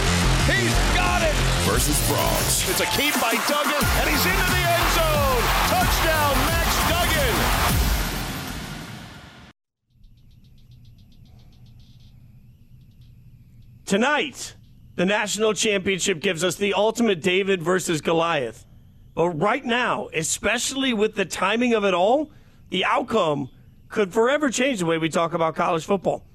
He's 0.49 0.75
got 0.95 1.23
it! 1.23 1.37
versus 1.67 1.99
frogs. 2.09 2.69
It's 2.71 2.81
a 2.81 2.87
keep 2.97 3.13
by 3.21 3.35
Duggan, 3.49 3.83
and 3.99 4.09
he's 4.09 4.25
into 4.25 4.47
the 4.55 4.63
end 4.63 4.89
zone. 4.95 5.43
Touchdown, 5.69 6.35
Max 6.47 6.71
Duggan. 6.89 7.35
Tonight, 13.85 14.55
the 14.97 15.07
national 15.07 15.53
championship 15.55 16.21
gives 16.21 16.43
us 16.43 16.57
the 16.57 16.75
ultimate 16.75 17.21
David 17.21 17.63
versus 17.63 18.01
Goliath. 18.01 18.67
But 19.15 19.31
right 19.31 19.65
now, 19.65 20.09
especially 20.13 20.93
with 20.93 21.15
the 21.15 21.25
timing 21.25 21.73
of 21.73 21.85
it 21.85 21.95
all, 21.95 22.31
the 22.71 22.85
outcome 22.85 23.51
could 23.89 24.13
forever 24.13 24.51
change 24.51 24.81
the 24.81 24.87
way 24.87 24.99
we 24.99 25.09
talk 25.09 25.33
about 25.33 25.55
college 25.55 25.85
football. 25.85 26.26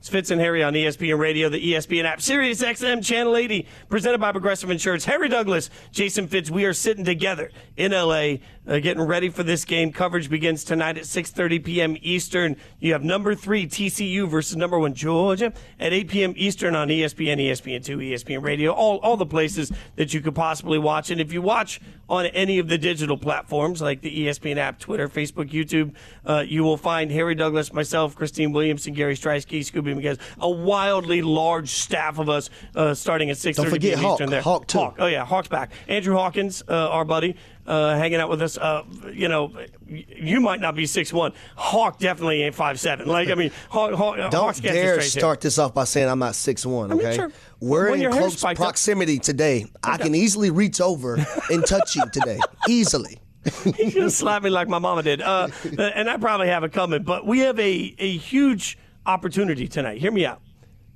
It's 0.00 0.08
Fitz 0.08 0.30
and 0.30 0.40
Harry 0.40 0.62
on 0.62 0.72
ESPN 0.72 1.18
Radio, 1.18 1.50
the 1.50 1.74
ESPN 1.74 2.04
app, 2.04 2.22
Sirius 2.22 2.62
XM 2.62 3.04
Channel 3.04 3.36
80, 3.36 3.66
presented 3.90 4.16
by 4.16 4.32
Progressive 4.32 4.70
Insurance. 4.70 5.04
Harry 5.04 5.28
Douglas, 5.28 5.68
Jason 5.92 6.26
Fitz, 6.26 6.50
we 6.50 6.64
are 6.64 6.72
sitting 6.72 7.04
together 7.04 7.50
in 7.76 7.92
LA, 7.92 8.36
uh, 8.66 8.78
getting 8.78 9.02
ready 9.02 9.28
for 9.28 9.42
this 9.42 9.66
game. 9.66 9.92
Coverage 9.92 10.30
begins 10.30 10.64
tonight 10.64 10.96
at 10.96 11.04
6:30 11.04 11.62
p.m. 11.62 11.96
Eastern. 12.00 12.56
You 12.78 12.94
have 12.94 13.04
number 13.04 13.34
three 13.34 13.66
TCU 13.66 14.26
versus 14.26 14.56
number 14.56 14.78
one 14.78 14.94
Georgia 14.94 15.52
at 15.78 15.92
8 15.92 16.08
p.m. 16.08 16.34
Eastern 16.34 16.74
on 16.74 16.88
ESPN, 16.88 17.36
ESPN2, 17.36 18.12
ESPN 18.12 18.42
Radio, 18.42 18.72
all 18.72 19.00
all 19.00 19.18
the 19.18 19.26
places 19.26 19.70
that 19.96 20.14
you 20.14 20.22
could 20.22 20.34
possibly 20.34 20.78
watch. 20.78 21.10
And 21.10 21.20
if 21.20 21.30
you 21.30 21.42
watch 21.42 21.78
on 22.08 22.24
any 22.26 22.58
of 22.58 22.68
the 22.68 22.78
digital 22.78 23.18
platforms 23.18 23.82
like 23.82 24.00
the 24.00 24.26
ESPN 24.26 24.56
app, 24.56 24.78
Twitter, 24.78 25.08
Facebook, 25.08 25.50
YouTube, 25.50 25.92
uh, 26.24 26.42
you 26.46 26.64
will 26.64 26.78
find 26.78 27.10
Harry 27.12 27.34
Douglas, 27.34 27.72
myself, 27.72 28.16
Christine 28.16 28.52
Williamson, 28.52 28.94
Gary 28.94 29.14
Striewski, 29.14 29.60
Scooby 29.60 29.89
be 29.94 30.02
because 30.02 30.18
a 30.40 30.48
wildly 30.50 31.22
large 31.22 31.70
staff 31.70 32.18
of 32.18 32.28
us 32.28 32.50
uh, 32.74 32.94
starting 32.94 33.30
at 33.30 33.36
6:30 33.36 33.54
Don't 33.56 33.70
forget. 33.70 33.98
Hawk. 33.98 34.12
Eastern. 34.14 34.30
There, 34.30 34.42
Hawk, 34.42 34.66
too. 34.66 34.78
Oh 34.98 35.06
yeah, 35.06 35.24
Hawk's 35.24 35.48
back. 35.48 35.72
Andrew 35.88 36.14
Hawkins, 36.14 36.62
uh, 36.68 36.72
our 36.90 37.04
buddy, 37.04 37.36
uh, 37.66 37.94
hanging 37.96 38.20
out 38.20 38.28
with 38.28 38.42
us. 38.42 38.56
Uh, 38.58 38.82
you 39.12 39.28
know, 39.28 39.52
you 39.88 40.40
might 40.40 40.60
not 40.60 40.74
be 40.74 40.86
six 40.86 41.12
one. 41.12 41.32
Hawk 41.56 41.98
definitely 41.98 42.42
ain't 42.42 42.54
five 42.54 42.78
seven. 42.80 43.06
Like 43.06 43.28
I 43.28 43.34
mean, 43.34 43.50
Hawk, 43.68 43.92
Hawk, 43.94 44.16
Don't 44.30 44.32
Hawk's 44.34 44.60
dare 44.60 45.00
start 45.02 45.40
this 45.40 45.58
off 45.58 45.74
by 45.74 45.84
saying 45.84 46.08
I'm 46.08 46.18
not 46.18 46.34
six 46.34 46.64
one. 46.66 46.90
I 46.90 46.94
mean, 46.94 47.06
Okay, 47.06 47.16
sure. 47.16 47.32
we're 47.60 47.90
When 47.90 48.02
in 48.02 48.10
close 48.12 48.38
spiked 48.38 48.60
up- 48.60 48.64
proximity 48.64 49.18
today. 49.18 49.66
I 49.82 49.96
can 49.96 50.14
easily 50.14 50.50
reach 50.50 50.80
over 50.80 51.18
and 51.50 51.64
touch 51.66 51.96
you 51.96 52.02
today, 52.12 52.38
easily. 52.68 53.18
He's 53.76 53.94
gonna 53.94 54.10
slap 54.10 54.42
me 54.42 54.50
like 54.50 54.68
my 54.68 54.78
mama 54.78 55.02
did, 55.02 55.22
uh, 55.22 55.48
and 55.78 56.10
I 56.10 56.18
probably 56.18 56.48
have 56.48 56.62
it 56.64 56.72
coming. 56.72 57.02
But 57.04 57.26
we 57.26 57.38
have 57.40 57.58
a 57.58 57.94
a 57.98 58.16
huge 58.18 58.76
opportunity 59.06 59.68
tonight. 59.68 59.98
Hear 59.98 60.12
me 60.12 60.26
out. 60.26 60.40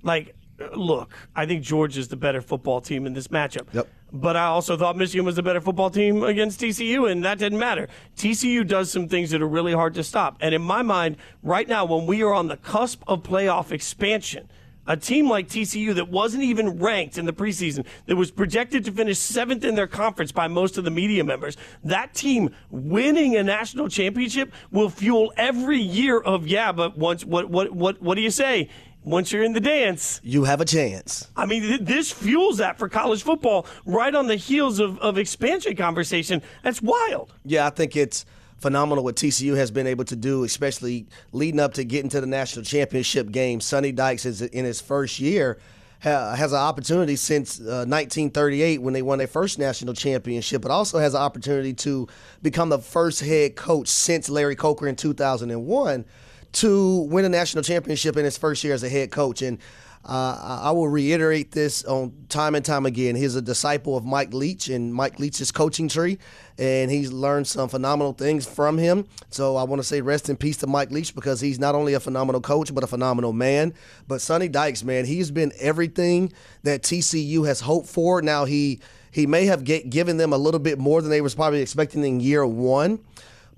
Like, 0.03 0.35
look, 0.75 1.15
I 1.35 1.47
think 1.47 1.63
George 1.63 1.97
is 1.97 2.09
the 2.09 2.17
better 2.17 2.41
football 2.41 2.81
team 2.81 3.07
in 3.07 3.13
this 3.13 3.29
matchup. 3.29 3.67
Yep. 3.73 3.89
But 4.13 4.37
I 4.37 4.45
also 4.45 4.77
thought 4.77 4.97
Michigan 4.97 5.25
was 5.25 5.35
the 5.35 5.43
better 5.43 5.61
football 5.61 5.91
team 5.91 6.23
against 6.23 6.61
TCU, 6.61 7.11
and 7.11 7.25
that 7.25 7.39
didn't 7.39 7.59
matter. 7.59 7.89
TCU 8.17 8.67
does 8.67 8.91
some 8.91 9.09
things 9.09 9.31
that 9.31 9.43
are 9.43 9.49
really 9.49 9.73
hard 9.73 9.95
to 9.95 10.05
stop. 10.05 10.37
And 10.41 10.55
in 10.55 10.63
my 10.63 10.83
mind, 10.83 11.17
right 11.43 11.69
now, 11.69 11.85
when 11.85 12.07
we 12.07 12.23
are 12.23 12.33
on 12.33 12.47
the 12.47 12.57
cusp 12.57 13.03
of 13.09 13.25
playoff 13.25 13.73
expansion, 13.73 14.49
a 14.87 14.97
team 14.97 15.29
like 15.29 15.49
TCU 15.49 15.95
that 15.95 16.09
wasn't 16.09 16.43
even 16.43 16.79
ranked 16.79 17.19
in 17.19 17.25
the 17.25 17.33
preseason, 17.33 17.87
that 18.07 18.17
was 18.17 18.31
projected 18.31 18.85
to 18.85 18.93
finish 18.93 19.19
seventh 19.19 19.65
in 19.65 19.75
their 19.75 19.87
conference 19.87 20.33
by 20.33 20.49
most 20.49 20.79
of 20.79 20.85
the 20.85 20.91
media 20.91 21.25
members, 21.25 21.57
that 21.83 22.15
team 22.15 22.51
winning 22.71 23.37
a 23.37 23.43
national 23.43 23.89
championship 23.89 24.53
will 24.71 24.91
fuel 24.91 25.33
every 25.37 25.79
year 25.79 26.19
of 26.21 26.47
yeah. 26.47 26.73
But 26.73 26.97
once 26.99 27.25
what 27.25 27.49
what 27.51 27.73
what 27.73 28.01
what 28.03 28.15
do 28.15 28.21
you 28.23 28.31
say? 28.31 28.69
Once 29.03 29.31
you're 29.33 29.43
in 29.45 29.53
the 29.53 29.61
dance, 29.61 30.19
You 30.25 30.45
have 30.45 30.63
a 30.63 30.65
chance. 30.65 31.29
I 31.37 31.45
mean, 31.45 31.61
th- 31.61 31.81
this 31.83 32.11
fuels 32.11 32.57
that 32.57 32.79
for 32.79 32.89
college 32.89 33.23
football 33.23 33.67
right 33.85 34.15
on 34.15 34.29
the 34.29 34.37
heels 34.37 34.79
of, 34.81 34.99
of 35.01 35.19
expansion 35.19 35.77
conversation. 35.77 36.41
That's 36.63 36.81
wild. 36.81 37.35
Yeah, 37.45 37.67
I 37.67 37.71
think 37.71 37.97
it's 37.97 38.25
phenomenal 38.65 39.05
what 39.05 39.15
TCU 39.15 39.55
has 39.57 39.71
been 39.71 39.87
able 39.87 40.07
to 40.07 40.17
do, 40.17 40.43
especially 40.43 41.07
leading 41.33 41.61
up 41.61 41.75
to 41.75 41.85
getting 41.85 42.09
to 42.09 42.19
the 42.19 42.27
national 42.27 42.65
championship 42.65 43.31
game. 43.31 43.61
Sonny 43.61 43.93
Dykes 43.93 44.25
is 44.25 44.41
in 44.41 44.65
his 44.65 44.81
first 44.81 45.21
year 45.21 45.59
has 46.01 46.53
an 46.53 46.59
opportunity 46.59 47.15
since 47.17 47.61
uh, 47.61 47.85
1938 47.87 48.81
when 48.81 48.95
they 48.95 49.03
won 49.03 49.19
their 49.19 49.27
first 49.27 49.59
national 49.59 49.93
championship, 49.93 50.63
but 50.63 50.71
also 50.71 50.99
has 50.99 51.13
an 51.15 51.21
opportunity 51.21 51.75
to 51.75 52.09
become 52.43 52.71
the 52.71 52.79
first 52.79 53.21
head 53.21 53.55
coach 53.55 53.89
since 53.89 54.31
Larry 54.31 54.57
Coker 54.57 54.89
in 54.89 54.97
2001 54.97 56.05
to 56.53 56.99
win 57.11 57.25
a 57.27 57.29
national 57.29 57.65
championship 57.65 58.17
in 58.17 58.25
his 58.25 58.39
first 58.39 58.65
year 58.65 58.73
as 58.73 58.83
a 58.83 58.89
head 58.89 59.11
coach. 59.11 59.43
And 59.43 59.59
uh, 60.07 60.61
I 60.63 60.71
will 60.73 60.89
reiterate 60.89 61.53
this 61.53 61.83
on 61.85 62.13
time 62.29 62.55
and 62.55 62.65
time 62.65 62.85
again. 62.85 63.17
He's 63.17 63.37
a 63.37 63.43
disciple 63.43 63.97
of 63.97 64.05
Mike 64.05 64.35
Leach 64.35 64.69
and 64.69 64.93
Mike 64.93 65.19
Leach's 65.19 65.51
coaching 65.51 65.89
tree, 65.89 66.19
and 66.59 66.91
he's 66.91 67.11
learned 67.11 67.47
some 67.47 67.71
phenomenal 67.71 68.13
things 68.13 68.45
from 68.45 68.77
him. 68.77 69.07
So 69.31 69.57
I 69.57 69.63
want 69.63 69.81
to 69.81 69.87
say 69.87 70.03
rest 70.03 70.29
in 70.29 70.37
peace 70.37 70.59
to 70.59 70.67
Mike 70.67 70.91
Leach 70.91 71.15
because 71.15 71.41
he's 71.41 71.59
not 71.59 71.75
only 71.75 71.95
a 71.95 72.01
phenomenal 72.01 72.43
coach 72.43 72.75
but 72.75 72.85
a 72.85 72.87
phenomenal 72.87 73.33
man. 73.33 73.73
But 74.07 74.21
Sonny 74.21 74.49
Dykes, 74.49 74.85
man, 74.85 75.07
he's 75.07 75.31
been 75.31 75.53
everything 75.59 76.33
that 76.65 76.83
TCU 76.83 77.47
has 77.47 77.61
hoped 77.61 77.89
for. 77.89 78.21
Now 78.21 78.45
he 78.45 78.81
he 79.11 79.27
may 79.27 79.47
have 79.47 79.65
get, 79.65 79.89
given 79.89 80.19
them 80.19 80.33
a 80.33 80.39
little 80.39 80.61
bit 80.61 80.79
more 80.79 81.01
than 81.01 81.11
they 81.11 81.21
was 81.23 81.35
probably 81.35 81.63
expecting 81.63 82.05
in 82.05 82.21
year 82.21 82.45
one, 82.45 82.99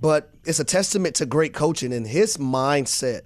but 0.01 0.31
it's 0.45 0.61
a 0.61 0.65
testament 0.65 1.17
to 1.17 1.27
great 1.27 1.55
coaching 1.55 1.93
and 1.93 2.07
his 2.07 2.37
mindset 2.37 3.23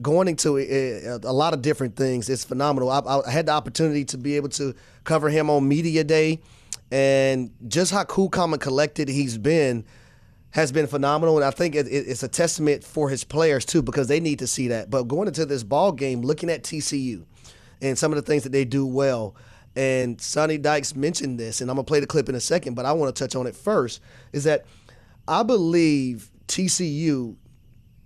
going 0.00 0.28
into 0.28 0.58
a, 0.58 1.18
a 1.22 1.32
lot 1.32 1.54
of 1.54 1.62
different 1.62 1.96
things 1.96 2.28
It's 2.28 2.44
phenomenal. 2.44 2.90
I, 2.90 3.00
I 3.26 3.30
had 3.30 3.46
the 3.46 3.52
opportunity 3.52 4.04
to 4.06 4.18
be 4.18 4.36
able 4.36 4.48
to 4.50 4.74
cover 5.04 5.28
him 5.28 5.50
on 5.50 5.66
media 5.68 6.04
day, 6.04 6.40
and 6.90 7.50
just 7.68 7.92
how 7.92 8.04
cool, 8.04 8.28
calm, 8.28 8.52
and 8.52 8.62
collected 8.62 9.08
he's 9.08 9.38
been 9.38 9.84
has 10.52 10.72
been 10.72 10.86
phenomenal. 10.86 11.36
And 11.36 11.44
I 11.44 11.50
think 11.50 11.74
it, 11.74 11.86
it, 11.86 12.08
it's 12.08 12.22
a 12.22 12.28
testament 12.28 12.82
for 12.82 13.08
his 13.08 13.22
players 13.24 13.64
too 13.64 13.82
because 13.82 14.08
they 14.08 14.20
need 14.20 14.40
to 14.40 14.46
see 14.46 14.68
that. 14.68 14.90
But 14.90 15.04
going 15.04 15.28
into 15.28 15.46
this 15.46 15.62
ball 15.62 15.92
game, 15.92 16.22
looking 16.22 16.50
at 16.50 16.64
TCU 16.64 17.24
and 17.80 17.98
some 17.98 18.12
of 18.12 18.16
the 18.16 18.22
things 18.22 18.42
that 18.42 18.52
they 18.52 18.64
do 18.64 18.86
well. 18.86 19.36
And 19.76 20.20
Sonny 20.20 20.58
Dykes 20.58 20.96
mentioned 20.96 21.38
this, 21.38 21.60
and 21.60 21.70
I'm 21.70 21.76
gonna 21.76 21.84
play 21.84 22.00
the 22.00 22.06
clip 22.06 22.28
in 22.28 22.34
a 22.34 22.40
second, 22.40 22.74
but 22.74 22.84
I 22.84 22.92
want 22.92 23.14
to 23.14 23.22
touch 23.22 23.36
on 23.36 23.46
it 23.46 23.54
first. 23.54 24.00
Is 24.32 24.44
that 24.44 24.66
I 25.28 25.44
believe 25.44 26.30
TCU 26.48 27.36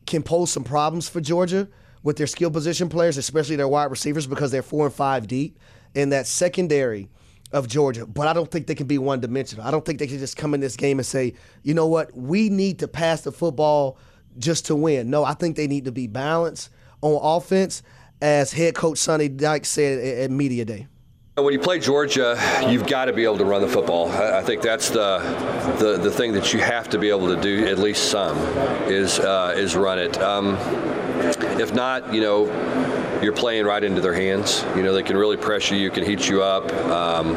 can 0.07 0.23
pose 0.23 0.53
some 0.53 0.65
problems 0.65 1.09
for 1.09 1.23
Georgia 1.23 1.69
with 2.05 2.17
their 2.17 2.29
skill 2.29 2.51
position 2.51 2.89
players, 2.89 3.17
especially 3.17 3.57
their 3.57 3.67
wide 3.67 3.91
receivers, 3.91 4.29
because 4.29 4.53
they're 4.53 4.63
four 4.63 4.87
and 4.87 4.95
five 4.95 5.27
deep 5.27 5.59
in 5.95 6.11
that 6.11 6.29
secondary 6.29 7.09
of 7.51 7.67
Georgia. 7.67 8.07
But 8.07 8.29
I 8.29 8.33
don't 8.33 8.51
think 8.51 8.67
they 8.67 8.75
can 8.75 8.87
be 8.87 8.99
one 8.99 9.21
dimensional. 9.21 9.67
I 9.67 9.71
don't 9.71 9.85
think 9.85 9.99
they 9.99 10.07
can 10.07 10.19
just 10.19 10.37
come 10.37 10.55
in 10.55 10.61
this 10.61 10.77
game 10.77 10.99
and 10.99 11.07
say, 11.07 11.35
you 11.63 11.75
know 11.75 11.87
what, 11.87 12.15
we 12.17 12.51
need 12.51 12.79
to 12.81 12.89
pass 12.89 13.23
the 13.23 13.33
football 13.33 13.99
just 14.39 14.67
to 14.67 14.77
win. 14.77 15.11
No, 15.11 15.25
I 15.25 15.35
think 15.35 15.57
they 15.57 15.67
need 15.67 15.87
to 15.87 15.93
be 15.93 16.07
balanced 16.07 16.71
on 17.01 17.19
offense, 17.23 17.83
as 18.21 18.53
head 18.53 18.75
coach 18.75 18.99
Sonny 18.99 19.29
Dykes 19.29 19.69
said 19.69 20.19
at, 20.19 20.31
Media 20.31 20.65
Day. 20.65 20.87
When 21.37 21.53
you 21.53 21.59
play 21.59 21.81
Georgia, 21.81 22.39
you've 22.69 22.87
got 22.87 23.07
to 23.07 23.13
be 23.13 23.25
able 23.25 23.39
to 23.39 23.45
run 23.45 23.61
the 23.61 23.69
football. 23.69 24.09
I 24.09 24.43
think 24.43 24.63
that's 24.63 24.91
the, 24.91 25.19
the 25.81 25.99
the 25.99 26.11
thing 26.11 26.33
that 26.35 26.53
you 26.55 26.61
have 26.61 26.89
to 26.91 26.99
be 26.99 27.09
able 27.11 27.27
to 27.35 27.41
do 27.41 27.67
at 27.67 27.79
least 27.79 28.09
some 28.09 28.39
is 28.87 29.19
uh, 29.19 29.53
is 29.57 29.75
run 29.75 29.99
it. 29.99 30.17
Um, 30.23 30.57
if 31.61 31.73
not, 31.73 32.13
you 32.13 32.21
know, 32.21 32.47
you're 33.23 33.33
playing 33.33 33.65
right 33.65 33.83
into 33.83 34.01
their 34.01 34.15
hands. 34.15 34.65
You 34.77 34.83
know, 34.83 34.93
they 34.93 35.03
can 35.03 35.17
really 35.17 35.37
pressure 35.37 35.75
you, 35.75 35.91
can 35.91 36.05
heat 36.05 36.29
you 36.29 36.43
up. 36.43 36.73
Um, 36.85 37.35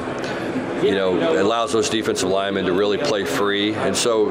you 0.84 0.92
know, 0.92 1.42
allows 1.42 1.72
those 1.72 1.90
defensive 1.90 2.30
linemen 2.30 2.66
to 2.66 2.74
really 2.74 2.98
play 2.98 3.26
free. 3.26 3.74
And 3.74 3.96
so 3.96 4.30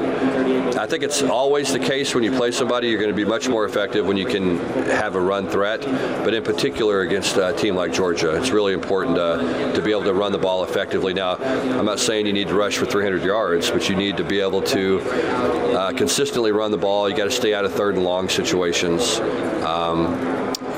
I 0.77 0.85
think 0.87 1.03
it's 1.03 1.21
always 1.21 1.71
the 1.73 1.79
case 1.79 2.15
when 2.15 2.23
you 2.23 2.31
play 2.31 2.51
somebody, 2.51 2.89
you're 2.89 2.99
going 2.99 3.11
to 3.11 3.15
be 3.15 3.25
much 3.25 3.47
more 3.49 3.65
effective 3.65 4.05
when 4.05 4.17
you 4.17 4.25
can 4.25 4.57
have 4.85 5.15
a 5.15 5.21
run 5.21 5.49
threat. 5.49 5.81
But 5.81 6.33
in 6.33 6.43
particular 6.43 7.01
against 7.01 7.37
a 7.37 7.53
team 7.53 7.75
like 7.75 7.93
Georgia, 7.93 8.35
it's 8.35 8.51
really 8.51 8.73
important 8.73 9.15
to, 9.15 9.73
to 9.75 9.81
be 9.81 9.91
able 9.91 10.03
to 10.03 10.13
run 10.13 10.31
the 10.31 10.37
ball 10.37 10.63
effectively. 10.63 11.13
Now, 11.13 11.35
I'm 11.35 11.85
not 11.85 11.99
saying 11.99 12.25
you 12.25 12.33
need 12.33 12.47
to 12.47 12.55
rush 12.55 12.77
for 12.77 12.85
300 12.85 13.23
yards, 13.23 13.69
but 13.69 13.89
you 13.89 13.95
need 13.95 14.17
to 14.17 14.23
be 14.23 14.39
able 14.39 14.61
to 14.63 15.01
uh, 15.01 15.93
consistently 15.93 16.51
run 16.51 16.71
the 16.71 16.77
ball. 16.77 17.09
You 17.09 17.15
got 17.15 17.25
to 17.25 17.31
stay 17.31 17.53
out 17.53 17.65
of 17.65 17.73
third 17.73 17.95
and 17.95 18.03
long 18.03 18.29
situations. 18.29 19.19
Um, 19.65 20.13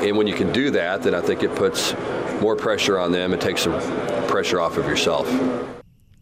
and 0.01 0.17
when 0.17 0.27
you 0.27 0.33
can 0.33 0.51
do 0.53 0.71
that, 0.71 1.03
then 1.03 1.13
I 1.13 1.21
think 1.21 1.43
it 1.43 1.53
puts 1.55 1.93
more 2.41 2.55
pressure 2.55 2.97
on 2.97 3.11
them. 3.11 3.33
It 3.33 3.41
takes 3.41 3.61
some 3.61 3.79
pressure 4.27 4.59
off 4.59 4.77
of 4.77 4.85
yourself. 4.85 5.27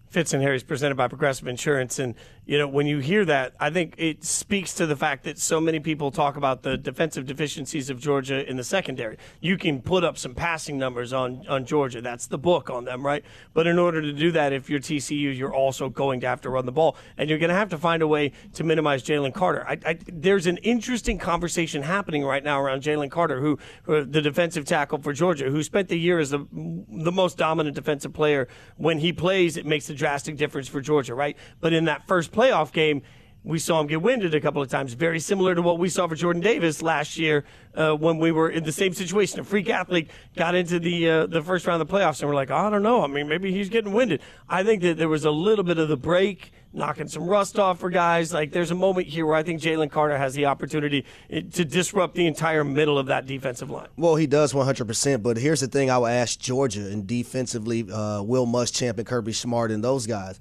Fitz 0.09 0.33
and 0.33 0.41
Harry's 0.41 0.63
presented 0.63 0.95
by 0.95 1.07
Progressive 1.07 1.47
Insurance. 1.47 1.99
And, 1.99 2.15
you 2.47 2.57
know, 2.57 2.67
when 2.67 2.87
you 2.87 2.99
hear 2.99 3.25
that, 3.25 3.55
I 3.59 3.69
think 3.69 3.95
it 3.97 4.23
speaks 4.23 4.73
to 4.75 4.85
the 4.85 4.95
fact 4.95 5.25
that 5.25 5.37
so 5.37 5.59
many 5.59 5.81
people 5.81 6.11
talk 6.11 6.37
about 6.37 6.63
the 6.63 6.77
defensive 6.77 7.25
deficiencies 7.25 7.89
of 7.89 7.99
Georgia 7.99 8.49
in 8.49 8.55
the 8.55 8.63
secondary. 8.63 9.17
You 9.41 9.57
can 9.57 9.81
put 9.81 10.05
up 10.05 10.17
some 10.17 10.33
passing 10.33 10.77
numbers 10.77 11.11
on, 11.11 11.45
on 11.49 11.65
Georgia. 11.65 11.99
That's 11.99 12.25
the 12.27 12.37
book 12.37 12.69
on 12.69 12.85
them, 12.85 13.05
right? 13.05 13.25
But 13.53 13.67
in 13.67 13.77
order 13.77 14.01
to 14.01 14.13
do 14.13 14.31
that, 14.31 14.53
if 14.53 14.69
you're 14.69 14.79
TCU, 14.79 15.37
you're 15.37 15.53
also 15.53 15.89
going 15.89 16.21
to 16.21 16.27
have 16.27 16.39
to 16.41 16.49
run 16.49 16.65
the 16.65 16.71
ball. 16.71 16.95
And 17.17 17.29
you're 17.29 17.37
going 17.37 17.49
to 17.49 17.55
have 17.55 17.67
to 17.69 17.77
find 17.77 18.01
a 18.01 18.07
way 18.07 18.31
to 18.53 18.63
minimize 18.63 19.03
Jalen 19.03 19.33
Carter. 19.33 19.67
I, 19.67 19.77
I, 19.85 19.99
there's 20.07 20.47
an 20.47 20.55
interesting 20.57 21.17
conversation 21.17 21.81
happening 21.81 22.23
right 22.23 22.45
now 22.45 22.61
around 22.61 22.81
Jalen 22.81 23.11
Carter, 23.11 23.41
who, 23.41 23.59
who 23.83 24.05
the 24.05 24.21
defensive 24.21 24.63
tackle 24.63 24.99
for 24.99 25.11
Georgia, 25.11 25.49
who 25.49 25.61
spent 25.63 25.89
the 25.89 25.99
year 25.99 26.17
as 26.17 26.29
the, 26.29 26.47
the 26.53 27.11
most 27.11 27.37
dominant 27.37 27.75
defensive 27.75 28.13
player. 28.13 28.47
When 28.77 28.99
he 28.99 29.11
plays, 29.11 29.57
it 29.57 29.65
makes 29.65 29.89
a 29.89 29.93
drastic 29.93 30.37
difference 30.37 30.69
for 30.69 30.79
Georgia, 30.79 31.13
right? 31.13 31.35
But 31.59 31.73
in 31.73 31.83
that 31.85 32.07
first 32.07 32.31
playoff 32.37 32.71
game, 32.71 33.01
we 33.43 33.59
saw 33.59 33.79
him 33.79 33.87
get 33.87 34.01
winded 34.01 34.35
a 34.35 34.41
couple 34.41 34.61
of 34.61 34.69
times, 34.69 34.93
very 34.93 35.21
similar 35.21 35.55
to 35.55 35.61
what 35.61 35.79
we 35.79 35.87
saw 35.87 36.05
for 36.05 36.15
Jordan 36.15 36.41
Davis 36.41 36.81
last 36.81 37.17
year 37.17 37.45
uh, 37.75 37.93
when 37.93 38.17
we 38.17 38.29
were 38.31 38.49
in 38.49 38.65
the 38.65 38.73
same 38.73 38.93
situation. 38.93 39.39
A 39.39 39.43
freak 39.43 39.69
athlete 39.69 40.09
got 40.35 40.53
into 40.53 40.79
the 40.79 41.09
uh, 41.09 41.27
the 41.27 41.41
first 41.41 41.65
round 41.65 41.81
of 41.81 41.87
the 41.87 41.93
playoffs, 41.93 42.19
and 42.19 42.29
we're 42.29 42.35
like, 42.35 42.51
I 42.51 42.69
don't 42.69 42.83
know. 42.83 43.03
I 43.03 43.07
mean, 43.07 43.29
maybe 43.29 43.53
he's 43.53 43.69
getting 43.69 43.93
winded. 43.93 44.21
I 44.49 44.63
think 44.63 44.81
that 44.81 44.97
there 44.97 45.07
was 45.07 45.23
a 45.23 45.31
little 45.31 45.63
bit 45.63 45.77
of 45.77 45.87
the 45.87 45.95
break, 45.95 46.51
knocking 46.73 47.07
some 47.07 47.25
rust 47.25 47.57
off 47.57 47.79
for 47.79 47.89
guys. 47.89 48.33
Like, 48.33 48.51
there's 48.51 48.71
a 48.71 48.75
moment 48.75 49.07
here 49.07 49.25
where 49.25 49.35
I 49.35 49.43
think 49.43 49.61
Jalen 49.61 49.91
Carter 49.91 50.17
has 50.17 50.33
the 50.33 50.47
opportunity 50.47 51.05
eh, 51.29 51.43
to 51.53 51.63
disrupt 51.63 52.15
the 52.15 52.27
entire 52.27 52.65
middle 52.65 52.99
of 52.99 53.05
that 53.05 53.27
defensive 53.27 53.69
line. 53.69 53.87
Well, 53.95 54.17
he 54.17 54.27
does 54.27 54.51
100%. 54.51 55.23
But 55.23 55.37
here's 55.37 55.61
the 55.61 55.67
thing 55.67 55.89
I 55.89 55.97
would 55.97 56.11
ask 56.11 56.37
Georgia 56.37 56.81
and 56.91 57.07
defensively, 57.07 57.89
uh, 57.89 58.23
Will 58.23 58.45
Muschamp 58.45 58.97
and 58.97 59.07
Kirby 59.07 59.31
Smart 59.31 59.71
and 59.71 59.81
those 59.81 60.05
guys. 60.05 60.37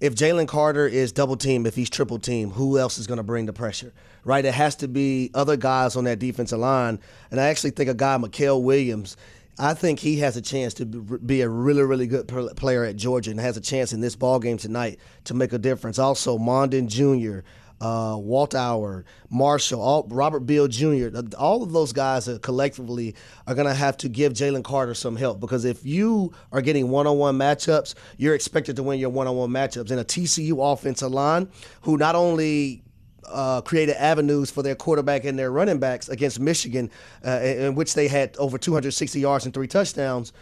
If 0.00 0.14
Jalen 0.14 0.46
Carter 0.46 0.86
is 0.86 1.10
double 1.10 1.36
team, 1.36 1.66
if 1.66 1.74
he's 1.74 1.90
triple 1.90 2.20
team, 2.20 2.50
who 2.50 2.78
else 2.78 2.98
is 2.98 3.08
going 3.08 3.16
to 3.16 3.24
bring 3.24 3.46
the 3.46 3.52
pressure? 3.52 3.92
Right? 4.24 4.44
It 4.44 4.54
has 4.54 4.76
to 4.76 4.88
be 4.88 5.30
other 5.34 5.56
guys 5.56 5.96
on 5.96 6.04
that 6.04 6.20
defensive 6.20 6.60
line. 6.60 7.00
And 7.30 7.40
I 7.40 7.48
actually 7.48 7.70
think 7.70 7.90
a 7.90 7.94
guy, 7.94 8.16
Mykel 8.16 8.62
Williams, 8.62 9.16
I 9.58 9.74
think 9.74 9.98
he 9.98 10.18
has 10.18 10.36
a 10.36 10.40
chance 10.40 10.72
to 10.74 10.84
be 10.86 11.40
a 11.40 11.48
really, 11.48 11.82
really 11.82 12.06
good 12.06 12.28
player 12.28 12.84
at 12.84 12.94
Georgia 12.94 13.32
and 13.32 13.40
has 13.40 13.56
a 13.56 13.60
chance 13.60 13.92
in 13.92 14.00
this 14.00 14.14
ball 14.14 14.38
game 14.38 14.56
tonight 14.56 15.00
to 15.24 15.34
make 15.34 15.52
a 15.52 15.58
difference. 15.58 15.98
Also, 15.98 16.38
Mondin 16.38 16.86
Jr., 16.86 17.40
uh, 17.80 18.16
Walt 18.18 18.54
Howard, 18.54 19.06
Marshall, 19.30 19.80
all, 19.80 20.06
Robert 20.08 20.40
Beal 20.40 20.68
Jr., 20.68 21.08
all 21.38 21.62
of 21.62 21.72
those 21.72 21.92
guys 21.92 22.28
are 22.28 22.38
collectively 22.38 23.14
are 23.46 23.54
going 23.54 23.66
to 23.66 23.74
have 23.74 23.96
to 23.98 24.08
give 24.08 24.32
Jalen 24.32 24.64
Carter 24.64 24.94
some 24.94 25.16
help 25.16 25.40
because 25.40 25.64
if 25.64 25.84
you 25.86 26.32
are 26.52 26.60
getting 26.60 26.90
one 26.90 27.06
on 27.06 27.18
one 27.18 27.38
matchups, 27.38 27.94
you're 28.16 28.34
expected 28.34 28.76
to 28.76 28.82
win 28.82 28.98
your 28.98 29.10
one 29.10 29.26
on 29.26 29.36
one 29.36 29.50
matchups. 29.50 29.90
And 29.90 30.00
a 30.00 30.04
TCU 30.04 30.72
offensive 30.72 31.12
line 31.12 31.48
who 31.82 31.96
not 31.96 32.14
only 32.14 32.82
uh, 33.24 33.60
created 33.60 33.96
avenues 33.96 34.50
for 34.50 34.62
their 34.62 34.74
quarterback 34.74 35.24
and 35.24 35.38
their 35.38 35.50
running 35.50 35.78
backs 35.78 36.08
against 36.08 36.40
Michigan, 36.40 36.90
uh, 37.24 37.40
in 37.40 37.74
which 37.74 37.94
they 37.94 38.08
had 38.08 38.36
over 38.38 38.58
260 38.58 39.20
yards 39.20 39.44
and 39.44 39.54
three 39.54 39.66
touchdowns 39.66 40.32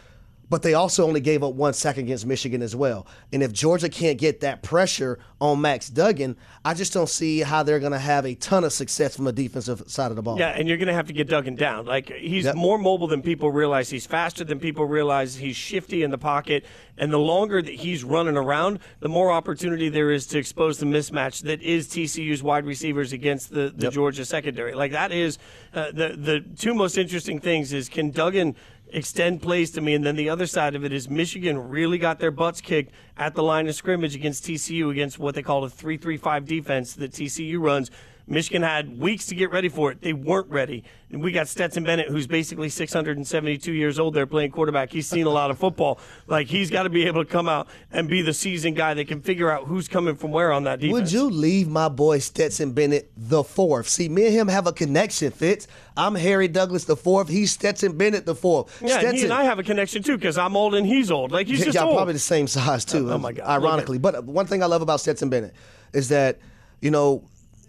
but 0.49 0.62
they 0.62 0.74
also 0.74 1.07
only 1.07 1.20
gave 1.20 1.42
up 1.42 1.55
one 1.55 1.72
sack 1.72 1.97
against 1.97 2.26
Michigan 2.26 2.62
as 2.62 2.76
well. 2.76 3.07
And 3.32 3.42
if 3.42 3.53
Georgia 3.53 3.88
can't 3.88 4.18
get 4.18 4.40
that 4.40 4.62
pressure 4.62 5.18
on 5.40 5.61
Max 5.61 5.88
Duggan, 5.88 6.36
I 6.64 6.74
just 6.74 6.92
don't 6.92 7.09
see 7.09 7.40
how 7.40 7.62
they're 7.62 7.80
going 7.80 7.92
to 7.92 7.99
have 7.99 8.24
a 8.24 8.34
ton 8.34 8.64
of 8.64 8.72
success 8.72 9.16
from 9.16 9.24
the 9.24 9.32
defensive 9.32 9.82
side 9.86 10.11
of 10.11 10.16
the 10.16 10.22
ball. 10.22 10.38
Yeah, 10.38 10.51
and 10.51 10.68
you're 10.68 10.76
going 10.76 10.88
to 10.88 10.94
have 10.94 11.07
to 11.09 11.12
get 11.12 11.28
Duggan 11.28 11.57
down. 11.57 11.86
Like 11.86 12.11
he's 12.11 12.44
yep. 12.44 12.55
more 12.55 12.78
mobile 12.78 13.07
than 13.07 13.22
people 13.22 13.51
realize. 13.51 13.90
He's 13.90 14.07
faster 14.07 14.44
than 14.44 14.61
people 14.61 14.84
realize. 14.84 15.36
He's 15.36 15.57
shifty 15.57 16.03
in 16.03 16.11
the 16.11 16.18
pocket, 16.18 16.64
and 16.97 17.12
the 17.12 17.18
longer 17.18 17.61
that 17.61 17.74
he's 17.74 18.05
running 18.05 18.36
around, 18.36 18.78
the 19.01 19.09
more 19.09 19.30
opportunity 19.32 19.88
there 19.88 20.11
is 20.11 20.26
to 20.28 20.38
expose 20.38 20.78
the 20.78 20.86
mismatch 20.86 21.42
that 21.42 21.61
is 21.62 21.88
TCU's 21.88 22.42
wide 22.42 22.64
receivers 22.66 23.12
against 23.12 23.51
the, 23.51 23.72
the 23.74 23.84
yep. 23.84 23.92
Georgia 23.92 24.24
secondary. 24.24 24.74
Like 24.74 24.92
that 24.92 25.12
is 25.12 25.38
uh, 25.74 25.92
the 25.92 26.16
the 26.16 26.40
two 26.57 26.74
most 26.74 26.97
interesting 26.97 27.40
things 27.40 27.72
is 27.72 27.88
can 27.88 28.11
Duggan 28.11 28.57
extend 28.93 29.43
plays 29.43 29.70
to 29.72 29.80
me. 29.80 29.95
And 29.95 30.05
then 30.05 30.16
the 30.16 30.28
other 30.28 30.47
side 30.47 30.74
of 30.74 30.84
it 30.84 30.93
is 30.93 31.09
Michigan 31.09 31.68
really 31.68 31.99
got 31.99 32.18
their 32.18 32.30
butts 32.30 32.61
kicked 32.61 32.93
at 33.16 33.34
the 33.34 33.43
line 33.43 33.68
of 33.68 33.74
scrimmage 33.74 34.14
against 34.14 34.45
TCU 34.45 34.91
against 34.91 35.18
what 35.18 35.34
they 35.34 35.43
call 35.43 35.64
a 35.64 35.70
3 35.70 35.97
3 35.97 36.16
5 36.16 36.45
defense 36.47 36.95
that 36.95 37.12
TCU 37.12 37.61
runs. 37.61 37.91
Michigan 38.29 38.62
had 38.62 38.99
weeks 38.99 39.27
to 39.27 39.37
get 39.37 39.53
ready 39.53 39.68
for 39.68 39.93
it. 39.93 40.01
They 40.03 40.12
weren't 40.12 40.51
ready. 40.51 40.83
And 41.11 41.22
we 41.22 41.31
got 41.31 41.47
Stetson 41.47 41.85
Bennett, 41.85 42.09
who's 42.09 42.27
basically 42.27 42.68
672 42.68 43.72
years 43.72 44.01
old 44.01 44.14
there 44.14 44.27
playing 44.27 44.51
quarterback. 44.51 44.91
He's 44.91 45.07
seen 45.07 45.27
a 45.27 45.31
lot 45.31 45.53
of 45.53 45.59
football. 45.59 46.01
Like, 46.27 46.49
he's 46.49 46.68
got 46.68 46.83
to 46.83 46.89
be 46.89 47.07
able 47.07 47.24
to 47.24 47.31
come 47.31 47.49
out 47.49 47.68
and 47.93 48.09
be 48.09 48.22
the 48.22 48.35
seasoned 48.35 48.77
guy 48.77 48.95
that 48.95 49.07
can 49.07 49.20
figure 49.20 49.49
out 49.49 49.66
who's 49.66 49.87
coming 49.87 50.16
from 50.16 50.33
where 50.33 50.53
on 50.53 50.64
that 50.64 50.81
defense. 50.81 50.93
Would 50.93 51.12
you 51.12 51.31
leave 51.31 51.68
my 51.68 51.89
boy 51.89 52.18
Stetson 52.18 52.72
Bennett 52.72 53.12
the 53.16 53.45
fourth? 53.45 53.87
See, 53.89 54.09
me 54.09 54.27
and 54.27 54.35
him 54.35 54.49
have 54.49 54.66
a 54.66 54.72
connection, 54.72 55.31
Fitz. 55.31 55.68
I'm 55.97 56.16
Harry 56.16 56.49
Douglas 56.49 56.85
the 56.85 56.97
fourth. 56.97 57.29
He's 57.29 57.53
Stetson 57.53 57.97
Bennett 57.97 58.27
the 58.27 58.35
fourth. 58.35 58.83
Yeah, 58.83 58.99
Stetson, 58.99 59.14
he 59.14 59.22
and 59.22 59.33
I 59.33 59.45
have 59.45 59.61
a 59.61 59.62
connection 59.62 60.03
too 60.03 60.16
because 60.16 60.37
I'm 60.37 60.57
old 60.57 60.74
and 60.74 60.85
he's 60.85 61.12
old. 61.12 61.31
Like, 61.31 61.47
he's 61.47 61.64
just 61.64 61.77
Y'all 61.77 61.87
old. 61.89 61.97
probably 61.97 62.14
the 62.14 62.18
same 62.18 62.49
size 62.49 62.85
too. 62.85 63.09
Oh, 63.09 63.14
oh 63.14 63.18
my 63.18 63.33
God. 63.33 63.47
Ironically. 63.47 63.99
But 63.99 64.24
one 64.24 64.47
thing 64.47 64.64
I 64.64 64.66
love 64.66 64.83
about 64.83 64.99
Stetson 64.99 65.31
Bennett 65.31 65.55
is 65.93 66.09
that, 66.09 66.41
you 66.81 66.91
know, 66.91 67.22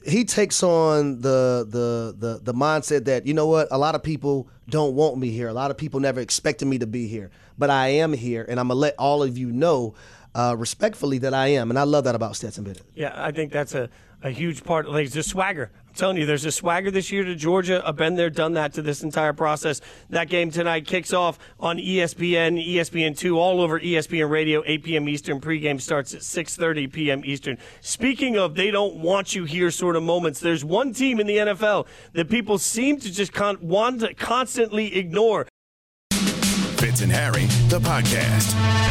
he 0.07 0.23
takes 0.25 0.63
on 0.63 1.21
the, 1.21 1.65
the 1.69 2.15
the 2.17 2.39
the 2.43 2.53
mindset 2.53 3.05
that 3.05 3.27
you 3.27 3.33
know 3.33 3.47
what 3.47 3.67
a 3.71 3.77
lot 3.77 3.95
of 3.95 4.03
people 4.03 4.47
don't 4.69 4.95
want 4.95 5.17
me 5.17 5.29
here. 5.29 5.47
A 5.47 5.53
lot 5.53 5.71
of 5.71 5.77
people 5.77 5.99
never 5.99 6.19
expected 6.19 6.67
me 6.67 6.77
to 6.79 6.87
be 6.87 7.07
here. 7.07 7.29
But 7.57 7.69
i 7.69 7.87
am 7.87 8.13
here 8.13 8.45
and 8.47 8.59
i'm 8.59 8.67
gonna 8.67 8.79
let 8.79 8.95
all 8.99 9.23
of 9.23 9.37
you 9.37 9.51
know 9.51 9.95
uh, 10.35 10.55
respectfully 10.57 11.17
that 11.19 11.33
i 11.33 11.47
am. 11.47 11.69
And 11.69 11.79
i 11.79 11.83
love 11.83 12.03
that 12.05 12.15
about 12.15 12.35
stetson 12.35 12.63
bennett. 12.63 12.83
Yeah 12.95 13.13
i 13.15 13.31
think 13.31 13.51
that's 13.51 13.75
a, 13.75 13.89
a 14.23 14.29
huge 14.29 14.63
part 14.63 14.87
like 14.89 15.05
it's 15.05 15.13
just 15.13 15.29
swagger 15.29 15.71
telling 15.97 16.17
you, 16.17 16.25
there's 16.25 16.45
a 16.45 16.51
swagger 16.51 16.91
this 16.91 17.11
year 17.11 17.23
to 17.23 17.35
Georgia. 17.35 17.81
I've 17.85 17.95
been 17.95 18.15
there, 18.15 18.29
done 18.29 18.53
that 18.53 18.73
to 18.73 18.81
this 18.81 19.03
entire 19.03 19.33
process. 19.33 19.81
That 20.09 20.29
game 20.29 20.51
tonight 20.51 20.87
kicks 20.87 21.11
off 21.11 21.37
on 21.59 21.77
ESPN, 21.77 22.65
ESPN2, 22.65 23.35
all 23.35 23.59
over 23.59 23.79
ESPN 23.79 24.29
Radio, 24.29 24.63
8 24.65 24.83
p.m. 24.83 25.09
Eastern. 25.09 25.41
Pregame 25.41 25.81
starts 25.81 26.13
at 26.13 26.21
6:30 26.21 26.91
p.m. 26.91 27.21
Eastern. 27.25 27.57
Speaking 27.81 28.37
of, 28.37 28.55
they 28.55 28.71
don't 28.71 28.95
want 28.95 29.35
you 29.35 29.43
here 29.43 29.71
sort 29.71 29.95
of 29.95 30.03
moments. 30.03 30.39
There's 30.39 30.63
one 30.63 30.93
team 30.93 31.19
in 31.19 31.27
the 31.27 31.37
NFL 31.37 31.87
that 32.13 32.29
people 32.29 32.57
seem 32.57 32.99
to 32.99 33.11
just 33.11 33.33
con- 33.33 33.57
want 33.61 34.01
to 34.01 34.13
constantly 34.13 34.95
ignore. 34.95 35.47
Fitz 36.77 37.01
and 37.01 37.11
Harry, 37.11 37.45
the 37.69 37.79
podcast. 37.79 38.86